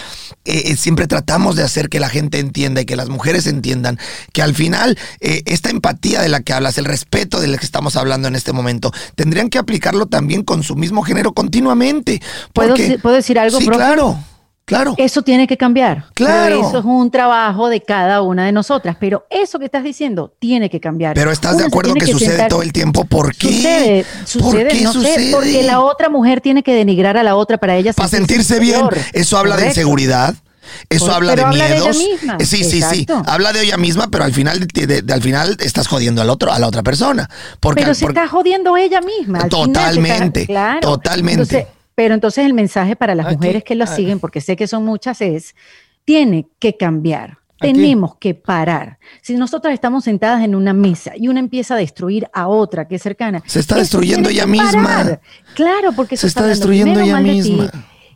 eh, 0.44 0.62
eh, 0.66 0.76
siempre 0.76 1.06
tratamos 1.06 1.56
de 1.56 1.62
hacer 1.62 1.88
que 1.88 2.00
la 2.00 2.08
gente 2.08 2.38
entienda 2.38 2.80
y 2.80 2.84
que 2.86 2.96
las 2.96 3.08
mujeres 3.08 3.46
entiendan 3.46 3.98
que 4.32 4.42
al 4.42 4.54
final 4.54 4.98
eh, 5.20 5.42
esta 5.46 5.70
empatía 5.70 6.22
de 6.22 6.28
la 6.28 6.40
que 6.40 6.52
hablas, 6.52 6.78
el 6.78 6.84
respeto 6.84 7.40
de 7.40 7.48
la 7.48 7.58
que 7.58 7.64
estamos 7.64 7.96
hablando 7.96 8.17
en 8.26 8.34
este 8.34 8.52
momento, 8.52 8.90
tendrían 9.14 9.48
que 9.48 9.58
aplicarlo 9.58 10.06
también 10.06 10.42
con 10.42 10.64
su 10.64 10.74
mismo 10.74 11.02
género 11.02 11.32
continuamente. 11.32 12.20
¿Puedo, 12.52 12.74
¿Puedo 13.00 13.14
decir 13.14 13.38
algo? 13.38 13.58
Sí, 13.58 13.68
claro. 13.68 14.18
Claro. 14.68 14.94
Eso 14.98 15.22
tiene 15.22 15.46
que 15.46 15.56
cambiar. 15.56 16.04
Claro. 16.12 16.68
eso 16.68 16.80
es 16.80 16.84
un 16.84 17.10
trabajo 17.10 17.70
de 17.70 17.80
cada 17.80 18.20
una 18.20 18.44
de 18.44 18.52
nosotras. 18.52 18.98
Pero 19.00 19.26
eso 19.30 19.58
que 19.58 19.64
estás 19.64 19.82
diciendo 19.82 20.34
tiene 20.38 20.68
que 20.68 20.78
cambiar. 20.78 21.14
Pero 21.14 21.32
estás 21.32 21.56
de 21.56 21.64
acuerdo 21.64 21.94
que, 21.94 22.06
sucede 22.06 22.48
todo 22.48 22.62
el 22.62 22.70
tiempo. 22.74 23.06
¿Por 23.06 23.34
qué? 23.34 23.48
Sucede, 23.48 24.04
sucede, 24.26 24.82
no 24.82 24.92
sé, 24.92 25.30
porque 25.32 25.62
la 25.62 25.80
otra 25.80 26.10
mujer 26.10 26.42
tiene 26.42 26.62
que 26.62 26.74
denigrar 26.74 27.16
a 27.16 27.22
la 27.22 27.34
otra 27.34 27.56
para 27.56 27.76
ella 27.76 27.94
Para 27.94 28.10
sentirse 28.10 28.60
bien. 28.60 28.82
Eso 29.14 29.38
habla 29.38 29.56
de 29.56 29.68
inseguridad. 29.68 30.34
Eso 30.88 31.12
habla 31.12 31.34
de 31.34 31.46
miedos. 31.46 31.96
sí, 32.40 32.64
sí, 32.64 32.82
sí. 32.82 33.06
Habla 33.26 33.52
de 33.52 33.62
ella 33.62 33.76
misma, 33.76 34.08
pero 34.10 34.24
al 34.24 34.32
final, 34.32 34.66
al 35.10 35.22
final 35.22 35.56
estás 35.60 35.86
jodiendo 35.86 36.22
al 36.22 36.30
otro, 36.30 36.52
a 36.52 36.58
la 36.58 36.66
otra 36.66 36.82
persona. 36.82 37.28
Porque, 37.60 37.82
pero 37.82 37.94
se 37.94 38.06
está 38.06 38.28
jodiendo 38.28 38.76
ella 38.76 39.00
misma. 39.00 39.48
totalmente. 39.48 40.46
claro. 40.46 40.80
Totalmente. 40.80 41.66
pero 41.94 42.14
entonces 42.14 42.44
el 42.46 42.54
mensaje 42.54 42.96
para 42.96 43.14
las 43.14 43.32
mujeres 43.32 43.64
que 43.64 43.74
lo 43.74 43.86
siguen, 43.86 44.20
porque 44.20 44.40
sé 44.40 44.56
que 44.56 44.66
son 44.66 44.84
muchas, 44.84 45.20
es 45.20 45.54
tiene 46.04 46.48
que 46.58 46.76
cambiar. 46.76 47.38
Tenemos 47.60 48.16
que 48.16 48.34
parar. 48.34 48.98
Si 49.20 49.34
nosotras 49.34 49.74
estamos 49.74 50.04
sentadas 50.04 50.42
en 50.44 50.54
una 50.54 50.72
mesa 50.72 51.12
y 51.16 51.28
una 51.28 51.40
empieza 51.40 51.74
a 51.74 51.76
destruir 51.76 52.28
a 52.32 52.46
otra 52.46 52.86
que 52.86 52.94
es 52.94 53.02
cercana. 53.02 53.42
Se 53.46 53.58
está 53.60 53.76
destruyendo 53.76 54.28
ella 54.28 54.46
misma. 54.46 55.20
Claro, 55.54 55.92
porque 55.92 56.16
se, 56.16 56.28
está, 56.28 56.46
destruyendo 56.46 57.00
ella 57.00 57.20
misma. 57.20 57.70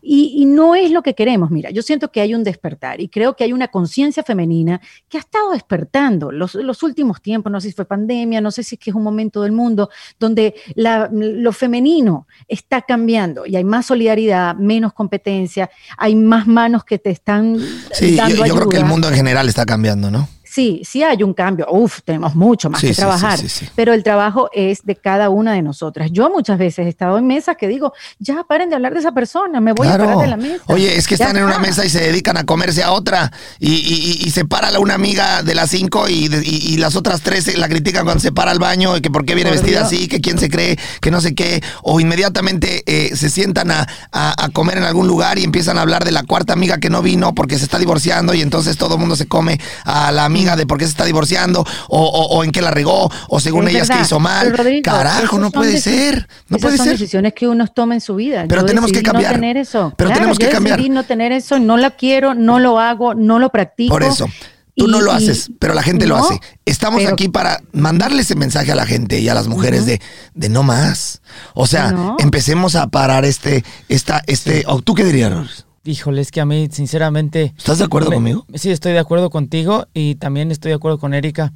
Y, 0.05 0.45
no 0.47 0.75
es 0.75 0.91
lo 0.91 1.03
que 1.03 1.15
queremos. 1.15 1.51
Mira, 1.51 1.71
yo 1.71 1.81
siento 1.81 2.11
que 2.11 2.21
hay 2.21 2.35
un 2.35 2.43
despertar 2.43 3.01
y 3.01 3.09
creo 3.09 3.37
que 3.37 3.45
hay 3.45 3.53
una 3.53 3.69
conciencia 3.69 4.25
femenina 4.25 4.81
que 5.09 5.17
ha 5.17 5.21
estado 5.21 5.53
despertando 5.53 6.33
los, 6.33 6.57
los, 6.57 6.83
últimos 6.83 7.23
tiempos, 7.23 7.53
no 7.53 7.61
sé 7.61 7.69
si 7.69 7.75
fue 7.75 7.85
pandemia, 7.85 8.41
no 8.41 8.51
sé 8.51 8.65
si 8.65 8.75
es 8.75 8.81
que 8.81 8.91
es 8.91 8.97
un 8.97 9.05
momento 9.05 9.43
del 9.43 9.53
mundo 9.53 9.91
donde 10.19 10.55
lo 10.75 11.53
femenino 11.53 12.27
está 12.49 12.83
cambiando 12.83 13.47
y 13.47 13.55
hay 13.55 13.65
más 13.65 13.87
solidaridad, 13.87 14.57
menos 14.57 14.93
competencia, 14.93 15.71
hay 15.97 16.17
más 16.17 16.47
manos 16.49 16.85
que 16.85 16.99
te 16.99 17.11
están... 17.11 17.59
Sí, 17.93 18.17
yo, 18.17 18.45
yo 18.45 18.57
creo 18.57 18.69
que 18.69 18.79
el 18.79 18.85
mundo 18.85 19.09
en 19.09 19.15
general 19.15 19.49
está 19.49 19.65
cambiando, 19.65 20.11
¿no? 20.11 20.29
Sí, 20.53 20.83
sí 20.85 21.03
hay 21.03 21.23
un 21.23 21.33
cambio. 21.33 21.67
Uf, 21.71 22.01
tenemos 22.05 22.35
mucho 22.35 22.69
más 22.69 22.81
que 22.81 22.93
trabajar. 22.93 23.39
pero 23.75 23.95
el 23.95 24.03
trabajo 24.03 24.51
es 24.53 24.85
de 24.85 24.97
cada 24.97 25.31
una 25.31 25.55
de 25.55 25.63
nosotras. 25.63 26.11
Yo 26.13 26.29
muchas 26.31 26.59
veces 26.59 26.87
he 26.87 26.89
estado 26.89 27.17
en 27.17 27.27
mesas 27.27 27.57
que 27.57 27.69
digo, 27.69 27.95
ya 28.19 28.45
paren 28.45 28.69
de 28.69 28.77
hablar 28.77 28.93
de 28.93 29.01
esa 29.01 29.13
persona, 29.13 29.61
me 29.61 29.73
voy 29.73 29.89
a 29.89 29.97
parar 29.97 30.19
de 30.19 30.27
la 30.27 30.37
mesa. 30.37 30.65
Oye, 30.67 30.97
es 30.97 31.07
que 31.07 31.15
están 31.15 31.37
en 31.37 31.45
una 31.45 31.59
mesa 31.59 31.85
y 31.85 31.89
se 31.89 32.01
dedican 32.01 32.37
a 32.37 32.45
comerse 32.45 32.83
a 32.83 32.93
otra 32.93 33.33
y, 33.59 34.31
se 34.33 34.45
para 34.45 34.71
la 34.71 34.79
una 34.79 34.95
amiga 34.95 35.43
de 35.43 35.55
las 35.55 35.71
cinco 35.71 36.09
y, 36.09 36.29
las 36.77 36.97
otras 36.97 37.21
tres 37.23 37.57
la 37.57 37.69
critican 37.69 38.05
cuando 38.05 38.21
se 38.21 38.33
para 38.33 38.51
al 38.51 38.59
baño 38.59 38.97
y 38.97 39.01
que 39.01 39.11
por 39.11 39.25
qué 39.25 39.35
viene 39.35 39.51
vestida 39.51 39.83
así, 39.83 40.09
que 40.09 40.21
quién 40.21 40.39
se 40.39 40.51
cree, 40.51 40.79
que 41.01 41.11
no 41.11 41.21
sé 41.21 41.35
qué, 41.35 41.63
o 41.83 42.01
inmediatamente 42.01 42.83
eh, 42.87 43.17
se 43.17 43.31
sientan 43.31 43.71
a, 43.71 43.87
a, 44.11 44.49
comer 44.53 44.79
en 44.79 44.85
algún 44.85 45.07
lugar 45.07 45.39
y 45.39 45.45
empiezan 45.45 45.79
a 45.79 45.83
hablar 45.83 46.05
de 46.05 46.13
la 46.13 46.25
cuarta 46.25 46.53
amiga 46.53 46.79
que 46.79 46.91
no 46.91 47.03
vino 47.03 47.35
porque 47.35 47.57
se 47.59 47.65
está 47.65 47.79
divorciando 47.79 48.35
y 48.35 48.43
entonces 48.43 48.77
todo 48.77 48.95
el 48.95 49.01
mundo 49.01 49.17
se 49.17 49.27
come 49.27 49.61
a 49.85 50.13
la 50.13 50.25
amiga 50.25 50.42
de 50.57 50.67
por 50.67 50.79
qué 50.79 50.85
se 50.85 50.91
está 50.91 51.05
divorciando 51.05 51.65
o, 51.89 52.43
en 52.45 52.51
qué 52.51 52.61
la 52.61 52.71
regó 52.71 53.11
o 53.29 53.41
según 53.41 53.69
ellas 53.69 53.89
que 53.89 54.01
hizo 54.01 54.21
mal. 54.21 54.53
Carajo, 54.83 55.39
no 55.39 55.51
puede 55.51 55.81
ser. 55.81 56.29
No 56.49 56.59
puede 56.59 56.77
son 56.77 56.87
ser. 56.87 56.99
decisiones 56.99 57.33
que 57.35 57.49
uno 57.49 57.67
toma 57.69 57.95
en 57.95 58.01
su 58.01 58.15
vida. 58.17 58.45
Pero 58.49 58.65
tenemos 58.65 58.93
que 58.93 59.03
cambiar. 59.03 59.33
No 59.33 59.41
tener 59.41 59.57
eso. 59.57 59.95
Pero 59.97 60.11
tenemos 60.11 60.39
que 60.39 60.49
cambiar. 60.49 60.81
no 60.91 61.05
tener 61.05 61.33
eso, 61.33 61.59
no 61.59 61.77
la 61.77 61.93
quiero, 61.93 62.35
no 62.35 62.59
lo 62.59 62.79
hago, 62.79 63.15
no 63.15 63.39
lo 63.39 63.51
practico. 63.51 63.93
Por 63.93 64.03
eso. 64.03 64.27
Tú 64.75 64.89
no 64.89 65.03
lo 65.03 65.13
haces, 65.13 65.51
pero 65.59 65.75
la 65.75 65.83
gente 65.83 66.07
lo 66.07 66.17
hace. 66.17 66.41
Estamos 66.65 67.05
aquí 67.05 67.29
para 67.29 67.61
mandarle 67.73 68.23
ese 68.23 68.35
mensaje 68.35 68.73
a 68.73 68.75
la 68.75 68.87
gente 68.87 69.21
y 69.21 69.29
a 69.29 69.35
las 69.35 69.47
mujeres 69.47 69.85
de, 69.85 70.01
de 70.35 70.49
no 70.49 70.63
más. 70.63 71.21
O 71.55 71.67
sea, 71.67 71.95
empecemos 72.19 72.75
a 72.75 72.89
parar 72.89 73.25
este, 73.25 73.65
esta, 73.89 74.23
este. 74.27 74.65
¿Tú 74.85 74.95
qué 74.95 75.05
dirías, 75.05 75.67
Híjole, 75.85 76.21
es 76.21 76.31
que 76.31 76.41
a 76.41 76.45
mí, 76.47 76.69
sinceramente... 76.71 77.55
¿Estás 77.57 77.79
de 77.79 77.85
acuerdo 77.85 78.11
me- 78.11 78.17
conmigo? 78.17 78.47
Sí, 78.55 78.71
estoy 78.71 78.93
de 78.93 79.01
acuerdo 79.01 79.31
contigo 79.31 79.87
y 79.95 80.15
también 80.15 80.53
estoy 80.53 80.71
de 80.71 80.77
acuerdo 80.77 80.99
con 80.99 81.13
Erika. 81.15 81.53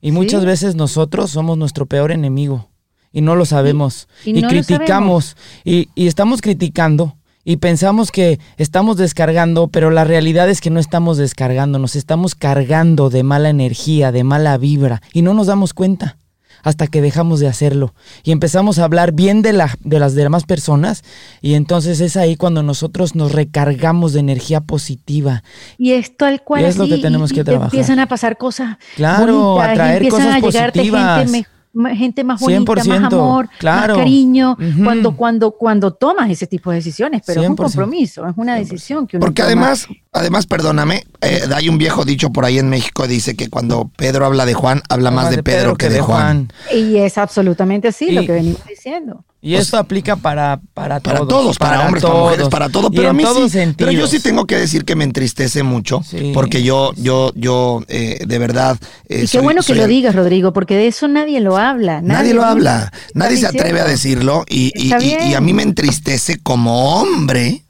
Y 0.00 0.10
muchas 0.10 0.44
veces 0.44 0.74
nosotros 0.74 1.30
somos 1.30 1.56
nuestro 1.56 1.86
peor 1.86 2.10
enemigo 2.10 2.68
y 3.12 3.20
no 3.20 3.36
lo 3.36 3.44
sabemos. 3.44 4.08
y 4.24 4.30
Y, 4.30 4.32
no 4.34 4.40
lo 4.42 4.48
criticamos 4.48 5.36
y, 5.64 5.88
y 5.94 6.08
estamos 6.08 6.40
criticando 6.40 7.16
y 7.44 7.56
pensamos 7.58 8.10
que 8.10 8.40
estamos 8.56 8.96
descargando, 8.96 9.68
pero 9.68 9.90
la 9.90 10.02
realidad 10.04 10.48
es 10.50 10.60
que 10.60 10.70
no 10.70 10.80
estamos 10.80 11.18
descargando, 11.18 11.78
nos 11.78 11.94
estamos 11.94 12.34
cargando 12.34 13.10
de 13.10 13.22
mala 13.22 13.48
energía, 13.50 14.10
de 14.10 14.24
mala 14.24 14.58
vibra 14.58 15.02
y 15.12 15.22
no 15.22 15.34
nos 15.34 15.46
damos 15.46 15.72
cuenta 15.72 16.16
hasta 16.62 16.86
que 16.86 17.00
dejamos 17.02 17.40
de 17.40 17.48
hacerlo 17.48 17.94
y 18.22 18.32
empezamos 18.32 18.78
a 18.78 18.84
hablar 18.84 19.12
bien 19.12 19.42
de, 19.42 19.52
la, 19.52 19.74
de 19.80 19.98
las 19.98 20.14
demás 20.14 20.44
personas 20.44 21.02
y 21.40 21.54
entonces 21.54 22.00
es 22.00 22.16
ahí 22.16 22.36
cuando 22.36 22.62
nosotros 22.62 23.14
nos 23.14 23.32
recargamos 23.32 24.12
de 24.12 24.20
energía 24.20 24.60
positiva. 24.60 25.42
Y 25.78 25.92
es 25.92 26.16
tal 26.16 26.42
cual 26.42 26.62
Y 26.62 26.64
es 26.66 26.76
lo 26.76 26.86
que 26.86 26.98
tenemos 26.98 27.30
y- 27.32 27.34
que 27.34 27.40
y 27.40 27.44
trabajar. 27.44 27.66
empiezan 27.74 27.98
a 27.98 28.06
pasar 28.06 28.36
cosas 28.38 28.76
Claro, 28.96 29.54
bonitas, 29.54 29.70
atraer 29.70 29.96
empiezan 30.02 30.20
cosas 30.20 30.36
a 30.36 30.40
positivas. 30.40 31.18
gente, 31.18 31.46
gente 31.94 32.24
más 32.24 32.40
bonita, 32.40 32.72
100%, 32.72 32.86
más 32.86 33.12
amor, 33.12 33.48
claro. 33.58 33.94
más 33.94 34.02
cariño, 34.02 34.56
cuando, 34.84 35.16
cuando, 35.16 35.52
cuando 35.52 35.92
tomas 35.92 36.30
ese 36.30 36.46
tipo 36.46 36.70
de 36.70 36.76
decisiones, 36.76 37.22
pero 37.26 37.42
es 37.42 37.48
un 37.48 37.56
100%. 37.56 37.62
compromiso, 37.62 38.26
es 38.26 38.34
una 38.36 38.56
decisión 38.56 39.06
que 39.06 39.16
uno 39.16 39.26
Porque 39.26 39.42
toma. 39.42 39.46
además, 39.46 39.88
además, 40.12 40.46
perdóname, 40.46 41.04
eh, 41.20 41.42
hay 41.54 41.68
un 41.68 41.78
viejo 41.78 42.04
dicho 42.04 42.30
por 42.30 42.44
ahí 42.44 42.58
en 42.58 42.68
México, 42.68 43.06
dice 43.06 43.36
que 43.36 43.48
cuando 43.48 43.90
Pedro 43.96 44.26
habla 44.26 44.46
de 44.46 44.54
Juan, 44.54 44.82
habla 44.88 45.10
más 45.10 45.30
de, 45.30 45.42
Pedro, 45.42 45.76
que 45.76 45.88
de 45.88 46.00
Juan. 46.00 46.52
Y 46.72 46.96
es 46.96 47.18
absolutamente 47.18 47.88
así 47.88 48.10
lo 48.12 48.22
que 48.22 48.32
venimos 48.32 48.64
diciendo. 48.66 49.24
Y 49.44 49.56
esto 49.56 49.76
aplica 49.76 50.14
para, 50.14 50.60
para, 50.72 51.00
Para 51.00 51.18
todos. 51.18 51.28
todos, 51.28 51.58
para, 51.58 51.84
hombres, 51.86 52.04
para 52.04 52.14
mujeres, 52.14 52.48
para 52.48 52.68
todo, 52.68 52.90
Y 52.92 52.96
pero 52.96 53.10
a 53.10 53.12
mí 53.12 53.24
todos 53.24 53.50
sí. 53.50 53.58
Pero 53.76 53.90
yo 53.90 54.06
sí 54.06 54.20
tengo 54.20 54.46
que 54.46 54.56
decir 54.56 54.84
que 54.84 54.94
me 54.94 55.02
entristece 55.02 55.64
mucho, 55.64 56.00
Sí. 56.08 56.30
porque 56.32 56.62
yo, 56.62 56.92
yo, 56.96 57.32
yo, 57.34 57.82
eh, 57.88 58.20
de 58.24 58.38
verdad. 58.38 58.78
eh, 59.08 59.16
Y 59.16 59.20
qué 59.22 59.26
soy- 59.26 59.42
bueno 59.42 59.62
que 59.62 59.66
soy 59.66 59.78
lo 59.78 59.88
digas, 59.88 60.14
Rodrigo, 60.14 60.52
porque 60.52 60.76
de 60.76 60.86
eso 60.86 61.08
nadie 61.08 61.40
lo 61.40 61.56
habla. 61.56 62.00
Nadie, 62.02 62.34
lo 62.34 62.42
dice, 62.42 62.50
habla, 62.52 62.92
nadie 63.14 63.36
se 63.36 63.48
atreve 63.48 63.80
a 63.80 63.84
decirlo 63.84 64.44
y, 64.48 64.70
y- 64.76 64.94
y- 64.94 65.30
y 65.30 65.34
a 65.34 65.40
mí 65.40 65.52
me 65.52 65.64
entristece 65.64 66.38
como 66.40 67.00
hombre 67.00 67.64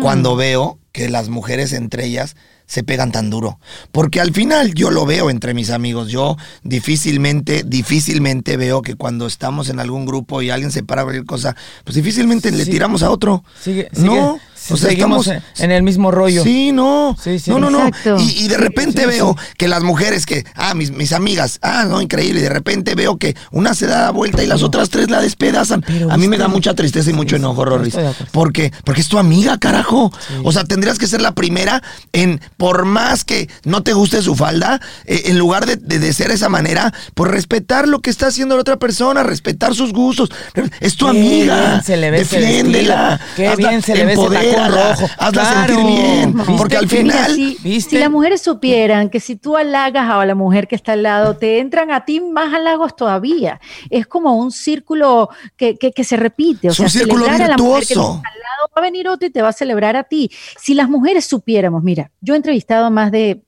cuando 0.00 0.36
veo 0.36 0.78
que 0.92 1.08
las 1.08 1.28
mujeres 1.30 1.72
entre 1.72 2.04
ellas 2.06 2.36
se 2.68 2.84
pegan 2.84 3.10
tan 3.10 3.30
duro. 3.30 3.58
Porque 3.90 4.20
al 4.20 4.32
final 4.32 4.74
yo 4.74 4.90
lo 4.92 5.04
veo 5.06 5.30
entre 5.30 5.54
mis 5.54 5.70
amigos. 5.70 6.08
Yo 6.10 6.36
difícilmente, 6.62 7.64
difícilmente 7.66 8.56
veo 8.56 8.82
que 8.82 8.94
cuando 8.94 9.26
estamos 9.26 9.68
en 9.68 9.80
algún 9.80 10.06
grupo 10.06 10.40
y 10.42 10.50
alguien 10.50 10.70
se 10.70 10.82
para 10.84 11.00
a 11.00 11.04
cualquier 11.04 11.26
cosa, 11.26 11.56
pues 11.84 11.96
difícilmente 11.96 12.50
le 12.52 12.64
tiramos 12.66 13.02
a 13.02 13.10
otro. 13.10 13.42
Sigue, 13.60 13.88
no, 13.94 14.12
sigue- 14.38 14.40
o 14.70 14.76
sea, 14.76 14.90
seguimos 14.90 15.26
estamos... 15.26 15.60
en, 15.60 15.70
el 15.72 15.82
mismo 15.82 16.10
rollo. 16.10 16.42
Sí, 16.42 16.72
no. 16.72 17.16
Sí, 17.22 17.38
sí. 17.38 17.50
No, 17.50 17.58
no, 17.58 17.70
no. 17.70 17.90
Y, 18.18 18.44
y 18.44 18.48
de 18.48 18.56
repente 18.56 19.02
sí, 19.02 19.06
veo 19.08 19.36
sí. 19.38 19.52
que 19.56 19.68
las 19.68 19.82
mujeres 19.82 20.26
que, 20.26 20.44
ah, 20.54 20.74
mis, 20.74 20.90
mis 20.90 21.12
amigas, 21.12 21.58
ah, 21.62 21.84
no, 21.88 22.00
increíble. 22.00 22.40
Y 22.40 22.42
de 22.42 22.50
repente 22.50 22.94
veo 22.94 23.16
que 23.16 23.36
una 23.50 23.74
se 23.74 23.86
da 23.86 24.04
la 24.04 24.10
vuelta 24.10 24.42
y 24.42 24.46
las 24.46 24.62
otras 24.62 24.90
tres 24.90 25.10
la 25.10 25.20
despedazan. 25.20 25.82
Pero 25.82 26.10
A 26.10 26.16
mí 26.16 26.28
me 26.28 26.36
da 26.38 26.48
mucha 26.48 26.74
tristeza 26.74 27.10
y 27.10 27.12
mucho 27.12 27.36
Sí, 27.36 27.40
enojo, 27.40 27.64
Rorris. 27.64 27.94
Porque, 28.32 28.72
porque 28.84 29.00
es 29.00 29.08
tu 29.08 29.18
amiga, 29.18 29.58
carajo. 29.58 30.12
O 30.44 30.52
sea, 30.52 30.64
tendrías 30.64 30.98
que 30.98 31.06
ser 31.06 31.20
la 31.22 31.32
primera 31.34 31.82
en, 32.12 32.40
por 32.56 32.84
más 32.84 33.24
que 33.24 33.48
no 33.64 33.82
te 33.82 33.92
guste 33.92 34.22
su 34.22 34.34
falda, 34.34 34.80
eh, 35.04 35.22
en 35.26 35.38
lugar 35.38 35.66
de, 35.66 35.76
de- 35.76 35.98
de 35.98 36.12
ser 36.12 36.30
esa 36.30 36.48
manera, 36.48 36.92
pues 37.14 37.30
respetar 37.30 37.86
lo 37.88 38.00
que 38.00 38.10
está 38.10 38.26
haciendo 38.28 38.54
la 38.56 38.60
otra 38.62 38.76
persona, 38.78 39.22
respetar 39.22 39.74
sus 39.74 39.92
gustos. 39.92 40.30
Es 40.80 40.96
tu 40.96 41.04
Qué 41.06 41.10
amiga. 41.10 41.68
bien 41.70 41.82
se 41.84 41.96
le 41.96 42.10
ve 42.10 42.18
Defiéndela. 42.18 43.20
Qué 43.36 43.54
bien 43.56 43.82
se 43.82 43.94
le 43.94 44.04
ve 44.04 44.14
rojo. 44.56 45.06
Hazla 45.18 45.42
Claro. 45.42 45.74
sentir 45.74 45.86
bien. 45.86 46.34
¿Viste 46.36 46.52
Porque 46.56 46.76
al 46.76 46.88
final. 46.88 47.34
si, 47.34 47.98
las 47.98 48.10
mujeres 48.10 48.40
supieran 48.42 49.10
que 49.10 49.20
si 49.20 49.36
tú 49.36 49.56
halagas 49.56 50.08
a 50.10 50.24
la 50.26 50.34
mujer 50.34 50.68
que 50.68 50.74
está 50.76 50.92
al 50.92 51.02
lado, 51.02 51.36
te 51.36 51.58
entran 51.60 51.90
a 51.90 52.04
ti 52.04 52.20
más 52.20 52.52
halagos 52.54 52.96
todavía. 52.96 53.60
Es 53.90 54.06
como 54.06 54.34
un 54.36 54.50
círculo 54.52 55.28
que, 55.56 55.76
que- 55.76 55.92
que 55.92 56.04
se 56.04 56.16
repite. 56.16 56.68
O 56.68 56.72
Es 56.72 56.80
un 56.80 56.90
círculo 56.90 57.24
celebrar 57.24 57.42
a 57.42 57.48
la 57.48 57.56
mujer 57.56 57.82
que 57.86 57.94
virtuoso. 57.94 58.16
está 58.16 58.28
al 58.28 58.34
lado 58.38 58.70
va 58.76 58.80
a 58.80 58.80
venir 58.82 59.08
otro 59.08 59.26
y 59.28 59.30
te 59.30 59.42
va 59.42 59.48
a 59.48 59.52
celebrar 59.52 59.96
a 59.96 60.04
ti. 60.04 60.30
Si 60.60 60.74
las 60.74 60.88
mujeres 60.88 61.24
supiéramos, 61.24 61.82
mira, 61.82 62.10
yo 62.20 62.34
he 62.34 62.36
entrevistado 62.36 62.86
a 62.86 62.90
más 62.90 63.10
de, 63.10 63.42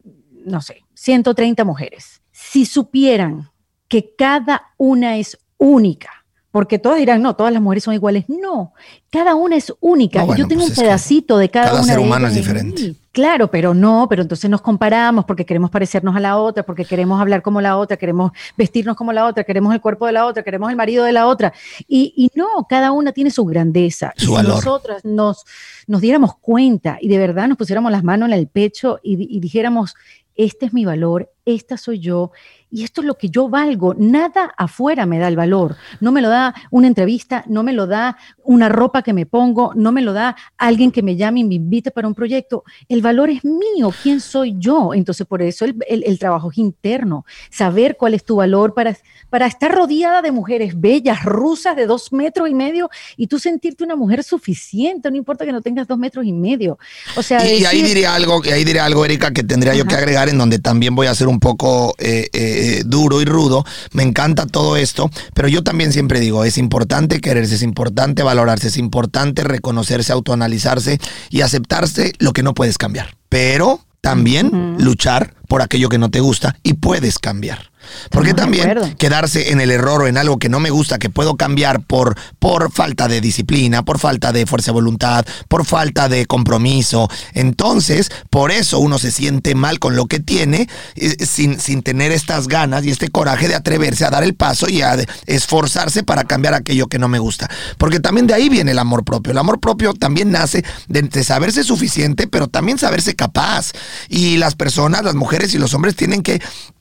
no 0.45 0.61
sé, 0.61 0.83
130 0.95 1.65
mujeres. 1.65 2.21
Si 2.33 2.65
supieran 2.67 3.51
que 3.89 4.15
cada 4.17 4.73
una 4.77 5.17
es 5.17 5.39
única, 5.59 6.20
porque 6.51 6.79
todas 6.79 6.99
dirán, 6.99 7.23
no, 7.23 7.37
todas 7.37 7.53
las 7.53 7.63
mujeres 7.63 7.85
son 7.85 7.95
iguales. 7.95 8.25
No, 8.29 8.73
cada 9.11 9.35
una 9.35 9.57
es 9.57 9.73
única. 9.81 10.21
No, 10.21 10.27
bueno, 10.27 10.43
yo 10.43 10.49
tengo 10.49 10.63
pues 10.63 10.77
un 10.77 10.85
pedacito 10.85 11.39
de 11.39 11.49
cada, 11.49 11.67
cada 11.69 11.79
una 11.81 11.87
ser 11.93 11.99
de 11.99 12.03
humano 12.05 12.27
ellas 12.27 12.33
es 12.33 12.37
en 12.37 12.43
diferente. 12.43 12.83
mí. 12.83 12.97
Claro, 13.13 13.51
pero 13.51 13.75
no, 13.75 14.07
pero 14.09 14.23
entonces 14.23 14.49
nos 14.51 14.61
comparamos 14.61 15.25
porque 15.25 15.45
queremos 15.45 15.71
parecernos 15.71 16.15
a 16.15 16.21
la 16.21 16.37
otra, 16.39 16.65
porque 16.65 16.85
queremos 16.85 17.21
hablar 17.21 17.43
como 17.43 17.61
la 17.61 17.77
otra, 17.77 17.97
queremos 17.97 18.33
vestirnos 18.57 18.97
como 18.97 19.13
la 19.13 19.27
otra, 19.27 19.43
queremos 19.45 19.75
el 19.75 19.81
cuerpo 19.81 20.07
de 20.07 20.13
la 20.13 20.27
otra, 20.27 20.43
queremos 20.45 20.71
el 20.71 20.77
marido 20.77 21.05
de 21.05 21.13
la 21.13 21.27
otra. 21.27 21.53
Y, 21.89 22.13
y 22.17 22.31
no, 22.39 22.67
cada 22.69 22.93
una 22.93 23.13
tiene 23.13 23.31
su 23.31 23.45
grandeza. 23.45 24.13
y 24.17 24.21
Su 24.21 24.27
si 24.29 24.33
valor. 24.35 24.55
nosotras 24.57 25.05
nos, 25.05 25.45
nos 25.89 26.01
diéramos 26.01 26.37
cuenta 26.39 26.99
y 27.01 27.09
de 27.09 27.19
verdad 27.19 27.49
nos 27.49 27.59
pusiéramos 27.59 27.91
las 27.91 28.05
manos 28.05 28.29
en 28.29 28.35
el 28.35 28.47
pecho 28.47 29.01
y, 29.03 29.37
y 29.37 29.41
dijéramos, 29.41 29.95
este 30.37 30.67
es 30.67 30.73
mi 30.73 30.85
valor, 30.85 31.31
esta 31.45 31.77
soy 31.77 31.99
yo, 31.99 32.31
y 32.71 32.85
esto 32.85 33.01
es 33.01 33.07
lo 33.07 33.15
que 33.17 33.29
yo 33.31 33.49
valgo. 33.49 33.95
Nada 33.97 34.53
afuera 34.57 35.07
me 35.07 35.19
da 35.19 35.29
el 35.29 35.37
valor. 35.37 35.77
No 36.01 36.13
me 36.13 36.21
lo 36.23 36.29
da 36.29 36.55
una 36.71 36.87
entrevista, 36.87 37.45
no 37.49 37.63
me 37.63 37.73
lo 37.73 37.87
da 37.87 38.17
una 38.45 38.69
ropa 38.69 39.03
que 39.03 39.13
me 39.13 39.27
pongo, 39.27 39.73
no 39.75 39.93
me 39.93 40.03
lo 40.03 40.13
da 40.13 40.37
alguien 40.59 40.91
que 40.93 41.03
me 41.03 41.17
llame 41.17 41.41
y 41.41 41.45
me 41.45 41.55
invite 41.55 41.91
para 41.91 42.09
un 42.09 42.15
proyecto. 42.15 42.65
El 42.89 43.03
valor 43.03 43.31
es 43.31 43.45
mío, 43.45 43.93
¿quién 44.03 44.21
soy 44.21 44.55
yo? 44.59 44.95
Entonces, 44.95 45.27
por 45.27 45.43
eso 45.43 45.65
el, 45.65 45.77
el- 45.89 46.05
el 46.05 46.19
trabajo 46.19 46.51
es 46.51 46.59
interno, 46.59 47.25
saber 47.51 47.97
cuál 47.97 48.15
es 48.15 48.25
tu 48.25 48.37
valor 48.37 48.75
para, 48.75 48.97
para 49.29 49.47
estar 49.47 49.73
rodeada 49.75 50.23
de 50.23 50.33
mujeres 50.33 50.79
bellas, 50.81 51.25
rusas 51.25 51.77
de 51.77 51.87
dos 51.87 52.13
metros 52.13 52.49
y 52.49 52.55
medio 52.55 52.89
y 53.17 53.27
tú 53.27 53.39
sentirte 53.39 53.85
una 53.85 53.97
mujer 53.97 54.23
suficiente, 54.25 55.11
no 55.11 55.17
importa 55.17 55.45
que 55.45 55.53
no 55.53 55.61
tengas 55.61 55.87
dos 55.87 55.99
metros 55.99 56.25
y 56.25 56.33
medio. 56.33 56.79
O 57.17 57.23
sea, 57.23 57.47
Y, 57.47 57.61
y 57.63 57.65
ahí 57.65 57.83
diría 57.83 58.15
algo, 58.15 58.41
y 58.45 58.51
ahí 58.51 58.65
diría 58.65 58.85
algo, 58.85 59.05
Erika, 59.05 59.33
que 59.33 59.43
tendría 59.43 59.75
yo 59.75 59.85
que 59.85 59.95
agregar, 59.95 60.29
en 60.29 60.39
donde 60.39 60.59
también 60.59 60.95
voy 60.95 61.07
a 61.07 61.15
ser 61.15 61.29
un 61.29 61.41
poco 61.41 61.95
eh, 61.99 62.29
eh, 62.33 62.60
duro 62.85 63.21
y 63.21 63.25
rudo. 63.25 63.65
Me 63.93 64.03
encanta 64.03 64.47
todo 64.47 64.77
esto, 64.77 65.11
pero 65.35 65.49
yo 65.49 65.63
también 65.63 65.93
siempre 65.93 66.21
digo, 66.21 66.45
es 66.45 66.59
importante 66.59 67.21
quererse, 67.21 67.55
es 67.55 67.63
importante 67.63 68.23
valorarse, 68.23 68.69
es 68.69 68.77
importante 68.77 69.45
reconocerse, 69.45 70.13
autoanalizarse 70.13 70.99
y 71.31 71.43
aceptarse 71.43 72.13
lo 72.19 72.33
que 72.33 72.43
no 72.43 72.55
puedes 72.55 72.79
cambiar. 72.79 73.17
Pero 73.29 73.81
también 74.01 74.77
luchar 74.79 75.35
por 75.49 75.63
aquello 75.63 75.89
que 75.89 75.99
no 75.99 76.11
te 76.11 76.21
gusta 76.21 76.57
y 76.63 76.75
puedes 76.75 77.19
cambiar. 77.19 77.70
Porque 78.11 78.35
también 78.35 78.95
quedarse 78.99 79.51
en 79.53 79.61
el 79.61 79.71
error 79.71 80.03
o 80.03 80.07
en 80.07 80.17
algo 80.17 80.39
que 80.39 80.49
no 80.49 80.61
me 80.61 80.71
gusta, 80.71 80.99
que 80.99 81.11
puedo 81.11 81.37
cambiar 81.37 81.81
por, 81.81 82.17
por 82.39 82.73
falta 82.73 83.09
de 83.09 83.21
disciplina, 83.21 83.85
por 83.85 83.99
falta 83.99 84.33
de 84.33 84.47
fuerza 84.47 84.71
de 84.71 84.75
voluntad, 84.75 85.25
por 85.49 85.65
falta 85.65 86.09
de 86.09 86.27
compromiso. 86.27 87.09
Entonces, 87.35 88.11
por 88.31 88.51
eso 88.51 88.79
uno 88.79 88.99
se 88.99 89.11
siente 89.11 89.55
mal 89.55 89.79
con 89.79 89.97
lo 89.97 90.07
que 90.07 90.21
tiene, 90.21 90.69
eh, 90.97 91.25
sin, 91.25 91.61
sin 91.61 91.83
tener 91.83 92.13
estas 92.13 92.49
ganas 92.49 92.85
y 92.85 92.91
este 92.91 93.09
coraje 93.09 93.49
de 93.49 93.55
atreverse 93.55 94.05
a 94.05 94.11
dar 94.11 94.23
el 94.23 94.35
paso 94.35 94.69
y 94.69 94.83
a 94.83 94.97
esforzarse 95.27 96.03
para 96.03 96.25
cambiar 96.25 96.55
aquello 96.55 96.89
que 96.89 96.99
no 96.99 97.09
me 97.09 97.19
gusta. 97.19 97.49
Porque 97.79 98.01
también 98.01 98.27
de 98.27 98.35
ahí 98.35 98.49
viene 98.49 98.73
el 98.73 98.79
amor 98.79 99.05
propio. 99.05 99.33
El 99.33 99.39
amor 99.39 99.61
propio 99.61 99.95
también 99.95 100.31
nace 100.31 100.65
de, 100.89 101.03
de 101.03 101.25
saberse 101.25 101.65
suficiente, 101.65 102.27
pero 102.27 102.49
también 102.49 102.79
saberse 102.79 103.15
capaz. 103.15 103.73
Y 104.09 104.37
las 104.37 104.55
personas, 104.55 105.05
las 105.05 105.15
mujeres 105.15 105.55
y 105.55 105.59
los 105.59 105.75
hombres 105.75 105.97
tienen 105.97 106.23
que 106.23 106.41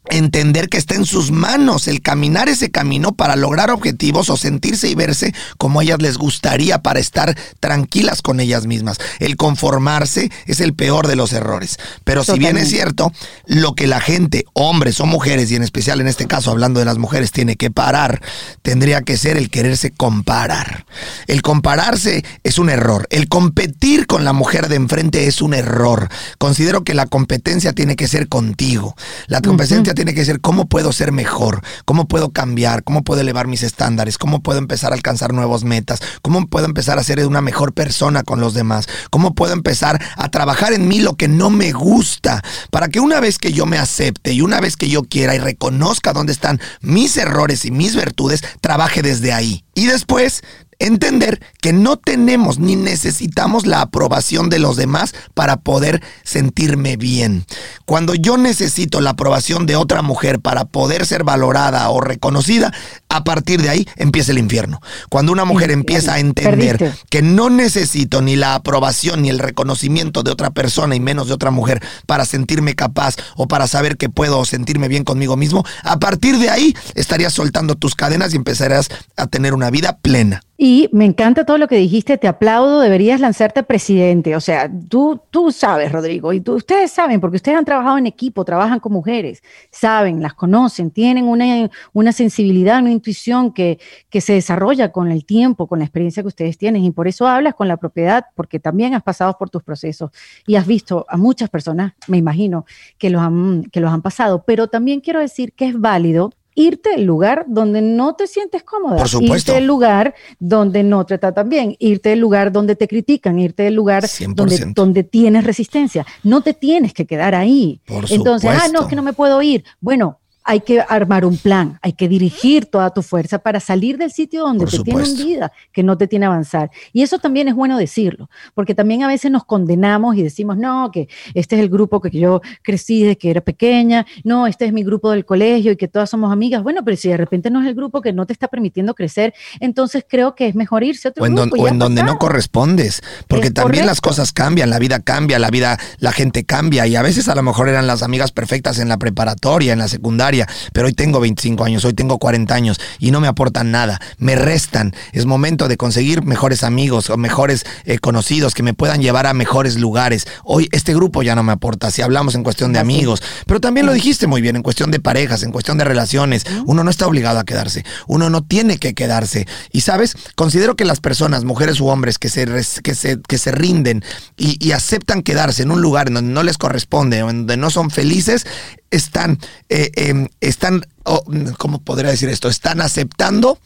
entender 0.10 0.70
que 0.70 0.78
está 0.78 0.96
en 0.96 1.06
sus 1.06 1.32
manos 1.32 1.88
el 1.88 2.02
caminar 2.02 2.50
ese 2.50 2.72
camino 2.72 3.12
para 3.12 3.36
lograr 3.36 3.72
objetivos 3.72 4.30
o 4.30 4.38
sentirse 4.38 4.90
y 4.90 4.96
verse 4.96 5.34
como 5.58 5.80
a 5.80 5.84
ellas 5.84 6.02
les 6.02 6.18
gustaría 6.18 6.82
para 6.82 7.00
estar 7.00 7.38
tranquilas 7.60 8.22
con 8.22 8.40
ellas 8.40 8.66
mismas. 8.66 8.98
El 9.20 9.38
conformarse 9.38 10.32
es 10.46 10.60
el 10.60 10.74
peor 10.74 11.08
de 11.08 11.16
los 11.16 11.34
errores. 11.34 11.78
Pero 12.04 12.24
si 12.24 12.38
bien 12.40 12.58
es 12.58 12.70
cierto, 12.70 13.12
lo 13.46 13.76
que 13.76 13.88
la 13.88 14.02
gente, 14.02 14.46
hombres 14.54 15.00
o 15.00 15.06
mujeres, 15.06 15.52
y 15.52 15.56
en 15.56 15.64
especial 15.64 16.02
en 16.02 16.08
este 16.08 16.28
caso 16.28 16.52
hablando 16.52 16.80
de 16.80 16.86
las 16.86 16.98
mujeres, 16.98 17.32
tiene 17.32 17.56
que 17.56 17.72
parar, 17.72 18.22
tendría 18.62 19.02
que 19.02 19.18
ser 19.18 19.38
el 19.38 19.50
quererse 19.50 19.92
comparar. 19.92 20.86
El 21.28 21.42
compararse 21.42 22.24
es 22.44 22.60
un 22.60 22.70
error. 22.70 23.08
El 23.10 23.28
competir 23.28 24.08
con 24.08 24.24
la 24.24 24.34
mujer 24.34 24.68
de 24.68 24.76
enfrente 24.76 25.28
es 25.28 25.42
un 25.42 25.54
error. 25.54 26.10
Considero 26.38 26.84
que 26.84 26.94
la 26.94 27.06
competencia 27.06 27.74
tiene 27.74 27.96
que 27.96 28.08
ser 28.08 28.28
contigo. 28.28 28.96
La 29.28 29.42
competencia 29.42 29.94
tiene 30.00 30.14
que 30.14 30.24
ser 30.24 30.40
cómo 30.40 30.70
puedo 30.70 30.94
ser 30.94 31.12
mejor, 31.12 31.62
cómo 31.84 32.08
puedo 32.08 32.30
cambiar, 32.32 32.86
cómo 32.86 33.04
puedo 33.04 33.20
elevar 33.20 33.48
mis 33.48 33.64
estándares, 33.64 34.18
cómo 34.18 34.42
puedo 34.42 34.58
empezar 34.58 34.94
a 34.94 34.96
alcanzar 34.96 35.34
nuevos 35.34 35.66
metas, 35.66 36.00
cómo 36.22 36.48
puedo 36.48 36.68
empezar 36.68 36.98
a 36.98 37.04
ser 37.04 37.28
una 37.28 37.42
mejor 37.42 37.74
persona 37.74 38.24
con 38.24 38.40
los 38.40 38.54
demás, 38.54 38.88
cómo 39.10 39.36
puedo 39.36 39.52
empezar 39.52 40.02
a 40.16 40.32
trabajar 40.32 40.72
en 40.72 40.88
mí 40.88 41.02
lo 41.02 41.18
que 41.18 41.28
no 41.28 41.50
me 41.50 41.74
gusta, 41.74 42.42
para 42.72 42.88
que 42.88 43.02
una 43.02 43.20
vez 43.20 43.40
que 43.40 43.52
yo 43.52 43.66
me 43.66 43.78
acepte 43.78 44.32
y 44.32 44.40
una 44.40 44.62
vez 44.62 44.78
que 44.78 44.88
yo 44.88 45.04
quiera 45.04 45.36
y 45.36 45.40
reconozca 45.40 46.14
dónde 46.14 46.32
están 46.32 46.62
mis 46.80 47.18
errores 47.18 47.66
y 47.66 47.72
mis 47.72 47.94
virtudes, 47.94 48.42
trabaje 48.62 49.02
desde 49.02 49.34
ahí. 49.34 49.66
Y 49.76 49.88
después 49.88 50.44
entender 50.80 51.42
que 51.62 51.74
no 51.74 51.98
tenemos 51.98 52.58
ni 52.58 52.76
necesitamos 52.76 53.66
la 53.66 53.82
aprobación 53.82 54.50
de 54.50 54.60
los 54.60 54.78
demás 54.78 55.14
para 55.34 55.58
poder 55.58 56.02
sentirme 56.24 56.98
bien. 56.98 57.46
Cuando 57.86 58.16
yo 58.16 58.38
necesito 58.38 59.02
la 59.02 59.12
aprobación 59.12 59.66
de 59.66 59.76
otra 59.76 60.02
mujer 60.02 60.40
para 60.40 60.66
poder 60.66 61.06
ser 61.06 61.24
valorada 61.24 61.90
o 61.90 62.02
reconocida, 62.02 62.74
a 63.10 63.24
partir 63.24 63.62
de 63.62 63.70
ahí 63.70 63.88
empieza 63.98 64.32
el 64.32 64.38
infierno. 64.38 64.82
Cuando 65.10 65.32
una 65.32 65.46
mujer 65.46 65.72
empieza 65.72 66.14
a 66.14 66.20
entender 66.20 66.94
que 67.10 67.22
no 67.22 67.50
necesito 67.50 68.22
ni 68.22 68.36
la 68.36 68.56
aprobación 68.56 69.22
ni 69.22 69.30
el 69.30 69.40
reconocimiento 69.40 70.24
de 70.24 70.32
otra 70.32 70.52
persona 70.52 70.96
y 70.96 71.00
menos 71.00 71.28
de 71.28 71.34
otra 71.34 71.52
mujer 71.52 71.84
para 72.06 72.26
sentirme 72.26 72.76
capaz 72.76 73.16
o 73.36 73.48
para 73.48 73.68
saber 73.68 73.98
que 73.98 74.10
puedo 74.10 74.46
sentirme 74.46 74.88
bien 74.88 75.04
conmigo 75.04 75.36
mismo, 75.36 75.66
a 75.84 76.00
partir 76.00 76.38
de 76.38 76.50
ahí 76.50 76.76
estarías 76.96 77.34
soltando 77.34 77.76
tus 77.76 77.96
cadenas 77.96 78.34
y 78.34 78.38
empezarás 78.38 78.90
a 79.18 79.28
tener 79.28 79.54
una 79.54 79.70
vida 79.70 79.98
plena. 80.02 80.42
Y 80.62 80.90
me 80.92 81.06
encanta 81.06 81.46
todo 81.46 81.58
lo 81.58 81.70
que 81.70 81.78
dijiste, 81.78 82.18
te 82.18 82.28
aplaudo, 82.28 82.82
deberías 82.82 83.22
lanzarte 83.22 83.64
presidente. 83.64 84.36
O 84.36 84.42
sea, 84.42 84.70
tú, 84.90 85.22
tú 85.30 85.54
sabes, 85.54 85.90
Rodrigo, 85.90 86.34
y 86.34 86.42
tú, 86.42 86.56
ustedes 86.56 86.92
saben, 86.92 87.22
porque 87.22 87.38
ustedes 87.38 87.58
han 87.58 87.64
trabajado 87.64 87.98
en 87.98 88.08
equipo, 88.08 88.44
trabajan 88.44 88.82
con 88.82 88.92
mujeres, 88.92 89.42
saben, 89.72 90.22
las 90.22 90.34
conocen, 90.34 90.92
tienen 90.92 91.30
una, 91.30 91.70
una 91.94 92.12
sensibilidad, 92.12 92.80
una 92.80 92.92
intuición 92.92 93.54
que, 93.54 93.80
que 94.10 94.20
se 94.20 94.34
desarrolla 94.34 94.92
con 94.92 95.10
el 95.14 95.24
tiempo, 95.24 95.66
con 95.66 95.80
la 95.80 95.86
experiencia 95.86 96.24
que 96.24 96.28
ustedes 96.28 96.58
tienen. 96.58 96.84
Y 96.84 96.92
por 96.92 97.08
eso 97.08 97.26
hablas 97.26 97.56
con 97.56 97.70
la 97.70 97.78
propiedad, 97.78 98.26
porque 98.36 98.60
también 98.60 98.94
has 98.94 99.04
pasado 99.04 99.38
por 99.38 99.50
tus 99.50 99.64
procesos 99.64 100.12
y 100.46 100.58
has 100.58 100.68
visto 100.68 101.06
a 101.08 101.16
muchas 101.16 101.50
personas, 101.50 101.94
me 102.08 102.18
imagino, 102.18 102.66
que 102.98 103.10
los 103.10 103.22
han, 103.22 103.64
que 103.72 103.80
los 103.80 103.94
han 103.94 104.02
pasado. 104.02 104.44
Pero 104.46 104.68
también 104.68 105.00
quiero 105.00 105.22
decir 105.22 105.54
que 105.54 105.70
es 105.70 105.80
válido 105.80 106.34
irte 106.60 106.92
del 106.92 107.06
lugar 107.06 107.46
donde 107.48 107.82
no 107.82 108.16
te 108.16 108.28
sientes 108.28 108.64
cómoda. 108.64 108.98
Por 108.98 109.08
supuesto. 109.08 109.36
Irte 109.36 109.54
del 109.54 109.66
lugar 109.66 110.14
donde 110.40 110.84
no 110.84 111.06
te 111.06 111.18
tratan 111.18 111.50
bien. 111.50 111.76
Irte 111.80 112.10
del 112.10 112.20
lugar 112.20 112.52
donde 112.52 112.76
te 112.76 112.88
critican. 112.88 113.40
Irte 113.40 113.64
del 113.64 113.76
lugar 113.76 114.06
donde, 114.36 114.74
donde, 114.76 115.04
tienes 115.04 115.44
resistencia. 115.46 116.06
No 116.24 116.42
te 116.42 116.54
tienes 116.54 116.94
que 116.94 117.06
quedar 117.06 117.34
ahí. 117.34 117.82
Por 117.86 118.12
Entonces, 118.12 118.52
ah, 118.54 118.68
no, 118.72 118.82
es 118.82 118.88
que 118.88 118.96
no 118.96 119.04
me 119.04 119.14
puedo 119.14 119.42
ir. 119.42 119.64
Bueno, 119.80 120.19
hay 120.50 120.62
que 120.62 120.82
armar 120.82 121.26
un 121.26 121.38
plan, 121.38 121.78
hay 121.84 121.94
que 121.94 122.08
dirigir 122.08 122.66
toda 122.66 122.90
tu 122.90 123.04
fuerza 123.04 123.38
para 123.38 123.60
salir 123.60 124.00
del 124.00 124.10
sitio 124.10 124.42
donde 124.42 124.66
te 124.66 124.80
tiene 124.80 125.04
hundida, 125.04 125.52
que 125.72 125.84
no 125.84 125.96
te 125.96 126.08
tiene 126.08 126.26
avanzar. 126.26 126.72
Y 126.92 127.04
eso 127.04 127.20
también 127.20 127.48
es 127.48 127.54
bueno 127.54 127.78
decirlo, 127.78 128.32
porque 128.56 128.74
también 128.74 129.04
a 129.04 129.08
veces 129.08 129.30
nos 129.30 129.46
condenamos 129.46 130.16
y 130.16 130.24
decimos, 130.24 130.58
no, 130.58 130.90
que 130.92 131.08
este 131.36 131.56
es 131.56 131.62
el 131.62 131.70
grupo 131.70 132.02
que 132.02 132.10
yo 132.10 132.42
crecí 132.64 133.04
desde 133.04 133.16
que 133.16 133.30
era 133.30 133.42
pequeña, 133.42 134.08
no, 134.24 134.48
este 134.48 134.66
es 134.66 134.74
mi 134.74 134.84
grupo 134.84 135.12
del 135.12 135.24
colegio 135.24 135.72
y 135.72 135.76
que 135.76 135.88
todas 135.88 136.10
somos 136.10 136.34
amigas. 136.34 136.64
Bueno, 136.64 136.84
pero 136.84 136.98
si 136.98 137.10
de 137.10 137.18
repente 137.18 137.52
no 137.52 137.62
es 137.62 137.68
el 137.68 137.76
grupo 137.76 138.02
que 138.02 138.12
no 138.12 138.26
te 138.26 138.34
está 138.34 138.48
permitiendo 138.48 138.96
crecer, 138.96 139.36
entonces 139.60 140.04
creo 140.10 140.34
que 140.34 140.48
es 140.48 140.56
mejor 140.56 140.84
irse 140.84 141.10
a 141.10 141.12
otro 141.12 141.26
o 141.26 141.28
en 141.28 141.36
grupo. 141.36 141.62
o 141.62 141.68
en 141.68 141.78
donde 141.78 142.02
no 142.02 142.18
correspondes, 142.18 143.04
porque 143.28 143.52
también 143.52 143.86
las 143.86 144.02
cosas 144.02 144.34
cambian, 144.34 144.72
la 144.72 144.80
vida 144.80 145.00
cambia, 145.00 145.38
la 145.38 145.52
vida, 145.52 145.78
la 146.00 146.12
gente 146.12 146.44
cambia 146.44 146.88
y 146.88 146.96
a 146.96 147.04
veces 147.04 147.30
a 147.30 147.36
lo 147.36 147.44
mejor 147.44 147.70
eran 147.70 147.86
las 147.86 148.02
amigas 148.02 148.32
perfectas 148.32 148.80
en 148.80 148.90
la 148.90 148.98
preparatoria, 148.98 149.74
en 149.74 149.80
la 149.80 149.88
secundaria 149.88 150.39
pero 150.74 150.88
hoy 150.88 150.94
tengo 150.94 151.20
25 151.20 151.64
años, 151.64 151.86
hoy 151.86 151.94
tengo 151.94 152.18
40 152.18 152.54
años 152.54 152.80
y 153.00 153.12
no 153.12 153.20
me 153.20 153.28
aportan 153.28 153.72
nada, 153.72 154.00
me 154.18 154.36
restan. 154.36 154.94
Es 155.12 155.26
momento 155.26 155.68
de 155.68 155.78
conseguir 155.78 156.24
mejores 156.24 156.64
amigos 156.64 157.10
o 157.10 157.18
mejores 157.18 157.66
eh, 157.86 158.00
conocidos 158.00 158.54
que 158.54 158.64
me 158.64 158.74
puedan 158.74 159.02
llevar 159.02 159.28
a 159.28 159.34
mejores 159.34 159.78
lugares. 159.78 160.28
Hoy 160.44 160.70
este 160.72 160.94
grupo 160.94 161.24
ya 161.24 161.36
no 161.36 161.44
me 161.44 161.52
aporta, 161.52 161.92
si 161.92 162.02
hablamos 162.02 162.36
en 162.36 162.44
cuestión 162.44 162.74
de 162.74 162.80
amigos, 162.80 163.22
pero 163.46 163.60
también 163.60 163.86
lo 163.86 163.94
dijiste 163.94 164.28
muy 164.28 164.42
bien, 164.42 164.56
en 164.56 164.64
cuestión 164.64 164.92
de 164.92 165.00
parejas, 165.00 165.44
en 165.44 165.52
cuestión 165.52 165.78
de 165.78 165.84
relaciones, 165.84 166.46
uno 166.66 166.84
no 166.84 166.90
está 166.90 167.08
obligado 167.08 167.40
a 167.40 167.46
quedarse, 167.46 167.86
uno 168.08 168.30
no 168.30 168.44
tiene 168.44 168.78
que 168.78 168.94
quedarse. 168.94 169.48
Y 169.72 169.82
sabes, 169.82 170.16
considero 170.36 170.76
que 170.76 170.86
las 170.86 171.00
personas, 171.00 171.44
mujeres 171.44 171.80
u 171.80 171.88
hombres, 171.88 172.18
que 172.18 172.30
se, 172.30 172.46
que 172.84 172.96
se, 172.96 173.20
que 173.22 173.38
se 173.38 173.52
rinden 173.52 174.04
y, 174.38 174.64
y 174.66 174.72
aceptan 174.72 175.24
quedarse 175.24 175.64
en 175.64 175.72
un 175.72 175.82
lugar 175.82 176.08
en 176.08 176.16
donde 176.16 176.34
no 176.34 176.44
les 176.44 176.58
corresponde, 176.58 177.20
donde 177.20 177.58
no 177.58 177.70
son 177.70 177.90
felices, 177.90 178.46
están, 178.92 179.40
eh, 179.70 179.92
em, 179.96 180.28
están, 180.42 180.86
oh, 181.04 181.24
¿cómo 181.58 181.82
podría 181.82 182.12
decir 182.12 182.30
esto? 182.30 182.50
Están 182.50 182.82
aceptando 182.82 183.60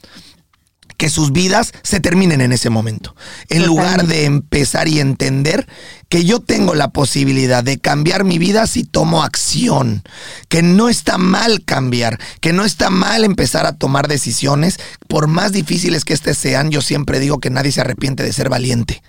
que 0.97 1.09
sus 1.09 1.31
vidas 1.31 1.73
se 1.81 1.99
terminen 1.99 2.41
en 2.41 2.51
ese 2.51 2.69
momento. 2.69 3.15
En 3.49 3.65
lugar 3.65 4.07
de 4.07 4.25
empezar 4.25 4.87
y 4.87 4.99
entender 4.99 5.67
que 6.13 6.25
yo 6.25 6.39
tengo 6.39 6.75
la 6.75 6.89
posibilidad 6.89 7.63
de 7.63 7.79
cambiar 7.79 8.23
mi 8.23 8.37
vida 8.37 8.67
si 8.67 8.83
tomo 8.83 9.23
acción, 9.23 10.03
que 10.47 10.61
no 10.61 10.87
está 10.87 11.17
mal 11.17 11.65
cambiar, 11.65 12.19
que 12.39 12.53
no 12.53 12.65
está 12.65 12.91
mal 12.91 13.23
empezar 13.23 13.65
a 13.65 13.79
tomar 13.79 14.07
decisiones, 14.07 14.79
por 15.07 15.25
más 15.25 15.53
difíciles 15.53 16.05
que 16.05 16.13
éstas 16.13 16.37
sean, 16.37 16.69
yo 16.69 16.81
siempre 16.81 17.19
digo 17.19 17.39
que 17.39 17.49
nadie 17.49 17.71
se 17.71 17.81
arrepiente 17.81 18.21
de 18.21 18.31
ser 18.31 18.49
valiente. 18.49 19.01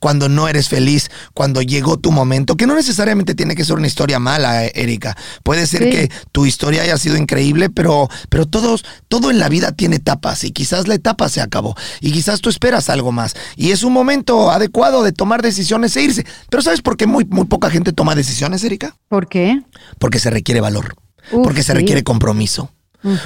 Cuando 0.00 0.28
no 0.28 0.48
eres 0.48 0.68
feliz, 0.68 1.10
cuando 1.32 1.62
llegó 1.62 1.98
tu 1.98 2.12
momento, 2.12 2.56
que 2.56 2.66
no 2.66 2.74
necesariamente 2.74 3.34
tiene 3.34 3.54
que 3.54 3.64
ser 3.64 3.76
una 3.76 3.86
historia 3.86 4.18
mala, 4.18 4.66
Erika. 4.66 5.16
Puede 5.42 5.66
ser 5.66 5.88
que 5.88 6.10
tu 6.30 6.44
historia 6.44 6.82
haya 6.82 6.98
sido 6.98 7.16
increíble, 7.16 7.70
pero, 7.70 8.10
pero 8.28 8.44
todos, 8.44 8.84
todo 9.08 9.30
en 9.30 9.38
la 9.38 9.48
vida 9.48 9.72
tiene 9.72 9.96
etapas 9.96 10.44
y 10.44 10.50
quizás 10.50 10.88
la 10.88 10.94
etapa 10.94 11.30
se 11.30 11.40
acabó 11.40 11.74
y 12.02 12.12
quizás 12.12 12.42
tú 12.42 12.50
esperas 12.50 12.90
algo 12.90 13.12
más 13.12 13.34
y 13.56 13.70
es 13.70 13.82
un 13.82 13.94
momento 13.94 14.50
adecuado 14.50 15.02
de 15.02 15.12
tomar 15.12 15.40
decisiones 15.40 15.96
e 15.96 16.02
irse. 16.02 16.26
Pero 16.50 16.62
¿sabes 16.62 16.82
por 16.82 16.96
qué 16.96 17.06
muy, 17.06 17.24
muy 17.24 17.46
poca 17.46 17.70
gente 17.70 17.92
toma 17.92 18.14
decisiones, 18.14 18.64
Erika? 18.64 18.96
¿Por 19.08 19.28
qué? 19.28 19.62
Porque 19.98 20.18
se 20.18 20.30
requiere 20.30 20.60
valor, 20.60 20.96
porque 21.30 21.62
se 21.62 21.74
requiere 21.74 22.02
compromiso. 22.02 22.70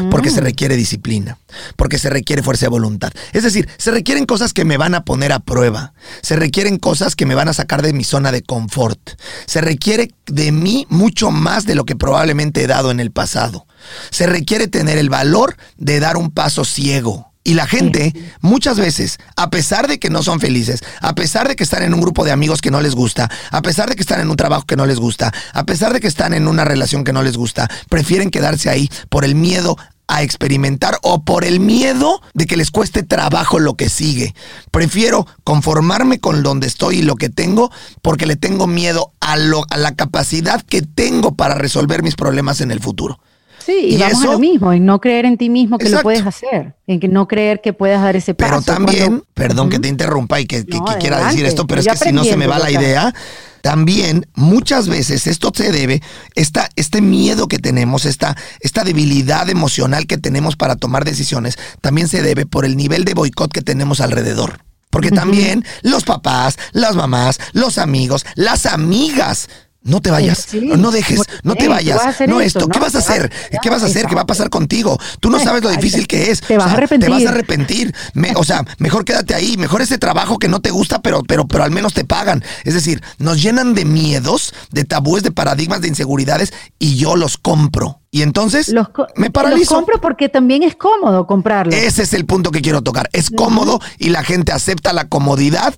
Porque 0.08 0.30
se 0.30 0.40
requiere 0.40 0.76
disciplina, 0.76 1.36
porque 1.74 1.98
se 1.98 2.08
requiere 2.08 2.44
fuerza 2.44 2.66
de 2.66 2.70
voluntad. 2.70 3.12
Es 3.32 3.42
decir, 3.42 3.68
se 3.76 3.90
requieren 3.90 4.24
cosas 4.24 4.52
que 4.52 4.64
me 4.64 4.76
van 4.76 4.94
a 4.94 5.04
poner 5.04 5.32
a 5.32 5.40
prueba, 5.40 5.94
se 6.22 6.36
requieren 6.36 6.78
cosas 6.78 7.16
que 7.16 7.26
me 7.26 7.34
van 7.34 7.48
a 7.48 7.52
sacar 7.54 7.82
de 7.82 7.92
mi 7.92 8.04
zona 8.04 8.30
de 8.30 8.42
confort, 8.42 9.00
se 9.46 9.60
requiere 9.60 10.10
de 10.26 10.52
mí 10.52 10.86
mucho 10.90 11.32
más 11.32 11.66
de 11.66 11.74
lo 11.74 11.84
que 11.84 11.96
probablemente 11.96 12.62
he 12.62 12.66
dado 12.68 12.92
en 12.92 13.00
el 13.00 13.10
pasado. 13.10 13.66
Se 14.10 14.28
requiere 14.28 14.68
tener 14.68 14.96
el 14.96 15.10
valor 15.10 15.56
de 15.76 15.98
dar 15.98 16.16
un 16.16 16.30
paso 16.30 16.64
ciego, 16.64 17.33
y 17.44 17.52
la 17.54 17.66
gente, 17.66 18.14
muchas 18.40 18.78
veces, 18.78 19.18
a 19.36 19.50
pesar 19.50 19.86
de 19.86 19.98
que 19.98 20.08
no 20.08 20.22
son 20.22 20.40
felices, 20.40 20.80
a 21.02 21.14
pesar 21.14 21.46
de 21.46 21.56
que 21.56 21.64
están 21.64 21.82
en 21.82 21.92
un 21.92 22.00
grupo 22.00 22.24
de 22.24 22.32
amigos 22.32 22.62
que 22.62 22.70
no 22.70 22.80
les 22.80 22.94
gusta, 22.94 23.30
a 23.50 23.60
pesar 23.60 23.90
de 23.90 23.96
que 23.96 24.00
están 24.00 24.20
en 24.20 24.30
un 24.30 24.36
trabajo 24.36 24.64
que 24.64 24.76
no 24.76 24.86
les 24.86 24.98
gusta, 24.98 25.30
a 25.52 25.64
pesar 25.64 25.92
de 25.92 26.00
que 26.00 26.08
están 26.08 26.32
en 26.32 26.48
una 26.48 26.64
relación 26.64 27.04
que 27.04 27.12
no 27.12 27.22
les 27.22 27.36
gusta, 27.36 27.70
prefieren 27.90 28.30
quedarse 28.30 28.70
ahí 28.70 28.90
por 29.10 29.26
el 29.26 29.34
miedo 29.34 29.76
a 30.06 30.22
experimentar 30.22 30.98
o 31.02 31.22
por 31.22 31.44
el 31.44 31.60
miedo 31.60 32.20
de 32.32 32.46
que 32.46 32.56
les 32.56 32.70
cueste 32.70 33.02
trabajo 33.02 33.58
lo 33.58 33.74
que 33.74 33.90
sigue. 33.90 34.34
Prefiero 34.70 35.26
conformarme 35.44 36.20
con 36.20 36.42
donde 36.42 36.66
estoy 36.66 36.98
y 36.98 37.02
lo 37.02 37.16
que 37.16 37.28
tengo 37.28 37.70
porque 38.00 38.26
le 38.26 38.36
tengo 38.36 38.66
miedo 38.66 39.12
a, 39.20 39.36
lo, 39.36 39.64
a 39.68 39.76
la 39.76 39.94
capacidad 39.94 40.62
que 40.62 40.80
tengo 40.80 41.34
para 41.34 41.54
resolver 41.54 42.02
mis 42.02 42.16
problemas 42.16 42.62
en 42.62 42.70
el 42.70 42.80
futuro. 42.80 43.18
Sí, 43.64 43.94
y, 43.94 43.96
vamos 43.96 44.22
a 44.22 44.32
lo 44.32 44.38
mismo, 44.38 44.72
en 44.72 44.84
no 44.84 45.00
creer 45.00 45.24
en 45.24 45.38
ti 45.38 45.48
mismo 45.48 45.78
que 45.78 45.88
lo 45.88 46.02
puedes 46.02 46.26
hacer, 46.26 46.74
en 46.86 47.00
que 47.00 47.08
no 47.08 47.26
creer 47.26 47.62
que 47.62 47.72
puedas 47.72 48.02
dar 48.02 48.14
ese 48.14 48.34
paso. 48.34 48.50
Pero 48.50 48.62
también, 48.62 49.24
perdón 49.32 49.70
que 49.70 49.78
te 49.78 49.88
interrumpa 49.88 50.38
y 50.40 50.46
que, 50.46 50.64
quiera 51.00 51.26
decir 51.26 51.46
esto, 51.46 51.66
pero 51.66 51.80
es 51.80 51.86
que 51.86 51.96
si 51.96 52.12
no 52.12 52.24
se 52.24 52.36
me 52.36 52.46
va 52.46 52.58
la 52.58 52.70
idea, 52.70 53.14
también 53.62 54.26
muchas 54.34 54.88
veces 54.88 55.26
esto 55.26 55.50
se 55.54 55.72
debe, 55.72 56.02
esta, 56.34 56.68
este 56.76 57.00
miedo 57.00 57.48
que 57.48 57.58
tenemos, 57.58 58.04
esta, 58.04 58.36
esta 58.60 58.84
debilidad 58.84 59.48
emocional 59.48 60.06
que 60.06 60.18
tenemos 60.18 60.56
para 60.56 60.76
tomar 60.76 61.06
decisiones, 61.06 61.56
también 61.80 62.08
se 62.08 62.22
debe 62.22 62.44
por 62.44 62.66
el 62.66 62.76
nivel 62.76 63.04
de 63.06 63.14
boicot 63.14 63.50
que 63.50 63.62
tenemos 63.62 64.02
alrededor. 64.02 64.58
Porque 64.90 65.10
también 65.10 65.64
los 65.82 66.04
papás, 66.04 66.58
las 66.72 66.94
mamás, 66.94 67.40
los 67.52 67.78
amigos, 67.78 68.26
las 68.36 68.66
amigas 68.66 69.48
no 69.84 70.00
te 70.00 70.10
vayas, 70.10 70.48
no 70.54 70.90
dejes, 70.90 71.20
no 71.42 71.54
te 71.54 71.68
vayas, 71.68 72.00
no 72.26 72.40
esto, 72.40 72.68
¿qué 72.68 72.78
vas 72.78 72.94
a 72.94 72.98
hacer? 72.98 73.30
¿Qué 73.62 73.68
vas 73.68 73.82
a 73.82 73.86
hacer? 73.86 74.06
¿Qué 74.06 74.14
va 74.14 74.22
a 74.22 74.26
pasar 74.26 74.48
contigo? 74.48 74.98
Tú 75.20 75.30
no 75.30 75.38
sabes 75.38 75.62
lo 75.62 75.68
difícil 75.68 76.06
que 76.06 76.30
es. 76.30 76.40
Te 76.40 76.56
vas 76.56 76.70
a 76.70 76.72
arrepentir. 76.72 77.08
Te 77.08 77.14
vas 77.14 77.26
a 77.26 77.28
arrepentir. 77.28 77.94
o 78.34 78.44
sea, 78.44 78.64
mejor 78.78 79.04
quédate 79.04 79.34
ahí, 79.34 79.56
mejor 79.58 79.82
ese 79.82 79.98
trabajo 79.98 80.38
que 80.38 80.48
no 80.48 80.60
te 80.60 80.70
gusta, 80.70 81.00
pero, 81.02 81.22
pero, 81.22 81.46
pero 81.46 81.64
al 81.64 81.70
menos 81.70 81.92
te 81.92 82.04
pagan. 82.04 82.42
Es 82.64 82.74
decir, 82.74 83.02
nos 83.18 83.42
llenan 83.42 83.74
de 83.74 83.84
miedos, 83.84 84.54
de 84.70 84.84
tabúes, 84.84 85.22
de 85.22 85.32
paradigmas, 85.32 85.82
de 85.82 85.88
inseguridades 85.88 86.52
y 86.78 86.96
yo 86.96 87.16
los 87.16 87.36
compro. 87.36 88.00
Y 88.10 88.22
entonces 88.22 88.72
me 89.16 89.30
paralizo. 89.30 89.74
Los 89.74 89.80
compro 89.80 90.00
porque 90.00 90.28
también 90.28 90.62
es 90.62 90.76
cómodo 90.76 91.26
comprarlo. 91.26 91.74
Ese 91.74 92.04
es 92.04 92.14
el 92.14 92.24
punto 92.26 92.52
que 92.52 92.62
quiero 92.62 92.80
tocar. 92.80 93.10
Es 93.12 93.28
cómodo 93.28 93.80
y 93.98 94.10
la 94.10 94.22
gente 94.22 94.52
acepta 94.52 94.92
la 94.92 95.08
comodidad 95.08 95.74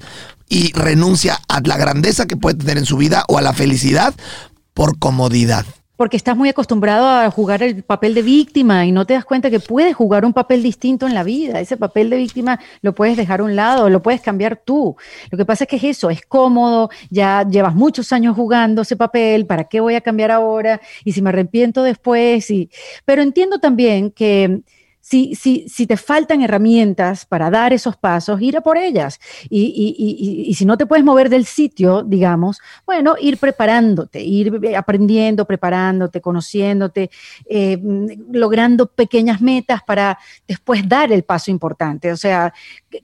y 0.48 0.72
renuncia 0.72 1.38
a 1.48 1.60
la 1.64 1.76
grandeza 1.76 2.26
que 2.26 2.36
puede 2.36 2.58
tener 2.58 2.78
en 2.78 2.86
su 2.86 2.96
vida 2.96 3.24
o 3.28 3.38
a 3.38 3.42
la 3.42 3.52
felicidad 3.52 4.14
por 4.74 4.98
comodidad. 4.98 5.64
Porque 5.96 6.18
estás 6.18 6.36
muy 6.36 6.50
acostumbrado 6.50 7.08
a 7.08 7.30
jugar 7.30 7.62
el 7.62 7.82
papel 7.82 8.12
de 8.12 8.20
víctima 8.20 8.84
y 8.84 8.92
no 8.92 9.06
te 9.06 9.14
das 9.14 9.24
cuenta 9.24 9.50
que 9.50 9.60
puedes 9.60 9.96
jugar 9.96 10.26
un 10.26 10.34
papel 10.34 10.62
distinto 10.62 11.06
en 11.06 11.14
la 11.14 11.22
vida. 11.22 11.58
Ese 11.58 11.78
papel 11.78 12.10
de 12.10 12.18
víctima 12.18 12.60
lo 12.82 12.94
puedes 12.94 13.16
dejar 13.16 13.40
a 13.40 13.44
un 13.44 13.56
lado, 13.56 13.88
lo 13.88 14.02
puedes 14.02 14.20
cambiar 14.20 14.60
tú. 14.62 14.94
Lo 15.30 15.38
que 15.38 15.46
pasa 15.46 15.64
es 15.64 15.70
que 15.70 15.76
es 15.76 15.84
eso, 15.84 16.10
es 16.10 16.20
cómodo, 16.26 16.90
ya 17.08 17.48
llevas 17.48 17.74
muchos 17.74 18.12
años 18.12 18.36
jugando 18.36 18.82
ese 18.82 18.96
papel, 18.96 19.46
¿para 19.46 19.64
qué 19.64 19.80
voy 19.80 19.94
a 19.94 20.02
cambiar 20.02 20.32
ahora? 20.32 20.82
Y 21.02 21.12
si 21.12 21.22
me 21.22 21.30
arrepiento 21.30 21.82
después. 21.82 22.50
Y... 22.50 22.70
Pero 23.06 23.22
entiendo 23.22 23.58
también 23.58 24.10
que 24.10 24.60
si, 25.08 25.36
si, 25.36 25.68
si 25.68 25.86
te 25.86 25.96
faltan 25.96 26.42
herramientas 26.42 27.26
para 27.26 27.48
dar 27.48 27.72
esos 27.72 27.96
pasos, 27.96 28.42
ir 28.42 28.56
a 28.56 28.60
por 28.60 28.76
ellas. 28.76 29.20
Y, 29.48 29.94
y, 29.96 30.48
y, 30.50 30.54
si 30.54 30.64
no 30.64 30.76
te 30.76 30.84
puedes 30.84 31.04
mover 31.04 31.28
del 31.28 31.44
sitio, 31.44 32.02
digamos, 32.02 32.58
bueno, 32.84 33.14
ir 33.20 33.38
preparándote, 33.38 34.20
ir 34.20 34.74
aprendiendo, 34.76 35.44
preparándote, 35.44 36.20
conociéndote, 36.20 37.08
eh, 37.48 37.78
logrando 38.32 38.86
pequeñas 38.86 39.40
metas 39.40 39.80
para 39.84 40.18
después 40.48 40.88
dar 40.88 41.12
el 41.12 41.22
paso 41.22 41.52
importante. 41.52 42.10
O 42.10 42.16
sea, 42.16 42.52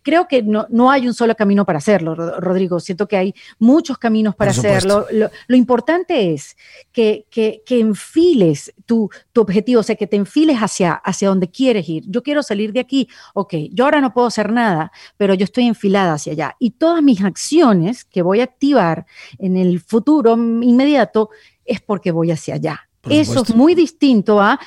creo 0.03 0.27
que 0.27 0.43
no, 0.43 0.67
no 0.71 0.91
hay 0.91 1.07
un 1.07 1.15
solo 1.15 1.37
camino 1.37 1.65
para 1.65 1.79
hacerlo, 1.79 2.15
Rodrigo. 2.41 2.81
Siento 2.81 3.07
que 3.07 3.17
hay 3.17 3.35
muchos 3.61 3.99
caminos 3.99 4.35
para 4.35 4.51
hacerlo. 4.51 5.07
Lo, 5.13 5.31
lo, 5.47 5.57
importante 5.57 6.33
es 6.33 6.57
que, 6.91 7.27
que, 7.31 7.63
que 7.65 7.79
enfiles 7.79 8.73
tu, 8.87 9.11
tu, 9.33 9.41
objetivo, 9.41 9.81
o 9.81 9.83
sea, 9.83 9.97
que 9.97 10.07
te 10.07 10.17
enfiles 10.17 10.59
hacia, 10.59 10.95
hacia 10.95 11.29
donde 11.29 11.49
quieres 11.49 11.89
ir. 11.89 11.92
Yo 12.07 12.23
quiero 12.23 12.43
salir 12.43 12.73
de 12.73 12.81
aquí, 12.81 13.09
ok, 13.35 13.55
yo 13.73 13.85
ahora 13.85 14.01
no 14.01 14.13
puedo 14.13 14.27
hacer 14.27 14.53
nada, 14.53 14.93
pero 15.17 15.35
yo 15.35 15.45
estoy 15.45 15.67
enfilada 15.67 16.15
hacia 16.15 16.33
allá. 16.33 16.57
Y 16.59 16.71
todas 16.71 17.03
mis 17.03 17.23
acciones 17.23 18.05
que 18.05 18.23
voy 18.23 18.41
a 18.41 18.45
activar 18.45 19.07
en 19.39 19.57
el 19.57 19.81
futuro 19.81 20.35
inmediato 20.35 21.31
es 21.65 21.81
porque 21.81 22.11
voy 22.11 22.31
hacia 22.31 22.55
allá. 22.55 22.89
Eso 23.09 23.43
es 23.43 23.55
muy 23.55 23.75
distinto 23.75 24.41
a 24.41 24.61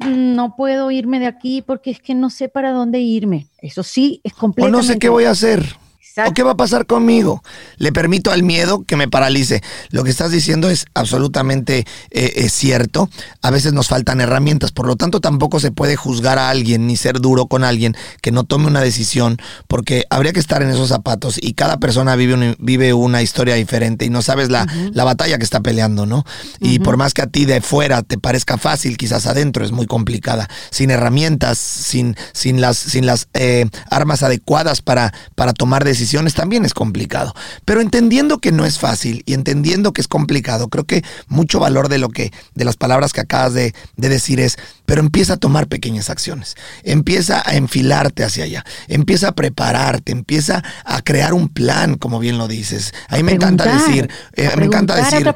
mm, 0.00 0.34
no 0.34 0.56
puedo 0.56 0.90
irme 0.90 1.20
de 1.20 1.26
aquí 1.26 1.62
porque 1.62 1.90
es 1.90 2.00
que 2.00 2.14
no 2.14 2.30
sé 2.30 2.48
para 2.48 2.72
dónde 2.72 3.00
irme. 3.00 3.48
Eso 3.58 3.82
sí 3.82 4.20
es 4.24 4.32
completamente. 4.32 4.78
O 4.78 4.80
no 4.80 4.86
sé 4.86 4.98
qué 4.98 5.08
voy 5.08 5.24
a 5.24 5.30
hacer. 5.30 5.83
¿O 6.16 6.32
qué 6.32 6.44
va 6.44 6.52
a 6.52 6.56
pasar 6.56 6.86
conmigo? 6.86 7.42
Le 7.76 7.90
permito 7.90 8.30
al 8.30 8.44
miedo 8.44 8.84
que 8.84 8.94
me 8.94 9.08
paralice. 9.08 9.62
Lo 9.90 10.04
que 10.04 10.10
estás 10.10 10.30
diciendo 10.30 10.70
es 10.70 10.86
absolutamente 10.94 11.86
eh, 12.10 12.48
cierto. 12.50 13.10
A 13.42 13.50
veces 13.50 13.72
nos 13.72 13.88
faltan 13.88 14.20
herramientas, 14.20 14.70
por 14.70 14.86
lo 14.86 14.94
tanto 14.94 15.20
tampoco 15.20 15.58
se 15.58 15.72
puede 15.72 15.96
juzgar 15.96 16.38
a 16.38 16.50
alguien 16.50 16.86
ni 16.86 16.96
ser 16.96 17.20
duro 17.20 17.46
con 17.46 17.64
alguien 17.64 17.96
que 18.22 18.30
no 18.30 18.44
tome 18.44 18.68
una 18.68 18.80
decisión, 18.80 19.38
porque 19.66 20.04
habría 20.08 20.32
que 20.32 20.38
estar 20.38 20.62
en 20.62 20.70
esos 20.70 20.88
zapatos 20.88 21.36
y 21.40 21.54
cada 21.54 21.78
persona 21.78 22.14
vive, 22.14 22.34
una, 22.34 22.54
vive 22.60 22.92
una 22.92 23.20
historia 23.20 23.56
diferente 23.56 24.04
y 24.04 24.10
no 24.10 24.22
sabes 24.22 24.50
la, 24.50 24.68
la 24.92 25.02
batalla 25.02 25.36
que 25.38 25.44
está 25.44 25.62
peleando, 25.62 26.06
¿no? 26.06 26.24
Y 26.60 26.78
por 26.78 26.96
más 26.96 27.12
que 27.12 27.22
a 27.22 27.26
ti 27.26 27.44
de 27.44 27.60
fuera 27.60 28.02
te 28.02 28.18
parezca 28.18 28.56
fácil, 28.56 28.96
quizás 28.96 29.26
adentro 29.26 29.64
es 29.64 29.72
muy 29.72 29.86
complicada. 29.86 30.48
Sin 30.70 30.92
herramientas, 30.92 31.58
sin, 31.58 32.16
sin 32.32 32.60
las, 32.60 32.78
sin 32.78 33.04
las 33.04 33.26
eh, 33.34 33.66
armas 33.90 34.22
adecuadas 34.22 34.80
para, 34.80 35.12
para 35.34 35.52
tomar 35.52 35.82
decisiones 35.82 36.03
también 36.34 36.64
es 36.64 36.74
complicado. 36.74 37.34
Pero 37.64 37.80
entendiendo 37.80 38.38
que 38.38 38.52
no 38.52 38.64
es 38.64 38.78
fácil 38.78 39.22
y 39.26 39.34
entendiendo 39.34 39.92
que 39.92 40.00
es 40.00 40.08
complicado, 40.08 40.68
creo 40.68 40.84
que 40.84 41.04
mucho 41.28 41.60
valor 41.60 41.88
de 41.88 41.98
lo 41.98 42.08
que, 42.08 42.32
de 42.54 42.64
las 42.64 42.76
palabras 42.76 43.12
que 43.12 43.20
acabas 43.20 43.54
de, 43.54 43.74
de 43.96 44.08
decir 44.08 44.40
es, 44.40 44.58
pero 44.86 45.00
empieza 45.00 45.34
a 45.34 45.36
tomar 45.36 45.66
pequeñas 45.66 46.10
acciones, 46.10 46.56
empieza 46.82 47.42
a 47.44 47.56
enfilarte 47.56 48.24
hacia 48.24 48.44
allá, 48.44 48.64
empieza 48.88 49.28
a 49.28 49.32
prepararte, 49.32 50.12
empieza 50.12 50.62
a 50.84 51.02
crear 51.02 51.34
un 51.34 51.48
plan, 51.48 51.96
como 51.96 52.18
bien 52.18 52.38
lo 52.38 52.48
dices. 52.48 52.92
A 53.08 53.16
mí 53.16 53.22
me 53.22 53.32
encanta 53.32 53.64
decir, 53.64 54.10
eh, 54.34 54.50
me 54.56 54.66
encanta 54.66 54.94
decir, 54.94 55.26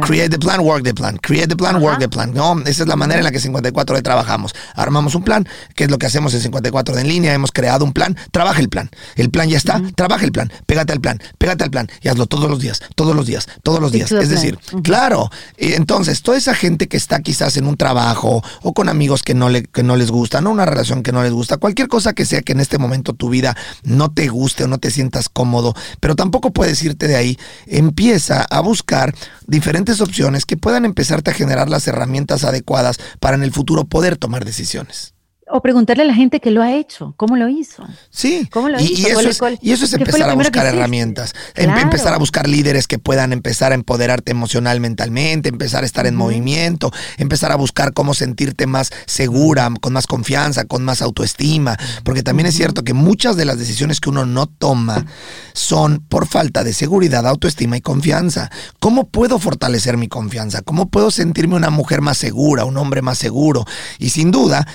create 0.00 0.30
the 0.30 0.38
plan, 0.38 0.60
work 0.60 0.84
the 0.84 0.94
plan, 0.94 1.16
create 1.18 1.48
the 1.48 1.56
plan, 1.56 1.82
work 1.82 1.98
the 1.98 2.08
plan. 2.08 2.32
No, 2.32 2.58
esa 2.60 2.82
es 2.82 2.88
la 2.88 2.96
manera 2.96 3.18
en 3.18 3.24
la 3.24 3.30
que 3.30 3.40
54D 3.40 4.02
trabajamos. 4.02 4.54
Armamos 4.74 5.14
un 5.14 5.22
plan, 5.22 5.46
que 5.74 5.84
es 5.84 5.90
lo 5.90 5.98
que 5.98 6.06
hacemos 6.06 6.34
en 6.34 6.50
54D 6.50 7.00
en 7.00 7.08
línea, 7.08 7.34
hemos 7.34 7.52
creado 7.52 7.84
un 7.84 7.92
plan, 7.92 8.16
trabaja 8.30 8.60
el 8.60 8.68
plan. 8.68 8.90
El 9.16 9.30
plan 9.30 9.48
ya 9.48 9.58
está, 9.58 9.80
trabaja 9.94 10.24
el 10.24 10.32
plan, 10.32 10.52
pégate 10.66 10.92
al 10.92 11.00
plan, 11.00 11.20
pégate 11.38 11.64
al 11.64 11.70
plan. 11.70 11.88
Y 12.02 12.08
hazlo 12.08 12.26
todos 12.26 12.50
los 12.50 12.60
días, 12.60 12.80
todos 12.94 13.14
los 13.14 13.26
días, 13.26 13.46
todos 13.62 13.80
los 13.80 13.92
días. 13.92 14.10
Es 14.12 14.28
decir, 14.28 14.58
claro, 14.82 15.30
entonces 15.56 16.22
toda 16.22 16.38
esa 16.38 16.54
gente 16.54 16.88
que 16.88 16.96
está 16.96 17.20
quizás 17.20 17.56
en 17.56 17.66
un 17.66 17.76
trabajo 17.76 18.42
o 18.62 18.69
con 18.72 18.88
amigos 18.88 19.22
que 19.22 19.34
no, 19.34 19.48
le, 19.48 19.64
que 19.64 19.82
no 19.82 19.96
les 19.96 20.10
gusta, 20.10 20.40
no 20.40 20.50
una 20.50 20.66
relación 20.66 21.02
que 21.02 21.12
no 21.12 21.22
les 21.22 21.32
gusta, 21.32 21.56
cualquier 21.56 21.88
cosa 21.88 22.12
que 22.12 22.24
sea 22.24 22.42
que 22.42 22.52
en 22.52 22.60
este 22.60 22.78
momento 22.78 23.12
tu 23.12 23.28
vida 23.28 23.56
no 23.82 24.12
te 24.12 24.28
guste 24.28 24.64
o 24.64 24.68
no 24.68 24.78
te 24.78 24.90
sientas 24.90 25.28
cómodo, 25.28 25.74
pero 26.00 26.16
tampoco 26.16 26.52
puedes 26.52 26.82
irte 26.82 27.08
de 27.08 27.16
ahí, 27.16 27.38
empieza 27.66 28.46
a 28.50 28.60
buscar 28.60 29.14
diferentes 29.46 30.00
opciones 30.00 30.46
que 30.46 30.56
puedan 30.56 30.84
empezarte 30.84 31.30
a 31.30 31.34
generar 31.34 31.68
las 31.68 31.86
herramientas 31.88 32.44
adecuadas 32.44 32.98
para 33.20 33.36
en 33.36 33.42
el 33.42 33.52
futuro 33.52 33.84
poder 33.84 34.16
tomar 34.16 34.44
decisiones 34.44 35.14
o 35.52 35.60
preguntarle 35.60 36.02
a 36.02 36.06
la 36.06 36.14
gente 36.14 36.40
que 36.40 36.50
lo 36.50 36.62
ha 36.62 36.72
hecho, 36.72 37.14
cómo 37.16 37.36
lo 37.36 37.48
hizo. 37.48 37.84
Sí, 38.10 38.48
y, 38.78 39.06
eso 39.06 39.84
es, 39.84 39.92
empezar 39.92 40.30
a 40.30 40.34
buscar 40.34 40.66
herramientas, 40.66 41.34
em, 41.54 41.70
empezar 41.70 42.12
a 42.12 42.18
buscar 42.18 42.48
líderes 42.48 42.86
que 42.86 42.98
puedan 42.98 43.32
empezar 43.32 43.72
a 43.72 43.74
empoderarte 43.74 44.32
emocional, 44.32 44.80
mentalmente, 44.80 45.48
empezar 45.48 45.82
a 45.82 45.86
estar 45.86 46.06
en 46.06 46.16
movimiento, 46.16 46.90
empezar 47.18 47.52
a 47.52 47.56
buscar 47.56 47.92
cómo 47.92 48.14
sentirte 48.14 48.66
más 48.66 48.90
segura, 49.06 49.70
con 49.80 49.92
más 49.92 50.06
confianza, 50.06 50.64
con 50.64 50.84
más 50.84 51.02
autoestima, 51.02 51.76
porque 52.04 52.22
también 52.22 52.46
es 52.46 52.54
cierto 52.54 52.84
que 52.84 52.94
muchas 52.94 53.36
de 53.36 53.44
las 53.44 53.58
decisiones 53.58 54.00
que 54.00 54.10
uno 54.10 54.26
no 54.26 54.46
toma 54.46 55.06
son 55.52 56.00
por 56.08 56.26
falta 56.26 56.64
de 56.64 56.72
seguridad, 56.72 57.26
autoestima 57.26 57.76
y 57.76 57.80
confianza. 57.80 58.50
¿Cómo 58.78 59.08
puedo 59.08 59.38
fortalecer 59.38 59.96
mi 59.96 60.08
confianza? 60.08 60.62
¿Cómo 60.62 60.88
puedo 60.88 61.10
sentirme 61.10 61.56
una 61.56 61.70
mujer 61.70 62.00
más 62.00 62.18
segura, 62.18 62.64
un 62.64 62.76
hombre 62.76 63.02
más 63.02 63.18
seguro? 63.18 63.64
Y 63.98 64.10
sin 64.10 64.30
duda, 64.30 64.66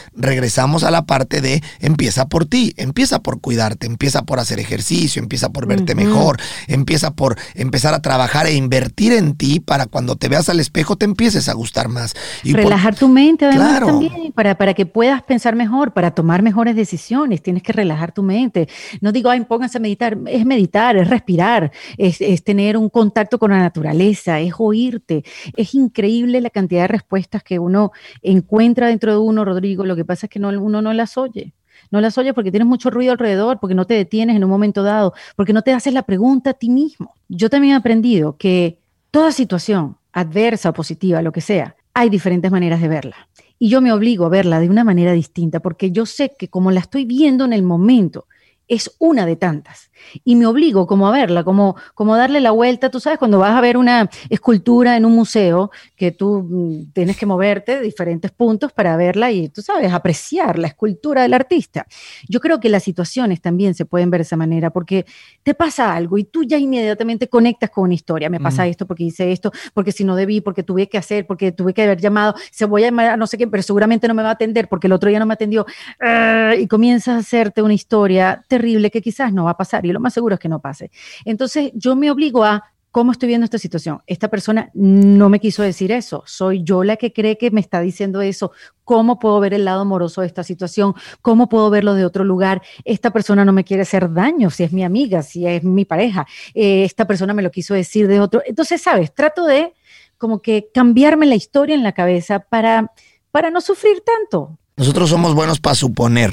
regresar 0.66 0.90
a 0.90 0.92
la 0.92 1.06
parte 1.06 1.42
de 1.42 1.62
empieza 1.80 2.28
por 2.28 2.46
ti, 2.46 2.74
empieza 2.78 3.20
por 3.20 3.40
cuidarte, 3.40 3.88
empieza 3.88 4.24
por 4.24 4.40
hacer 4.40 4.60
ejercicio, 4.60 5.22
empieza 5.22 5.50
por 5.50 5.68
verte 5.68 5.96
mejor, 5.96 6.38
empieza 6.68 7.12
por 7.12 7.38
empezar 7.54 7.94
a 7.94 8.02
trabajar 8.02 8.48
e 8.48 8.56
invertir 8.56 9.14
en 9.14 9.36
ti 9.36 9.60
para 9.60 9.86
cuando 9.86 10.16
te 10.16 10.28
veas 10.28 10.50
al 10.50 10.60
espejo 10.60 10.96
te 10.96 11.06
empieces 11.06 11.50
a 11.50 11.54
gustar 11.54 11.88
más. 11.88 12.14
Y 12.44 12.54
relajar 12.54 12.96
tu 12.96 13.08
mente 13.08 13.46
además 13.46 13.80
también 13.86 14.32
para, 14.34 14.56
para 14.56 14.74
que 14.74 14.86
puedas 14.86 15.24
pensar 15.24 15.56
mejor, 15.56 15.94
para 15.94 16.12
tomar 16.12 16.42
mejores 16.42 16.76
decisiones, 16.76 17.42
tienes 17.42 17.64
que 17.64 17.74
relajar 17.74 18.12
tu 18.12 18.24
mente. 18.24 18.68
No 19.02 19.12
digo, 19.12 19.30
ay, 19.30 19.42
pónganse 19.46 19.78
a 19.78 19.82
meditar, 19.82 20.18
es 20.28 20.46
meditar, 20.46 20.98
es 20.98 21.10
respirar, 21.10 21.72
es, 21.98 22.22
es 22.22 22.44
tener 22.44 22.78
un 22.78 22.90
contacto 22.90 23.40
con 23.40 23.52
la 23.52 23.60
naturaleza, 23.60 24.40
es 24.40 24.54
oírte. 24.58 25.24
Es 25.56 25.76
increíble 25.76 26.42
la 26.42 26.50
cantidad 26.50 26.82
de 26.82 26.88
respuestas 26.88 27.44
que 27.44 27.60
uno 27.60 27.92
encuentra 28.22 28.88
dentro 28.88 29.12
de 29.12 29.18
uno, 29.18 29.46
Rodrigo. 29.46 29.86
Lo 29.86 29.96
que 29.96 30.06
pasa 30.06 30.26
es 30.26 30.30
que 30.30 30.40
no 30.40 30.52
uno 30.58 30.82
no 30.82 30.94
las 30.94 31.18
oye. 31.18 31.54
No 31.92 32.02
las 32.02 32.18
oye 32.18 32.34
porque 32.34 32.52
tienes 32.52 32.68
mucho 32.68 32.90
ruido 32.90 33.12
alrededor, 33.12 33.60
porque 33.60 33.76
no 33.76 33.86
te 33.86 33.94
detienes 33.94 34.36
en 34.36 34.44
un 34.44 34.50
momento 34.50 34.84
dado, 34.84 35.14
porque 35.36 35.54
no 35.54 35.62
te 35.62 35.74
haces 35.74 35.94
la 35.94 36.04
pregunta 36.04 36.52
a 36.52 36.54
ti 36.54 36.70
mismo. 36.70 37.14
Yo 37.28 37.50
también 37.50 37.74
he 37.74 37.78
aprendido 37.78 38.38
que 38.38 38.80
toda 39.12 39.32
situación, 39.32 39.98
adversa 40.12 40.70
o 40.70 40.74
positiva, 40.74 41.22
lo 41.22 41.32
que 41.32 41.42
sea, 41.42 41.76
hay 41.94 42.10
diferentes 42.10 42.52
maneras 42.52 42.82
de 42.82 42.88
verla. 42.88 43.16
Y 43.58 43.70
yo 43.70 43.82
me 43.82 43.94
obligo 43.94 44.26
a 44.26 44.30
verla 44.30 44.60
de 44.60 44.70
una 44.70 44.84
manera 44.84 45.14
distinta, 45.14 45.60
porque 45.60 45.92
yo 45.92 46.06
sé 46.06 46.34
que 46.38 46.50
como 46.50 46.72
la 46.72 46.82
estoy 46.82 47.06
viendo 47.06 47.46
en 47.46 47.54
el 47.54 47.64
momento, 47.64 48.26
es 48.68 48.96
una 49.00 49.26
de 49.26 49.36
tantas 49.36 49.92
y 50.24 50.36
me 50.36 50.46
obligo 50.46 50.88
como 50.88 51.08
a 51.08 51.12
verla, 51.12 51.44
como, 51.44 51.76
como 51.94 52.16
darle 52.16 52.42
la 52.42 52.52
vuelta. 52.52 52.90
Tú 52.90 53.00
sabes, 53.00 53.20
cuando 53.20 53.40
vas 53.40 53.56
a 53.56 53.62
ver 53.62 53.78
una 53.78 54.10
escultura 54.30 54.98
en 54.98 55.06
un 55.06 55.14
museo, 55.14 55.72
que 55.96 56.12
tú 56.12 56.44
mm, 56.50 56.92
tienes 56.94 57.18
que 57.18 57.26
moverte 57.26 57.78
de 57.78 57.82
diferentes 57.82 58.32
puntos 58.32 58.72
para 58.74 58.96
verla 58.98 59.32
y, 59.32 59.50
tú 59.50 59.62
sabes, 59.62 59.92
apreciar 59.94 60.60
la 60.60 60.68
escultura 60.68 61.24
del 61.24 61.34
artista. 61.34 61.86
Yo 62.28 62.40
creo 62.40 62.60
que 62.60 62.70
las 62.70 62.84
situaciones 62.84 63.42
también 63.42 63.74
se 63.74 63.86
pueden 63.86 64.10
ver 64.10 64.20
de 64.20 64.24
esa 64.24 64.38
manera, 64.38 64.70
porque 64.72 65.06
te 65.44 65.54
pasa 65.54 65.94
algo 65.94 66.18
y 66.18 66.24
tú 66.26 66.44
ya 66.44 66.58
inmediatamente 66.58 67.28
conectas 67.28 67.70
con 67.70 67.86
una 67.86 67.94
historia. 67.94 68.30
Me 68.30 68.40
pasa 68.40 68.68
esto 68.68 68.86
porque 68.86 69.04
hice 69.04 69.32
esto, 69.32 69.52
porque 69.74 69.92
si 69.92 70.04
no 70.04 70.16
debí, 70.16 70.42
porque 70.42 70.64
tuve 70.64 70.88
que 70.88 70.98
hacer, 70.98 71.26
porque 71.26 71.52
tuve 71.52 71.74
que 71.74 71.84
haber 71.84 72.00
llamado, 72.00 72.36
se 72.52 72.66
voy 72.66 72.84
a 72.84 72.88
llamar 72.88 73.08
a 73.08 73.18
no 73.18 73.28
sé 73.28 73.38
qué, 73.38 73.48
pero 73.48 73.64
seguramente 73.64 74.08
no 74.08 74.14
me 74.14 74.24
va 74.24 74.30
a 74.30 74.34
atender 74.34 74.68
porque 74.68 74.88
el 74.88 74.94
otro 74.94 75.10
día 75.10 75.20
no 75.20 75.26
me 75.26 75.34
atendió. 75.34 75.66
Ah, 76.00 76.54
y 76.58 76.68
comienzas 76.68 77.16
a 77.16 77.18
hacerte 77.20 77.62
una 77.62 77.74
historia 77.74 78.44
terrible 78.48 78.92
que 78.92 79.02
quizás 79.02 79.34
no 79.34 79.46
va 79.46 79.52
a 79.52 79.58
pasar. 79.58 79.85
Y 79.90 79.94
lo 79.94 80.00
más 80.00 80.14
seguro 80.14 80.36
es 80.36 80.40
que 80.40 80.50
no 80.50 80.60
pase. 80.60 80.92
Entonces 81.26 81.72
yo 81.76 81.96
me 81.96 82.12
obligo 82.12 82.44
a 82.44 82.64
¿Cómo 82.96 83.12
estoy 83.12 83.28
viendo 83.28 83.44
esta 83.44 83.58
situación? 83.58 84.02
Esta 84.08 84.30
persona 84.30 84.72
no 84.74 85.28
me 85.28 85.42
quiso 85.42 85.62
decir 85.62 85.92
eso. 85.92 86.24
Soy 86.26 86.64
yo 86.64 86.86
la 86.86 86.96
que 86.96 87.12
cree 87.12 87.38
que 87.38 87.52
me 87.52 87.60
está 87.60 87.82
diciendo 87.82 88.22
eso. 88.22 88.54
¿Cómo 88.86 89.20
puedo 89.20 89.38
ver 89.42 89.54
el 89.54 89.66
lado 89.66 89.82
amoroso 89.82 90.22
de 90.22 90.28
esta 90.28 90.46
situación? 90.46 90.94
¿Cómo 91.22 91.50
puedo 91.50 91.70
verlo 91.70 91.94
de 91.94 92.06
otro 92.06 92.24
lugar? 92.24 92.62
Esta 92.86 93.12
persona 93.12 93.44
no 93.44 93.52
me 93.52 93.66
quiere 93.66 93.84
hacer 93.84 94.14
daño, 94.14 94.50
si 94.50 94.64
es 94.64 94.72
mi 94.72 94.86
amiga, 94.86 95.24
si 95.24 95.46
es 95.46 95.62
mi 95.62 95.84
pareja. 95.84 96.26
Eh, 96.54 96.86
esta 96.86 97.06
persona 97.06 97.34
me 97.34 97.42
lo 97.42 97.52
quiso 97.52 97.74
decir 97.74 98.08
de 98.08 98.22
otro. 98.22 98.42
Entonces, 98.46 98.82
¿sabes? 98.82 99.14
Trato 99.14 99.46
de 99.46 99.74
como 100.18 100.42
que 100.42 100.70
cambiarme 100.74 101.26
la 101.26 101.36
historia 101.36 101.76
en 101.76 101.84
la 101.84 101.92
cabeza 101.92 102.40
para, 102.40 102.94
para 103.30 103.50
no 103.50 103.60
sufrir 103.60 104.04
tanto. 104.06 104.58
Nosotros 104.78 105.10
somos 105.10 105.36
buenos 105.36 105.60
para 105.60 105.76
suponer 105.76 106.32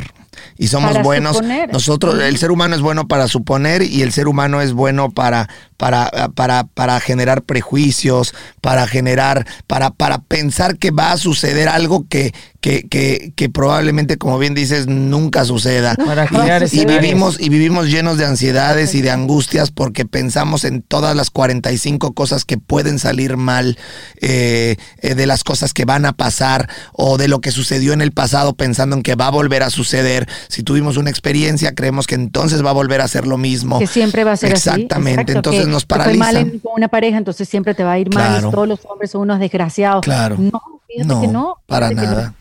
y 0.59 0.68
somos 0.68 1.03
buenos. 1.03 1.40
Nosotros, 1.72 2.20
el 2.20 2.38
ser 2.38 2.51
humano 2.51 2.74
es 2.74 2.80
bueno 2.80 3.09
para 3.09 3.28
suponer 3.28 3.82
y 3.82 4.03
el 4.03 4.12
ser 4.12 4.28
humano 4.28 4.61
es 4.61 4.72
bueno 4.72 5.11
para, 5.11 5.49
para, 5.76 6.11
para, 6.34 6.64
para 6.64 7.01
generar 7.01 7.43
prejuicios, 7.43 8.34
para 8.61 8.86
generar, 8.86 9.47
para, 9.66 9.90
para 9.90 10.18
pensar 10.18 10.78
que 10.78 10.90
va 10.90 11.12
a 11.12 11.16
suceder 11.16 11.68
algo 11.68 12.07
que, 12.09 12.32
que, 12.62 12.88
que, 12.88 13.34
que 13.36 13.50
probablemente, 13.50 14.16
como 14.16 14.38
bien 14.38 14.54
dices, 14.54 14.86
nunca 14.86 15.44
suceda. 15.44 15.94
Para 15.96 16.24
y 16.24 16.64
escenarios. 16.64 17.02
vivimos, 17.02 17.40
y 17.40 17.48
vivimos 17.50 17.88
llenos 17.88 18.16
de 18.16 18.24
ansiedades 18.24 18.94
y 18.94 19.02
de 19.02 19.10
angustias 19.10 19.70
porque 19.70 20.06
pensamos 20.06 20.64
en 20.64 20.80
todas 20.80 21.14
las 21.14 21.28
45 21.30 22.14
cosas 22.14 22.44
que 22.46 22.56
pueden 22.58 22.98
salir 22.98 23.36
mal, 23.36 23.76
eh, 24.20 24.76
eh, 24.98 25.14
de 25.14 25.26
las 25.26 25.44
cosas 25.44 25.74
que 25.74 25.84
van 25.84 26.06
a 26.06 26.12
pasar 26.14 26.70
o 26.92 27.18
de 27.18 27.28
lo 27.28 27.40
que 27.40 27.50
sucedió 27.50 27.92
en 27.92 28.00
el 28.00 28.12
pasado 28.12 28.54
pensando 28.54 28.96
en 28.96 29.02
que 29.02 29.16
va 29.16 29.26
a 29.26 29.30
volver 29.30 29.62
a 29.62 29.68
suceder. 29.70 30.28
Si 30.48 30.62
tuvimos 30.62 30.96
una 30.96 31.10
experiencia, 31.10 31.74
creemos 31.74 32.06
que 32.06 32.14
entonces 32.14 32.64
va 32.64 32.70
a 32.70 32.72
a 33.02 33.08
ser 33.08 33.26
lo 33.26 33.38
mismo. 33.38 33.78
Que 33.80 33.86
siempre 33.88 34.22
va 34.22 34.32
a 34.32 34.36
ser 34.36 34.52
Exactamente. 34.52 34.94
así. 34.94 35.00
Exactamente. 35.10 35.32
Entonces 35.32 35.66
nos 35.66 35.84
Fue 35.84 35.98
mal 35.98 36.06
paraliza. 36.18 36.40
en- 36.40 36.58
con 36.60 36.72
una 36.76 36.86
pareja, 36.88 37.18
entonces 37.18 37.48
siempre 37.48 37.74
te 37.74 37.82
va 37.82 37.92
a 37.92 37.98
ir 37.98 38.14
mal. 38.14 38.28
Claro. 38.28 38.50
Todos 38.50 38.68
los 38.68 38.80
hombres 38.84 39.10
son 39.10 39.22
unos 39.22 39.40
desgraciados. 39.40 40.02
Claro. 40.02 40.36
No, 40.38 40.62
fíjate 40.86 41.08
No, 41.08 41.20
que 41.20 41.26
no. 41.28 41.56
para 41.66 41.90
no. 41.90 42.34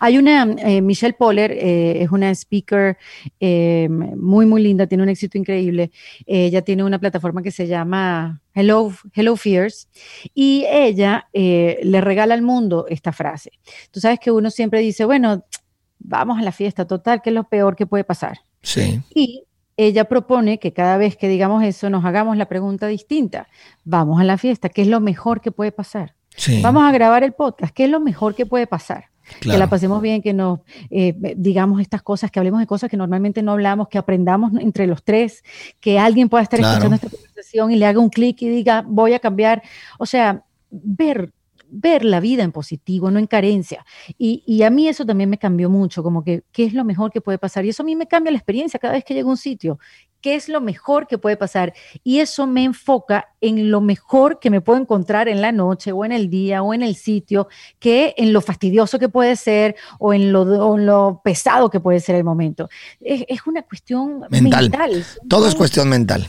Hay 0.00 0.18
una, 0.18 0.44
eh, 0.58 0.80
Michelle 0.80 1.14
Poller, 1.14 1.52
eh, 1.52 2.02
es 2.02 2.10
una 2.10 2.30
speaker 2.30 2.96
eh, 3.40 3.88
muy, 3.88 4.46
muy 4.46 4.62
linda, 4.62 4.86
tiene 4.86 5.02
un 5.02 5.08
éxito 5.08 5.38
increíble. 5.38 5.90
ella 6.26 6.62
tiene 6.62 6.84
una 6.84 6.98
plataforma 6.98 7.42
que 7.42 7.50
se 7.50 7.66
llama 7.66 8.40
Hello, 8.54 8.92
Hello 9.14 9.36
Fears 9.36 9.88
y 10.34 10.64
ella 10.70 11.28
le 11.32 12.00
regala 12.00 12.34
al 12.34 12.42
mundo 12.42 12.86
esta 12.88 13.12
frase. 13.12 13.52
Tú 13.90 14.00
sabes 14.00 14.18
que 14.20 14.30
uno 14.30 14.50
siempre 14.50 14.80
dice, 14.80 15.04
bueno, 15.04 15.44
vamos 15.98 16.38
a 16.38 16.42
la 16.42 16.52
fiesta 16.52 16.86
total, 16.86 17.22
que 17.22 17.30
es 17.30 17.34
lo 17.34 17.44
peor 17.44 17.76
que 17.76 17.86
puede 17.86 18.04
pasar. 18.04 18.38
Sí. 18.62 19.00
Y 19.14 19.44
ella 19.76 20.06
propone 20.06 20.58
que 20.58 20.72
cada 20.72 20.96
vez 20.96 21.16
que 21.16 21.28
digamos 21.28 21.62
eso 21.62 21.88
nos 21.88 22.04
hagamos 22.04 22.36
la 22.36 22.46
pregunta 22.46 22.86
distinta. 22.86 23.48
Vamos 23.84 24.20
a 24.20 24.24
la 24.24 24.36
fiesta, 24.36 24.68
¿qué 24.68 24.82
es 24.82 24.88
lo 24.88 25.00
mejor 25.00 25.40
que 25.40 25.52
puede 25.52 25.72
pasar? 25.72 26.14
Sí. 26.36 26.60
Vamos 26.62 26.84
a 26.84 26.92
grabar 26.92 27.22
el 27.22 27.32
podcast, 27.32 27.72
¿qué 27.74 27.84
es 27.84 27.90
lo 27.90 28.00
mejor 28.00 28.34
que 28.34 28.46
puede 28.46 28.66
pasar? 28.66 29.06
Que 29.40 29.56
la 29.58 29.68
pasemos 29.68 30.00
bien, 30.02 30.22
que 30.22 30.32
nos 30.32 30.60
eh, 30.90 31.14
digamos 31.36 31.80
estas 31.80 32.02
cosas, 32.02 32.30
que 32.30 32.38
hablemos 32.38 32.60
de 32.60 32.66
cosas 32.66 32.90
que 32.90 32.96
normalmente 32.96 33.42
no 33.42 33.52
hablamos, 33.52 33.88
que 33.88 33.98
aprendamos 33.98 34.52
entre 34.60 34.86
los 34.86 35.02
tres, 35.02 35.42
que 35.80 35.98
alguien 35.98 36.28
pueda 36.28 36.42
estar 36.42 36.58
Claro. 36.58 36.72
escuchando 36.74 36.96
esta 36.96 37.08
conversación 37.10 37.70
y 37.72 37.76
le 37.76 37.86
haga 37.86 38.00
un 38.00 38.10
clic 38.10 38.40
y 38.42 38.48
diga, 38.48 38.84
voy 38.86 39.14
a 39.14 39.18
cambiar. 39.18 39.62
O 39.98 40.06
sea, 40.06 40.44
ver 40.70 41.32
ver 41.70 42.02
la 42.04 42.18
vida 42.20 42.42
en 42.44 42.50
positivo, 42.52 43.10
no 43.10 43.18
en 43.18 43.26
carencia. 43.26 43.84
Y, 44.16 44.42
y 44.46 44.62
a 44.62 44.70
mí 44.70 44.88
eso 44.88 45.04
también 45.04 45.28
me 45.28 45.36
cambió 45.38 45.68
mucho, 45.68 46.02
como 46.02 46.24
que 46.24 46.42
qué 46.50 46.64
es 46.64 46.72
lo 46.72 46.82
mejor 46.84 47.10
que 47.10 47.20
puede 47.20 47.36
pasar. 47.38 47.64
Y 47.64 47.68
eso 47.68 47.82
a 47.82 47.86
mí 47.86 47.94
me 47.94 48.06
cambia 48.06 48.32
la 48.32 48.38
experiencia 48.38 48.80
cada 48.80 48.94
vez 48.94 49.04
que 49.04 49.12
llego 49.14 49.28
a 49.28 49.32
un 49.32 49.36
sitio. 49.36 49.78
¿Qué 50.28 50.34
es 50.34 50.50
lo 50.50 50.60
mejor 50.60 51.06
que 51.06 51.16
puede 51.16 51.38
pasar? 51.38 51.72
Y 52.04 52.18
eso 52.18 52.46
me 52.46 52.62
enfoca 52.62 53.28
en 53.40 53.70
lo 53.70 53.80
mejor 53.80 54.40
que 54.40 54.50
me 54.50 54.60
puedo 54.60 54.78
encontrar 54.78 55.26
en 55.26 55.40
la 55.40 55.52
noche 55.52 55.90
o 55.90 56.04
en 56.04 56.12
el 56.12 56.28
día 56.28 56.62
o 56.62 56.74
en 56.74 56.82
el 56.82 56.96
sitio, 56.96 57.48
que 57.78 58.12
en 58.18 58.34
lo 58.34 58.42
fastidioso 58.42 58.98
que 58.98 59.08
puede 59.08 59.36
ser 59.36 59.74
o 59.98 60.12
en 60.12 60.30
lo, 60.30 60.42
o 60.42 60.76
en 60.76 60.84
lo 60.84 61.22
pesado 61.24 61.70
que 61.70 61.80
puede 61.80 62.00
ser 62.00 62.14
el 62.14 62.24
momento. 62.24 62.68
Es, 63.00 63.24
es 63.26 63.46
una 63.46 63.62
cuestión 63.62 64.20
Mental. 64.28 64.64
mental. 64.64 65.02
Todo 65.30 65.48
es 65.48 65.54
cuestión 65.54 65.88
mental. 65.88 66.28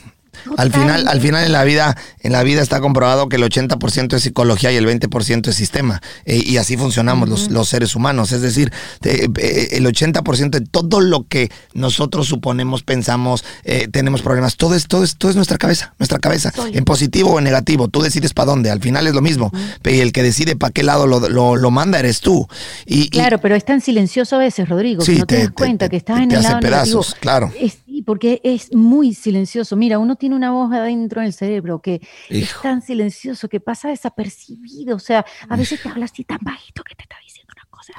Al 0.57 0.71
final, 0.71 1.07
al 1.07 1.21
final 1.21 1.45
en 1.45 1.51
la 1.51 1.63
vida, 1.63 1.97
en 2.21 2.31
la 2.31 2.43
vida 2.43 2.61
está 2.61 2.79
comprobado 2.79 3.27
que 3.29 3.35
el 3.35 3.43
80% 3.43 4.13
es 4.15 4.23
psicología 4.23 4.71
y 4.71 4.75
el 4.77 4.85
20% 4.87 5.47
es 5.49 5.55
sistema. 5.55 6.01
Eh, 6.25 6.41
y 6.45 6.57
así 6.57 6.77
funcionamos 6.77 7.27
los, 7.29 7.49
los 7.51 7.67
seres 7.69 7.95
humanos. 7.95 8.31
Es 8.31 8.41
decir, 8.41 8.71
te- 9.01 9.25
eh, 9.25 9.67
el 9.77 9.85
80% 9.85 10.49
de 10.49 10.61
todo 10.61 11.01
lo 11.01 11.27
que 11.27 11.51
nosotros 11.73 12.27
suponemos, 12.27 12.83
pensamos, 12.83 13.43
eh, 13.63 13.87
tenemos 13.91 14.21
problemas, 14.21 14.55
todo 14.57 14.75
es, 14.75 14.87
todo 14.87 15.03
es, 15.03 15.17
todo 15.17 15.29
es 15.29 15.35
nuestra 15.35 15.57
cabeza, 15.57 15.93
nuestra 15.99 16.19
cabeza. 16.19 16.51
En 16.73 16.85
positivo 16.85 17.31
o 17.33 17.37
en 17.39 17.43
negativo. 17.45 17.87
Tú 17.87 18.01
decides 18.01 18.33
para 18.33 18.47
dónde. 18.47 18.69
Al 18.71 18.79
final 18.81 19.07
es 19.07 19.13
lo 19.13 19.21
mismo. 19.21 19.51
Y 19.83 19.99
el 19.99 20.11
que 20.11 20.23
decide 20.23 20.55
para 20.55 20.71
qué 20.71 20.83
lado 20.83 21.07
lo, 21.07 21.27
lo- 21.29 21.55
lo 21.55 21.71
manda 21.71 21.99
eres 21.99 22.21
tú. 22.21 22.47
Y, 22.85 23.01
y- 23.03 23.09
Claro, 23.09 23.39
pero 23.39 23.55
es 23.55 23.65
tan 23.65 23.81
silencioso 23.81 24.35
a 24.35 24.39
veces, 24.39 24.69
Rodrigo, 24.69 25.01
Sí, 25.03 25.13
que 25.13 25.19
no 25.19 25.25
te, 25.25 25.35
te- 25.35 25.41
das 25.43 25.51
cuenta 25.51 25.85
te- 25.85 25.89
que 25.91 25.97
estás 25.97 26.17
te 26.17 26.23
en 26.23 26.31
el 26.31 26.43
lado 26.43 26.59
negativo. 26.61 26.99
pedazos, 27.01 27.15
claro. 27.19 27.51
Es- 27.59 27.77
sí, 27.99 28.03
porque 28.03 28.39
es 28.43 28.73
muy 28.73 29.13
silencioso. 29.13 29.75
Mira, 29.75 29.99
uno 29.99 30.15
tiene 30.15 30.35
una 30.35 30.51
voz 30.51 30.71
adentro 30.73 31.21
del 31.21 31.33
cerebro 31.33 31.81
que 31.81 32.01
es 32.29 32.37
Hijo. 32.43 32.61
tan 32.61 32.81
silencioso 32.81 33.49
que 33.49 33.59
pasa 33.59 33.89
desapercibido. 33.89 34.95
O 34.95 34.99
sea, 34.99 35.25
a 35.49 35.55
veces 35.55 35.81
te 35.81 35.89
habla 35.89 36.05
así 36.05 36.23
tan 36.23 36.39
bajito 36.41 36.83
que 36.83 36.95
te 36.95 37.03
está 37.03 37.15
diciendo 37.23 37.53
una 37.55 37.65
cosa. 37.69 37.93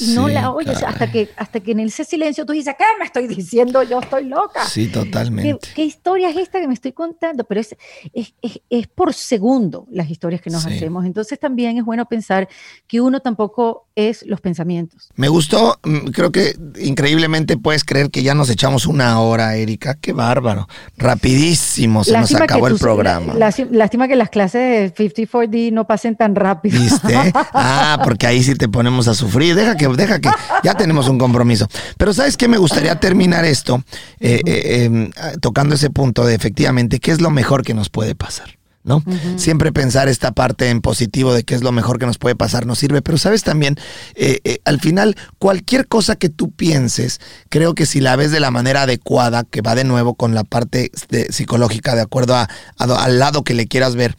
Y 0.00 0.14
no 0.14 0.28
Sí, 0.28 0.34
la 0.34 0.50
oyes 0.50 0.78
caray. 0.80 0.92
hasta 0.92 1.12
que, 1.12 1.28
hasta 1.36 1.60
que 1.60 1.72
en 1.72 1.80
ese 1.80 2.04
silencio 2.04 2.44
tú 2.44 2.52
dices, 2.52 2.74
¿qué 2.76 2.84
me 2.98 3.04
estoy 3.04 3.26
diciendo? 3.28 3.82
Yo 3.82 4.00
estoy 4.00 4.24
loca. 4.24 4.64
Sí, 4.66 4.86
¿Qué, 4.88 4.92
totalmente. 4.92 5.68
qué 5.74 5.84
historia 5.84 6.30
es 6.30 6.36
esta 6.36 6.60
que 6.60 6.66
me 6.68 6.74
estoy 6.74 6.92
contando? 6.92 7.44
Pero 7.44 7.60
es, 7.60 7.76
es, 8.12 8.34
es- 8.42 8.60
es 8.70 8.86
por 8.88 9.14
segundo 9.14 9.86
las 9.90 10.10
historias 10.10 10.40
que 10.40 10.50
nos 10.50 10.62
Sí. 10.62 10.74
hacemos. 10.74 11.04
Entonces 11.04 11.38
también 11.38 11.78
es 11.78 11.84
bueno 11.84 12.06
pensar 12.06 12.48
que 12.86 13.00
uno 13.00 13.20
tampoco 13.20 13.83
es 13.96 14.24
los 14.26 14.40
pensamientos. 14.40 15.08
Me 15.14 15.28
gustó, 15.28 15.78
mm, 15.84 16.10
creo 16.10 16.32
que 16.32 16.56
increíblemente 16.80 17.56
puedes 17.56 17.84
creer 17.84 18.10
que 18.10 18.22
ya 18.22 18.34
nos 18.34 18.50
echamos 18.50 18.86
una 18.86 19.20
hora, 19.20 19.56
Erika. 19.56 19.94
Qué 19.94 20.12
bárbaro. 20.12 20.68
Rapidísimo 20.96 22.02
se 22.04 22.12
nos 22.12 22.22
Lástima 22.22 22.44
acabó 22.44 22.66
que 22.66 22.72
el 22.72 22.78
programa. 22.78 23.34
lá- 23.34 23.52
Lástima 23.70 24.08
que 24.08 24.16
las 24.16 24.30
clases 24.30 24.94
de 24.94 24.94
54D 24.94 25.70
no 25.72 25.86
pasen 25.86 26.16
tan 26.16 26.34
rápido. 26.34 26.80
¿Viste? 26.80 27.14
Ah, 27.56 28.00
porque 28.04 28.26
ahí 28.26 28.42
sí 28.42 28.54
te 28.56 28.68
ponemos 28.68 29.06
a 29.08 29.14
sufrir. 29.14 29.54
Deja 29.54 29.76
que, 29.76 29.88
deja 29.88 30.20
que, 30.20 30.28
ya 30.62 30.74
tenemos 30.74 31.08
un 31.08 31.18
compromiso. 31.18 31.68
Pero 31.96 32.12
¿sabes 32.12 32.36
qué? 32.36 32.48
Me 32.48 32.58
gustaría 32.58 32.98
terminar 32.98 33.44
esto 33.44 33.82
eh, 34.20 34.40
eh, 34.44 34.88
eh, 34.90 35.10
tocando 35.40 35.74
ese 35.76 35.90
punto 35.90 36.24
de 36.26 36.34
efectivamente 36.34 36.98
qué 37.00 37.10
es 37.12 37.20
lo 37.20 37.30
mejor 37.30 37.62
que 37.62 37.74
nos 37.74 37.90
puede 37.90 38.14
pasar. 38.14 38.58
¿No? 38.84 39.02
Siempre 39.36 39.72
pensar 39.72 40.08
esta 40.08 40.32
parte 40.32 40.68
en 40.68 40.82
positivo 40.82 41.32
de 41.32 41.42
qué 41.42 41.54
es 41.54 41.62
lo 41.62 41.72
mejor 41.72 41.98
que 41.98 42.04
nos 42.04 42.18
puede 42.18 42.36
pasar 42.36 42.66
nos 42.66 42.78
sirve, 42.78 43.00
pero 43.00 43.16
sabes 43.16 43.42
también, 43.42 43.76
eh, 44.14 44.40
eh, 44.44 44.58
al 44.66 44.78
final, 44.78 45.16
cualquier 45.38 45.88
cosa 45.88 46.16
que 46.16 46.28
tú 46.28 46.50
pienses, 46.50 47.18
creo 47.48 47.74
que 47.74 47.86
si 47.86 48.00
la 48.00 48.14
ves 48.16 48.30
de 48.30 48.40
la 48.40 48.50
manera 48.50 48.82
adecuada, 48.82 49.44
que 49.44 49.62
va 49.62 49.74
de 49.74 49.84
nuevo 49.84 50.14
con 50.16 50.34
la 50.34 50.44
parte 50.44 50.90
de- 51.08 51.32
psicológica, 51.32 51.94
de 51.94 52.02
acuerdo 52.02 52.34
a- 52.36 52.48
a- 52.76 52.84
al 53.04 53.18
lado 53.18 53.42
que 53.42 53.54
le 53.54 53.66
quieras 53.66 53.96
ver, 53.96 54.16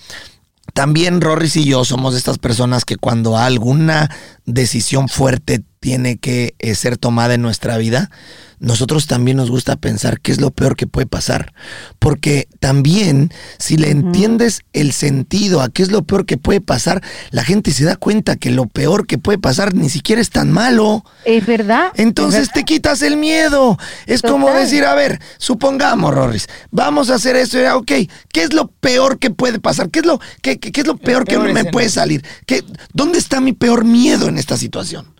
también 0.73 1.21
Rorris 1.21 1.55
y 1.57 1.65
yo 1.65 1.85
somos 1.85 2.15
estas 2.15 2.39
personas 2.39 2.85
que 2.85 2.97
cuando 2.97 3.37
alguna 3.37 4.09
decisión 4.45 5.09
fuerte 5.09 5.61
tiene 5.79 6.17
que 6.17 6.55
eh, 6.57 6.73
ser 6.73 6.97
tomada 6.97 7.35
en 7.35 7.43
nuestra 7.43 7.77
vida, 7.77 8.09
nosotros 8.59 9.07
también 9.07 9.37
nos 9.37 9.51
gusta 9.51 9.75
pensar 9.75 10.19
qué 10.21 10.31
es 10.31 10.39
lo 10.41 10.51
peor 10.51 10.75
que 10.75 10.87
puede 10.87 11.07
pasar. 11.07 11.53
Porque 11.99 12.47
también, 12.59 13.31
si 13.59 13.77
le 13.77 13.89
entiendes 13.91 14.61
el 14.73 14.91
sentido 14.93 15.61
a 15.61 15.69
qué 15.69 15.83
es 15.83 15.91
lo 15.91 16.03
peor 16.03 16.25
que 16.25 16.37
puede 16.37 16.61
pasar, 16.61 17.01
la 17.31 17.43
gente 17.43 17.71
se 17.71 17.83
da 17.85 17.95
cuenta 17.95 18.35
que 18.35 18.51
lo 18.51 18.67
peor 18.67 19.07
que 19.07 19.17
puede 19.17 19.37
pasar 19.37 19.73
ni 19.73 19.89
siquiera 19.89 20.21
es 20.21 20.29
tan 20.29 20.51
malo. 20.51 21.03
Es 21.25 21.45
verdad. 21.45 21.91
Entonces 21.95 22.43
es 22.43 22.51
te 22.51 22.63
quitas 22.63 23.01
el 23.01 23.17
miedo. 23.17 23.77
Es 24.05 24.21
como 24.21 24.49
decir, 24.51 24.85
a 24.85 24.95
ver, 24.95 25.19
supongamos, 25.37 26.13
Rorris, 26.13 26.47
vamos 26.71 27.09
a 27.09 27.15
hacer 27.15 27.35
esto. 27.35 27.59
ya, 27.59 27.75
Ok, 27.75 27.91
¿qué 28.31 28.43
es 28.43 28.53
lo 28.53 28.67
peor 28.67 29.19
que 29.19 29.29
puede 29.31 29.59
pasar? 29.59 29.89
¿Qué 29.89 29.99
es 29.99 30.05
lo, 30.05 30.19
qué, 30.41 30.59
qué- 30.59 30.71
qué 30.71 30.81
es 30.81 30.87
lo 30.87 30.97
peor 30.97 31.23
que 31.25 31.31
peor 31.31 31.43
me 31.43 31.49
escenario. 31.51 31.71
puede 31.71 31.89
salir? 31.89 32.25
¿Qué, 32.45 32.63
¿Dónde 32.93 33.19
está 33.19 33.41
mi 33.41 33.53
peor 33.53 33.83
miedo 33.85 34.27
en 34.27 34.37
esta 34.37 34.57
situación? 34.57 35.13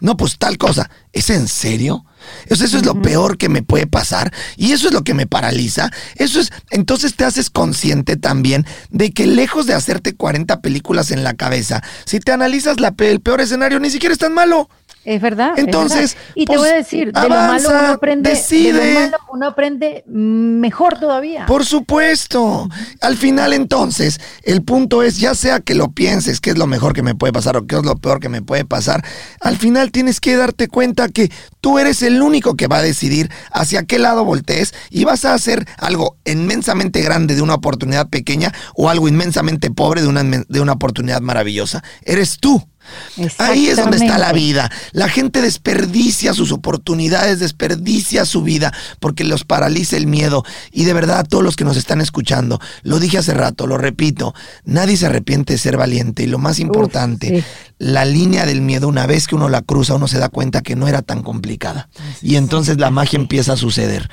No, 0.00 0.16
pues 0.16 0.36
tal 0.38 0.58
cosa. 0.58 0.90
¿Es 1.12 1.30
en 1.30 1.48
serio? 1.48 2.04
Eso, 2.46 2.64
eso 2.64 2.76
es 2.76 2.86
lo 2.86 3.00
peor 3.00 3.38
que 3.38 3.48
me 3.48 3.62
puede 3.62 3.86
pasar 3.86 4.32
y 4.56 4.72
eso 4.72 4.88
es 4.88 4.94
lo 4.94 5.02
que 5.02 5.14
me 5.14 5.26
paraliza. 5.26 5.90
Eso 6.16 6.40
es, 6.40 6.50
entonces 6.70 7.14
te 7.14 7.24
haces 7.24 7.50
consciente 7.50 8.16
también 8.16 8.66
de 8.90 9.12
que 9.12 9.26
lejos 9.26 9.66
de 9.66 9.74
hacerte 9.74 10.14
40 10.14 10.60
películas 10.60 11.10
en 11.10 11.24
la 11.24 11.34
cabeza, 11.34 11.82
si 12.04 12.20
te 12.20 12.32
analizas 12.32 12.80
la, 12.80 12.94
el 12.98 13.20
peor 13.20 13.40
escenario, 13.40 13.80
ni 13.80 13.90
siquiera 13.90 14.12
es 14.12 14.18
tan 14.18 14.34
malo. 14.34 14.68
Es 15.04 15.20
verdad. 15.20 15.52
es 15.56 15.64
Entonces, 15.64 16.14
verdad. 16.14 16.32
y 16.36 16.44
te 16.44 16.46
pues, 16.46 16.60
voy 16.60 16.68
a 16.68 16.74
decir, 16.74 17.12
de 17.12 17.22
lo 17.22 17.28
malo 17.28 17.68
uno 17.68 17.88
aprende, 17.88 18.30
de 18.30 18.72
lo 18.72 19.00
malo 19.00 19.16
uno 19.32 19.46
aprende 19.46 20.04
mejor 20.06 20.98
todavía. 21.00 21.46
Por 21.46 21.64
supuesto. 21.64 22.68
Al 23.00 23.16
final 23.16 23.52
entonces, 23.52 24.20
el 24.44 24.62
punto 24.62 25.02
es, 25.02 25.18
ya 25.18 25.34
sea 25.34 25.60
que 25.60 25.74
lo 25.74 25.90
pienses, 25.90 26.40
qué 26.40 26.50
es 26.50 26.58
lo 26.58 26.66
mejor 26.66 26.92
que 26.92 27.02
me 27.02 27.14
puede 27.14 27.32
pasar 27.32 27.56
o 27.56 27.66
qué 27.66 27.76
es 27.76 27.84
lo 27.84 27.96
peor 27.96 28.20
que 28.20 28.28
me 28.28 28.42
puede 28.42 28.64
pasar, 28.64 29.04
al 29.40 29.56
final 29.56 29.90
tienes 29.90 30.20
que 30.20 30.36
darte 30.36 30.68
cuenta 30.68 31.08
que 31.08 31.32
tú 31.60 31.78
eres 31.78 32.02
el 32.02 32.22
único 32.22 32.56
que 32.56 32.68
va 32.68 32.78
a 32.78 32.82
decidir 32.82 33.30
hacia 33.50 33.84
qué 33.84 33.98
lado 33.98 34.24
voltees 34.24 34.72
y 34.90 35.04
vas 35.04 35.24
a 35.24 35.34
hacer 35.34 35.66
algo 35.78 36.16
inmensamente 36.24 37.02
grande 37.02 37.34
de 37.34 37.42
una 37.42 37.54
oportunidad 37.54 38.08
pequeña 38.08 38.52
o 38.74 38.88
algo 38.88 39.08
inmensamente 39.08 39.70
pobre 39.70 40.02
de 40.02 40.08
una, 40.08 40.22
de 40.22 40.60
una 40.60 40.72
oportunidad 40.72 41.20
maravillosa. 41.20 41.82
Eres 42.04 42.38
tú. 42.38 42.62
Ahí 43.38 43.68
es 43.68 43.76
donde 43.76 43.96
está 43.96 44.18
la 44.18 44.32
vida. 44.32 44.70
La 44.92 45.08
gente 45.08 45.40
desperdicia 45.40 46.34
sus 46.34 46.52
oportunidades, 46.52 47.40
desperdicia 47.40 48.24
su 48.24 48.42
vida 48.42 48.72
porque 49.00 49.24
los 49.24 49.44
paraliza 49.44 49.96
el 49.96 50.06
miedo. 50.06 50.44
Y 50.70 50.84
de 50.84 50.92
verdad, 50.92 51.20
a 51.20 51.24
todos 51.24 51.44
los 51.44 51.56
que 51.56 51.64
nos 51.64 51.76
están 51.76 52.00
escuchando, 52.00 52.60
lo 52.82 52.98
dije 52.98 53.18
hace 53.18 53.34
rato, 53.34 53.66
lo 53.66 53.78
repito, 53.78 54.34
nadie 54.64 54.96
se 54.96 55.06
arrepiente 55.06 55.54
de 55.54 55.58
ser 55.58 55.76
valiente. 55.76 56.22
Y 56.22 56.26
lo 56.26 56.38
más 56.38 56.58
importante, 56.58 57.28
sí. 57.28 57.44
la 57.78 58.04
línea 58.04 58.46
del 58.46 58.60
miedo, 58.60 58.88
una 58.88 59.06
vez 59.06 59.26
que 59.26 59.34
uno 59.34 59.48
la 59.48 59.62
cruza, 59.62 59.94
uno 59.94 60.08
se 60.08 60.18
da 60.18 60.28
cuenta 60.28 60.62
que 60.62 60.76
no 60.76 60.88
era 60.88 61.02
tan 61.02 61.22
complicada. 61.22 61.88
Y 62.20 62.36
entonces 62.36 62.78
la 62.78 62.90
magia 62.90 63.18
empieza 63.18 63.54
a 63.54 63.56
suceder. 63.56 64.08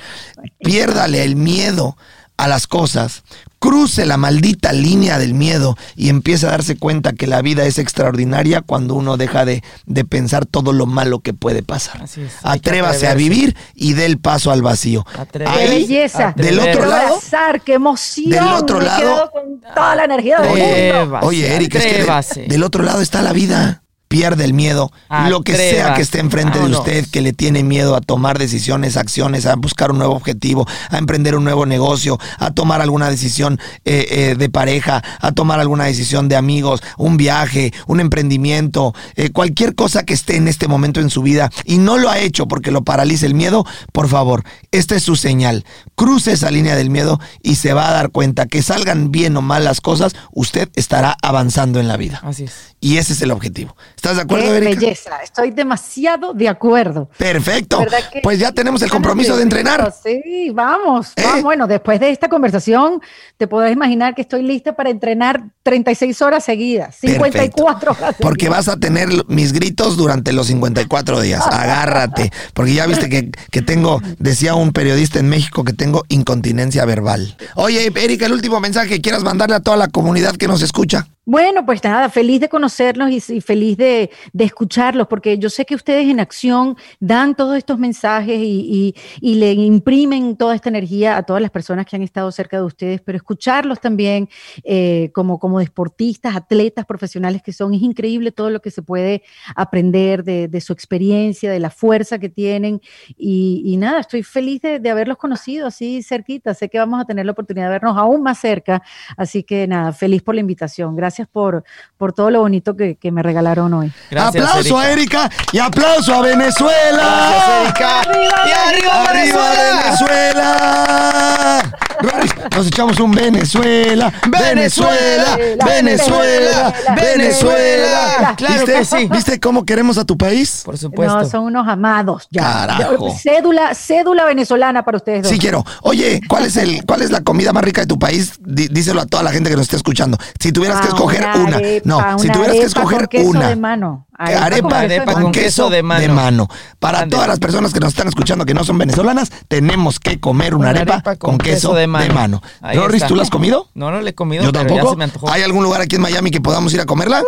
Piérdale 0.59 1.23
el 1.23 1.35
miedo 1.35 1.97
a 2.39 2.47
las 2.47 2.67
cosas, 2.67 3.23
cruce 3.59 4.05
la 4.05 4.15
maldita 4.17 4.71
línea 4.71 5.17
del 5.19 5.33
miedo 5.33 5.77
y 5.95 6.09
empiece 6.09 6.47
a 6.47 6.51
darse 6.51 6.77
cuenta 6.77 7.11
que 7.13 7.27
la 7.27 7.41
vida 7.41 7.65
es 7.65 7.77
extraordinaria 7.77 8.61
cuando 8.61 8.93
uno 8.95 9.17
deja 9.17 9.43
de, 9.45 9.63
de 9.85 10.05
pensar 10.05 10.45
todo 10.45 10.71
lo 10.71 10.85
malo 10.85 11.19
que 11.19 11.33
puede 11.33 11.61
pasar. 11.63 12.03
Así 12.03 12.21
es, 12.21 12.31
Atrévase 12.43 13.07
a 13.07 13.13
vivir 13.15 13.57
y 13.75 13.93
dé 13.93 14.05
el 14.05 14.17
paso 14.17 14.51
al 14.51 14.61
vacío. 14.61 15.05
Atreverse. 15.17 15.59
¡Qué 15.59 15.69
Ahí, 15.71 15.81
belleza! 15.87 16.33
del 16.37 16.59
¡Qué 16.59 16.69
otro 16.69 16.85
lado, 16.85 17.07
abrazar, 17.15 17.61
¡Qué 17.61 17.73
emoción! 17.73 18.29
del 18.29 18.47
otro 18.47 18.79
Me 18.79 18.85
lado- 18.85 18.99
quedado 19.01 19.31
con 19.31 19.61
toda 19.75 19.95
la 19.95 20.03
energía 20.05 20.39
del 20.39 21.01
mundo. 21.03 21.19
Oye, 21.23 21.53
Eric, 21.55 21.75
es 21.75 21.85
que 21.85 22.03
de- 22.41 22.47
del 22.47 22.63
otro 22.63 22.83
lado 22.83 23.01
está 23.01 23.21
la 23.21 23.33
vida. 23.33 23.83
Pierde 24.09 24.43
el 24.43 24.53
miedo. 24.53 24.91
Lo 25.29 25.43
que 25.43 25.55
sea 25.55 25.93
que 25.93 26.01
esté 26.01 26.19
enfrente 26.19 26.59
de 26.59 26.65
usted, 26.65 27.05
que 27.11 27.21
le 27.21 27.31
tiene 27.31 27.63
miedo 27.63 27.95
a 27.95 28.01
tomar 28.01 28.39
decisiones, 28.39 28.97
acciones, 28.97 29.45
a 29.45 29.55
buscar 29.55 29.91
un 29.91 29.99
nuevo 29.99 30.15
objetivo, 30.15 30.67
a 30.89 30.97
emprender 30.97 31.35
un 31.35 31.43
nuevo 31.43 31.67
negocio, 31.67 32.19
a 32.39 32.49
tomar 32.49 32.81
alguna 32.81 33.09
decisión 33.09 33.59
eh, 33.85 34.07
eh, 34.09 34.35
de 34.35 34.49
pareja, 34.49 35.03
a 35.21 35.31
tomar 35.31 35.59
alguna 35.59 35.85
decisión 35.85 36.27
de 36.27 36.35
amigos, 36.35 36.81
un 36.97 37.17
viaje, 37.17 37.71
un 37.85 37.99
emprendimiento, 37.99 38.95
eh, 39.15 39.29
cualquier 39.29 39.75
cosa 39.75 40.03
que 40.03 40.15
esté 40.15 40.37
en 40.37 40.47
este 40.47 40.67
momento 40.67 40.99
en 40.99 41.11
su 41.11 41.21
vida 41.21 41.51
y 41.63 41.77
no 41.77 41.99
lo 41.99 42.09
ha 42.09 42.17
hecho 42.17 42.47
porque 42.47 42.71
lo 42.71 42.83
paraliza 42.83 43.27
el 43.27 43.35
miedo, 43.35 43.63
por 43.93 44.07
favor, 44.07 44.43
esta 44.71 44.95
es 44.95 45.03
su 45.03 45.15
señal. 45.15 45.65
Cruce 45.93 46.31
esa 46.31 46.49
línea 46.49 46.75
del 46.75 46.89
miedo 46.89 47.19
y 47.43 47.55
se 47.55 47.73
va 47.73 47.89
a 47.89 47.93
dar 47.93 48.09
cuenta 48.09 48.47
que 48.47 48.63
salgan 48.63 49.11
bien 49.11 49.37
o 49.37 49.43
mal 49.43 49.63
las 49.63 49.81
cosas, 49.81 50.15
usted 50.31 50.69
estará 50.73 51.15
avanzando 51.21 51.79
en 51.79 51.87
la 51.87 51.95
vida. 51.97 52.21
Así 52.23 52.45
es. 52.45 52.68
Y 52.81 52.97
ese 52.97 53.13
es 53.13 53.21
el 53.21 53.31
objetivo. 53.31 53.75
¿Estás 53.95 54.15
de 54.15 54.21
acuerdo, 54.21 54.45
¡Qué 54.45 54.57
Erika? 54.57 54.79
belleza! 54.79 55.21
Estoy 55.21 55.51
demasiado 55.51 56.33
de 56.33 56.47
acuerdo. 56.47 57.09
Perfecto. 57.17 57.79
¿Verdad 57.79 58.09
que 58.11 58.21
Pues 58.21 58.39
ya 58.39 58.51
tenemos 58.53 58.81
el 58.81 58.89
compromiso 58.89 59.35
de 59.35 59.43
entrenar. 59.43 59.93
Sí, 60.01 60.49
vamos, 60.53 61.11
¿Eh? 61.17 61.23
vamos. 61.23 61.43
Bueno, 61.43 61.67
después 61.67 61.99
de 61.99 62.09
esta 62.11 62.29
conversación, 62.29 63.01
te 63.37 63.47
podés 63.47 63.73
imaginar 63.73 64.15
que 64.15 64.21
estoy 64.21 64.43
lista 64.43 64.75
para 64.75 64.89
entrenar 64.89 65.43
36 65.63 66.21
horas 66.21 66.43
seguidas, 66.45 66.95
54 66.95 67.91
horas. 67.91 68.15
Porque 68.19 68.45
seguidas. 68.45 68.65
vas 68.65 68.75
a 68.75 68.79
tener 68.79 69.09
mis 69.27 69.51
gritos 69.51 69.97
durante 69.97 70.31
los 70.31 70.47
54 70.47 71.19
días. 71.21 71.45
Agárrate. 71.47 72.31
Porque 72.53 72.73
ya 72.73 72.85
viste 72.87 73.09
que, 73.09 73.31
que 73.51 73.61
tengo, 73.61 74.01
decía 74.19 74.55
un 74.55 74.71
periodista 74.71 75.19
en 75.19 75.27
México, 75.27 75.63
que 75.63 75.73
tengo 75.73 76.03
incontinencia 76.07 76.85
verbal. 76.85 77.35
Oye, 77.55 77.91
Erika, 77.93 78.25
el 78.25 78.33
último 78.33 78.59
mensaje 78.59 78.89
que 78.89 79.01
quieras 79.01 79.23
mandarle 79.23 79.55
a 79.55 79.59
toda 79.59 79.75
la 79.75 79.87
comunidad 79.87 80.35
que 80.37 80.47
nos 80.47 80.61
escucha. 80.61 81.07
Bueno, 81.31 81.63
pues 81.63 81.83
nada, 81.83 82.09
feliz 82.09 82.41
de 82.41 82.49
conocerlos 82.49 83.11
y, 83.11 83.39
feliz 83.39 83.77
de, 83.77 84.09
escucharlos, 84.35 85.05
porque 85.05 85.37
yo 85.37 85.51
sé 85.51 85.63
que 85.63 85.75
ustedes 85.75 86.09
en 86.09 86.19
acción 86.19 86.75
dan 86.99 87.35
todos 87.35 87.55
estos 87.55 87.77
mensajes 87.77 88.39
y, 88.41 88.95
le 89.21 89.53
imprimen 89.53 90.35
toda 90.37 90.55
esta 90.55 90.69
energía 90.69 91.17
a 91.17 91.21
todas 91.21 91.39
las 91.39 91.51
personas 91.51 91.85
que 91.85 91.95
han 91.95 92.01
estado 92.01 92.31
cerca 92.31 92.57
de 92.57 92.63
ustedes, 92.63 93.01
pero 93.01 93.15
escucharlos 93.15 93.79
también 93.79 94.27
eh, 94.63 95.11
como, 95.13 95.37
como 95.37 95.59
deportistas, 95.59 96.35
atletas 96.35 96.87
profesionales 96.87 97.43
que 97.43 97.53
son, 97.53 97.75
es 97.75 97.83
increíble 97.83 98.31
todo 98.31 98.49
lo 98.49 98.59
que 98.59 98.71
se 98.71 98.81
puede 98.81 99.21
aprender 99.55 100.23
de, 100.23 100.61
su 100.61 100.73
experiencia, 100.73 101.51
de 101.51 101.59
la 101.59 101.69
fuerza 101.69 102.17
que 102.17 102.29
tienen. 102.29 102.81
Y, 103.19 103.61
y 103.65 103.77
nada, 103.77 103.99
estoy 103.99 104.23
feliz 104.23 104.63
de, 104.63 104.79
de 104.79 104.89
haberlos 104.89 105.17
conocido 105.17 105.67
así 105.67 106.01
cerquita, 106.01 106.55
sé 106.55 106.69
que 106.69 106.79
vamos 106.79 106.99
a 106.99 107.05
tener 107.05 107.27
la 107.27 107.33
oportunidad 107.33 107.67
de 107.67 107.73
vernos 107.73 107.95
aún 107.97 108.23
más 108.23 108.39
cerca, 108.39 108.81
así 109.15 109.43
que 109.43 109.67
nada, 109.67 109.93
feliz 109.93 110.23
por 110.23 110.33
la 110.33 110.41
invitación, 110.41 110.95
gracias 110.95 111.18
por, 111.27 111.63
por 111.97 112.13
todo 112.13 112.29
lo 112.29 112.41
bonito 112.41 112.75
que, 112.75 112.95
que 112.95 113.11
me 113.11 113.21
regalaron 113.23 113.73
hoy. 113.73 113.91
Gracias, 114.09 114.43
aplauso 114.45 114.77
a 114.77 114.89
Erika 114.89 115.29
y 115.51 115.59
aplauso 115.59 116.13
a 116.13 116.21
Venezuela. 116.21 117.31
Gracias, 117.31 117.49
Erika. 117.63 118.01
Y 118.47 118.51
arriba, 118.51 119.03
¡Arriba 119.09 119.49
Venezuela! 119.83 121.61
Roris, 122.01 122.28
nos 122.55 122.67
echamos 122.67 122.99
un 122.99 123.11
Venezuela, 123.11 124.11
Venezuela, 124.27 125.37
Venezuela, 125.65 126.73
Venezuela, 126.95 126.95
Venezuela. 127.39 128.33
Claro 128.37 128.53
¿Viste? 128.65 128.73
que 128.73 128.85
sí. 128.85 129.09
¿Viste 129.11 129.39
cómo 129.39 129.65
queremos 129.65 129.97
a 129.97 130.05
tu 130.05 130.17
país? 130.17 130.61
Por 130.65 130.77
supuesto. 130.77 131.19
No, 131.19 131.29
son 131.29 131.43
unos 131.45 131.67
amados 131.67 132.27
ya. 132.31 132.41
Carajo. 132.43 133.15
Cédula, 133.17 133.73
cédula 133.75 134.25
venezolana 134.25 134.83
para 134.83 134.97
ustedes 134.97 135.23
dos. 135.23 135.31
Sí 135.31 135.39
quiero. 135.39 135.65
Oye, 135.81 136.21
¿cuál 136.27 136.45
es 136.45 136.57
el 136.57 136.85
cuál 136.85 137.01
es 137.01 137.11
la 137.11 137.21
comida 137.21 137.53
más 137.53 137.63
rica 137.63 137.81
de 137.81 137.87
tu 137.87 137.97
país? 137.99 138.33
Díselo 138.39 139.01
a 139.01 139.05
toda 139.05 139.23
la 139.23 139.31
gente 139.31 139.49
que 139.49 139.55
nos 139.55 139.63
esté 139.63 139.75
escuchando. 139.75 140.17
Si 140.39 140.51
tuvieras 140.51 140.79
que 140.81 140.87
Ah, 140.87 140.89
escoger 140.89 141.27
una. 141.35 141.57
arepa, 141.57 141.87
no, 141.87 142.19
si 142.19 142.25
una 142.27 142.33
tuvieras 142.33 142.55
que 142.55 142.61
arepa 142.63 142.65
escoger 142.79 142.97
con 142.99 143.07
queso 143.07 143.29
una. 143.29 143.49
de 143.49 143.55
mano. 143.55 144.07
Arepa, 144.19 144.79
Arepa 144.79 145.13
con, 145.13 145.23
con 145.23 145.31
queso, 145.31 145.43
queso 145.43 145.69
de 145.69 145.77
de 145.77 146.09
mano. 146.09 146.47
Para 146.77 147.01
Ande. 147.01 147.15
todas 147.15 147.27
las 147.27 147.39
personas 147.39 147.73
que 147.73 147.79
nos 147.79 147.89
están 147.89 148.07
escuchando 148.09 148.45
que 148.45 148.53
no 148.53 148.63
son 148.63 148.77
venezolanas, 148.77 149.31
tenemos 149.47 149.99
que 149.99 150.19
comer 150.19 150.55
una, 150.55 150.71
arepa, 150.71 151.15
con, 151.15 151.37
queso, 151.37 151.73
de 151.73 151.87
mano. 151.87 152.41
Está. 152.61 153.07
¿tú 153.07 153.15
la 153.15 153.23
has 153.23 153.29
comido? 153.29 153.69
No, 153.73 153.91
no 153.91 154.01
le 154.01 154.09
he 154.09 154.15
comido, 154.15 154.43
Yo 154.43 154.51
tampoco. 154.51 154.83
ya 154.83 154.89
se 154.89 154.95
me 154.97 155.03
antojó. 155.05 155.31
¿Hay 155.31 155.41
algún 155.43 155.63
lugar 155.63 155.81
aquí 155.81 155.95
en 155.95 156.01
Miami 156.01 156.31
que 156.31 156.41
podamos 156.41 156.73
ir 156.73 156.81
a 156.81 156.85
comerla? 156.85 157.23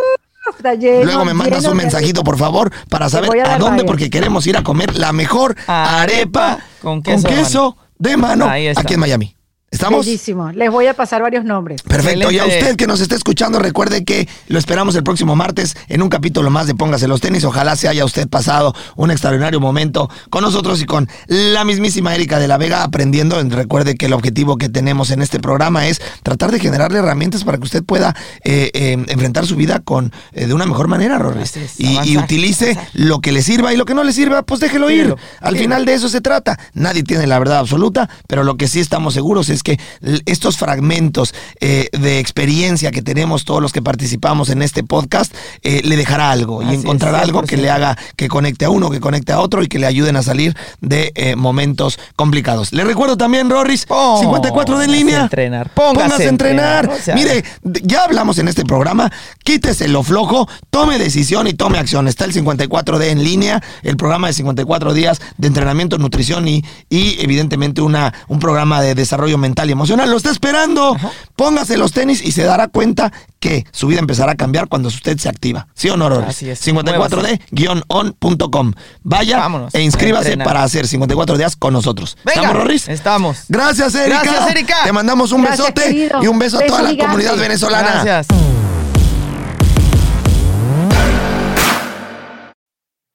Está 0.56 0.74
lleno, 0.74 1.04
Luego 1.04 1.24
me 1.24 1.34
mandas 1.34 1.64
un 1.64 1.70
de 1.70 1.84
mensajito, 1.84 2.24
por 2.24 2.36
favor, 2.36 2.72
para 2.90 3.08
saber 3.08 3.30
a 3.46 3.58
dónde, 3.58 3.82
vaya. 3.82 3.86
porque 3.86 4.10
queremos 4.10 4.46
ir 4.46 4.56
a 4.56 4.62
comer 4.62 4.96
la 4.96 5.12
mejor 5.12 5.56
arepa, 5.66 6.02
Arepa 6.02 6.58
con 6.82 7.02
queso 7.02 7.28
de 7.28 7.34
queso 7.34 7.76
de 7.98 8.16
mano 8.16 8.46
aquí 8.76 8.94
en 8.94 9.00
Miami. 9.00 9.36
¿Estamos? 9.72 10.04
Bellísimo. 10.04 10.52
Les 10.52 10.70
voy 10.70 10.86
a 10.86 10.94
pasar 10.94 11.22
varios 11.22 11.46
nombres. 11.46 11.82
Perfecto. 11.82 12.30
Y 12.30 12.38
a 12.38 12.44
usted 12.44 12.76
que 12.76 12.86
nos 12.86 13.00
está 13.00 13.14
escuchando, 13.14 13.58
recuerde 13.58 14.04
que 14.04 14.28
lo 14.48 14.58
esperamos 14.58 14.94
el 14.96 15.02
próximo 15.02 15.34
martes 15.34 15.74
en 15.88 16.02
un 16.02 16.10
capítulo 16.10 16.50
más 16.50 16.66
de 16.66 16.74
Póngase 16.74 17.08
los 17.08 17.22
tenis. 17.22 17.42
Ojalá 17.44 17.74
se 17.74 17.88
haya 17.88 18.04
usted 18.04 18.28
pasado 18.28 18.74
un 18.96 19.10
extraordinario 19.10 19.60
momento 19.60 20.10
con 20.28 20.42
nosotros 20.42 20.82
y 20.82 20.84
con 20.84 21.08
la 21.26 21.64
mismísima 21.64 22.14
Erika 22.14 22.38
de 22.38 22.48
la 22.48 22.58
Vega 22.58 22.84
aprendiendo. 22.84 23.42
Recuerde 23.42 23.94
que 23.94 24.06
el 24.06 24.12
objetivo 24.12 24.58
que 24.58 24.68
tenemos 24.68 25.10
en 25.10 25.22
este 25.22 25.40
programa 25.40 25.86
es 25.86 26.02
tratar 26.22 26.52
de 26.52 26.60
generarle 26.60 26.98
herramientas 26.98 27.42
para 27.42 27.56
que 27.56 27.64
usted 27.64 27.82
pueda 27.82 28.14
eh, 28.44 28.70
eh, 28.74 29.02
enfrentar 29.08 29.46
su 29.46 29.56
vida 29.56 29.80
con 29.80 30.12
eh, 30.34 30.46
de 30.46 30.52
una 30.52 30.66
mejor 30.66 30.88
manera, 30.88 31.16
Rorris. 31.16 31.56
Así 31.56 31.60
es, 31.60 31.80
Y, 31.80 32.18
utilice 32.18 32.72
avanzar. 32.72 32.88
lo 32.92 33.20
que 33.22 33.32
le 33.32 33.40
sirva 33.40 33.72
y 33.72 33.78
lo 33.78 33.86
que 33.86 33.94
no 33.94 34.04
le 34.04 34.12
sirva, 34.12 34.42
pues 34.42 34.60
déjelo 34.60 34.90
ir. 34.90 35.14
Al 35.40 35.56
final 35.56 35.86
de 35.86 35.94
eso 35.94 36.10
se 36.10 36.20
trata. 36.20 36.58
Nadie 36.74 37.02
tiene 37.04 37.26
la 37.26 37.38
verdad 37.38 37.58
absoluta, 37.58 38.10
pero 38.28 38.44
lo 38.44 38.58
que 38.58 38.68
sí 38.68 38.78
estamos 38.78 39.14
seguros 39.14 39.48
es 39.48 39.61
que 39.62 39.78
estos 40.26 40.56
fragmentos 40.56 41.34
eh, 41.60 41.88
de 41.92 42.18
experiencia 42.18 42.90
que 42.90 43.02
tenemos 43.02 43.44
todos 43.44 43.62
los 43.62 43.72
que 43.72 43.82
participamos 43.82 44.50
en 44.50 44.62
este 44.62 44.82
podcast 44.82 45.34
eh, 45.62 45.80
le 45.84 45.96
dejará 45.96 46.30
algo 46.30 46.62
y 46.62 46.74
es, 46.74 46.80
encontrará 46.80 47.20
algo 47.20 47.42
que 47.42 47.56
le 47.56 47.68
100%. 47.68 47.72
haga 47.72 47.98
que 48.16 48.28
conecte 48.28 48.64
a 48.64 48.70
uno, 48.70 48.90
que 48.90 49.00
conecte 49.00 49.32
a 49.32 49.40
otro 49.40 49.62
y 49.62 49.68
que 49.68 49.78
le 49.78 49.86
ayuden 49.86 50.16
a 50.16 50.22
salir 50.22 50.56
de 50.80 51.12
eh, 51.14 51.36
momentos 51.36 51.98
complicados. 52.16 52.72
Le 52.72 52.84
recuerdo 52.84 53.16
también, 53.16 53.48
Rorris, 53.48 53.86
54 53.88 54.78
de 54.78 54.84
en 54.84 54.92
línea. 54.92 55.20
entrenar, 55.22 55.70
póngase 55.70 56.24
a 56.24 56.26
a 56.26 56.28
entrenar. 56.28 56.84
entrenar, 56.84 57.00
o 57.00 57.02
sea. 57.02 57.14
Mire, 57.14 57.44
ya 57.62 58.04
hablamos 58.04 58.38
en 58.38 58.48
este 58.48 58.64
programa, 58.64 59.10
quítese 59.44 59.88
lo 59.88 60.02
flojo, 60.02 60.48
tome 60.70 60.98
decisión 60.98 61.46
y 61.46 61.54
tome 61.54 61.78
acción. 61.78 62.08
Está 62.08 62.24
el 62.24 62.32
54D 62.32 63.10
en 63.10 63.22
línea, 63.22 63.62
el 63.82 63.96
programa 63.96 64.28
de 64.28 64.32
54 64.34 64.94
días 64.94 65.20
de 65.36 65.48
entrenamiento, 65.48 65.98
nutrición 65.98 66.48
y, 66.48 66.64
y 66.88 67.20
evidentemente 67.20 67.80
una, 67.80 68.12
un 68.28 68.38
programa 68.38 68.80
de 68.80 68.94
desarrollo 68.94 69.38
mental 69.38 69.51
y 69.68 69.72
emocional. 69.72 70.10
Lo 70.10 70.16
está 70.16 70.30
esperando. 70.30 70.96
Póngase 71.36 71.76
los 71.76 71.92
tenis 71.92 72.22
y 72.24 72.32
se 72.32 72.42
dará 72.44 72.68
cuenta 72.68 73.12
que 73.38 73.66
su 73.72 73.86
vida 73.86 74.00
empezará 74.00 74.32
a 74.32 74.36
cambiar 74.36 74.68
cuando 74.68 74.88
usted 74.88 75.18
se 75.18 75.28
activa. 75.28 75.66
¿Sí 75.74 75.88
o 75.90 75.96
no, 75.96 76.08
Roris? 76.08 76.28
Así 76.28 76.48
es. 76.50 76.66
54D-on.com. 76.66 78.72
Vaya 79.02 79.38
Vámonos, 79.38 79.74
e 79.74 79.82
inscríbase 79.82 80.36
para 80.38 80.62
hacer 80.62 80.86
54 80.86 81.36
días 81.36 81.56
con 81.56 81.72
nosotros. 81.72 82.16
Venga, 82.24 82.40
¿Estamos, 82.42 82.62
Roris? 82.62 82.88
estamos. 82.88 83.38
Gracias, 83.48 83.94
Erika. 83.94 84.22
Gracias, 84.22 84.50
Erika. 84.50 84.76
Te 84.84 84.92
mandamos 84.92 85.32
un 85.32 85.42
Gracias, 85.42 85.74
besote 85.74 85.82
querido. 85.82 86.22
y 86.22 86.26
un 86.28 86.38
beso 86.38 86.58
a 86.58 86.66
toda 86.66 86.82
la 86.82 86.96
comunidad 86.96 87.36
venezolana. 87.36 88.02
Gracias. 88.04 88.26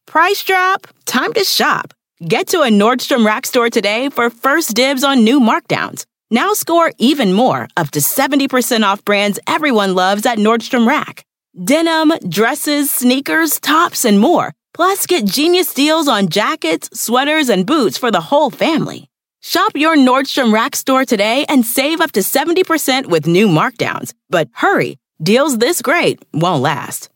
Price 0.05 0.43
drop? 0.43 0.87
Time 1.05 1.33
to 1.33 1.43
shop. 1.43 1.93
Get 2.27 2.47
to 2.47 2.61
a 2.61 2.69
Nordstrom 2.69 3.25
Rack 3.25 3.45
store 3.45 3.69
today 3.69 4.09
for 4.09 4.29
first 4.29 4.73
dibs 4.73 5.03
on 5.03 5.23
new 5.23 5.39
markdowns. 5.39 6.05
Now 6.29 6.51
score 6.53 6.91
even 6.97 7.31
more, 7.31 7.69
up 7.77 7.91
to 7.91 7.99
70% 7.99 8.83
off 8.83 9.05
brands 9.05 9.39
everyone 9.47 9.95
loves 9.95 10.25
at 10.25 10.37
Nordstrom 10.37 10.85
Rack. 10.85 11.23
Denim, 11.63 12.11
dresses, 12.27 12.91
sneakers, 12.91 13.59
tops, 13.61 14.03
and 14.03 14.19
more. 14.19 14.53
Plus, 14.73 15.07
get 15.07 15.25
genius 15.25 15.73
deals 15.73 16.07
on 16.07 16.27
jackets, 16.27 16.89
sweaters, 16.93 17.49
and 17.49 17.65
boots 17.65 17.97
for 17.97 18.11
the 18.11 18.19
whole 18.19 18.51
family. 18.51 19.07
Shop 19.41 19.71
your 19.75 19.95
Nordstrom 19.95 20.51
Rack 20.51 20.75
store 20.75 21.05
today 21.05 21.45
and 21.47 21.65
save 21.65 22.01
up 22.01 22.11
to 22.11 22.19
70% 22.19 23.05
with 23.05 23.25
new 23.25 23.47
markdowns. 23.47 24.13
But 24.29 24.49
hurry, 24.51 24.97
deals 25.23 25.57
this 25.57 25.81
great 25.81 26.23
won't 26.33 26.61
last. 26.61 27.09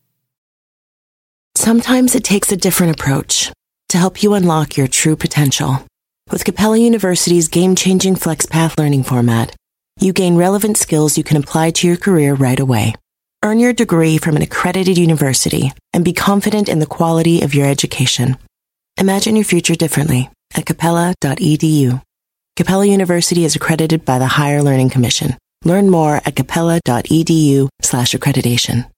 Sometimes 1.55 2.16
it 2.16 2.24
takes 2.24 2.51
a 2.51 2.57
different 2.57 2.99
approach 2.99 3.51
to 3.89 3.97
help 3.97 4.24
you 4.24 4.34
unlock 4.36 4.78
your 4.78 4.88
true 4.88 5.18
potential. 5.18 5.86
With 6.32 6.46
Capella 6.46 6.78
University's 6.78 7.50
game 7.50 7.76
changing 7.76 8.16
FlexPath 8.16 8.80
learning 8.80 9.04
format, 9.04 9.54
you 10.00 10.14
gain 10.14 10.38
relevant 10.38 10.78
skills 10.78 11.18
you 11.18 11.26
can 11.26 11.36
apply 11.36 11.72
to 11.72 11.88
your 11.88 11.98
career 11.98 12.36
right 12.36 12.58
away. 12.58 12.96
Earn 13.44 13.60
your 13.60 13.74
degree 13.74 14.18
from 14.18 14.38
an 14.38 14.42
accredited 14.42 14.98
university 14.98 15.74
and 15.92 16.06
be 16.06 16.14
confident 16.14 16.70
in 16.70 16.80
the 16.80 16.86
quality 16.86 17.42
of 17.42 17.54
your 17.54 17.68
education. 17.68 18.38
Imagine 18.98 19.36
your 19.36 19.44
future 19.44 19.76
differently 19.76 20.30
at 20.56 20.66
capella.edu. 20.66 22.02
Capella 22.56 22.86
University 22.86 23.44
is 23.44 23.58
accredited 23.58 24.06
by 24.06 24.18
the 24.18 24.28
Higher 24.28 24.64
Learning 24.64 24.90
Commission. 24.90 25.36
Learn 25.66 25.90
more 25.90 26.22
at 26.26 26.38
capella.edu 26.38 27.68
slash 27.82 28.14
accreditation. 28.14 28.90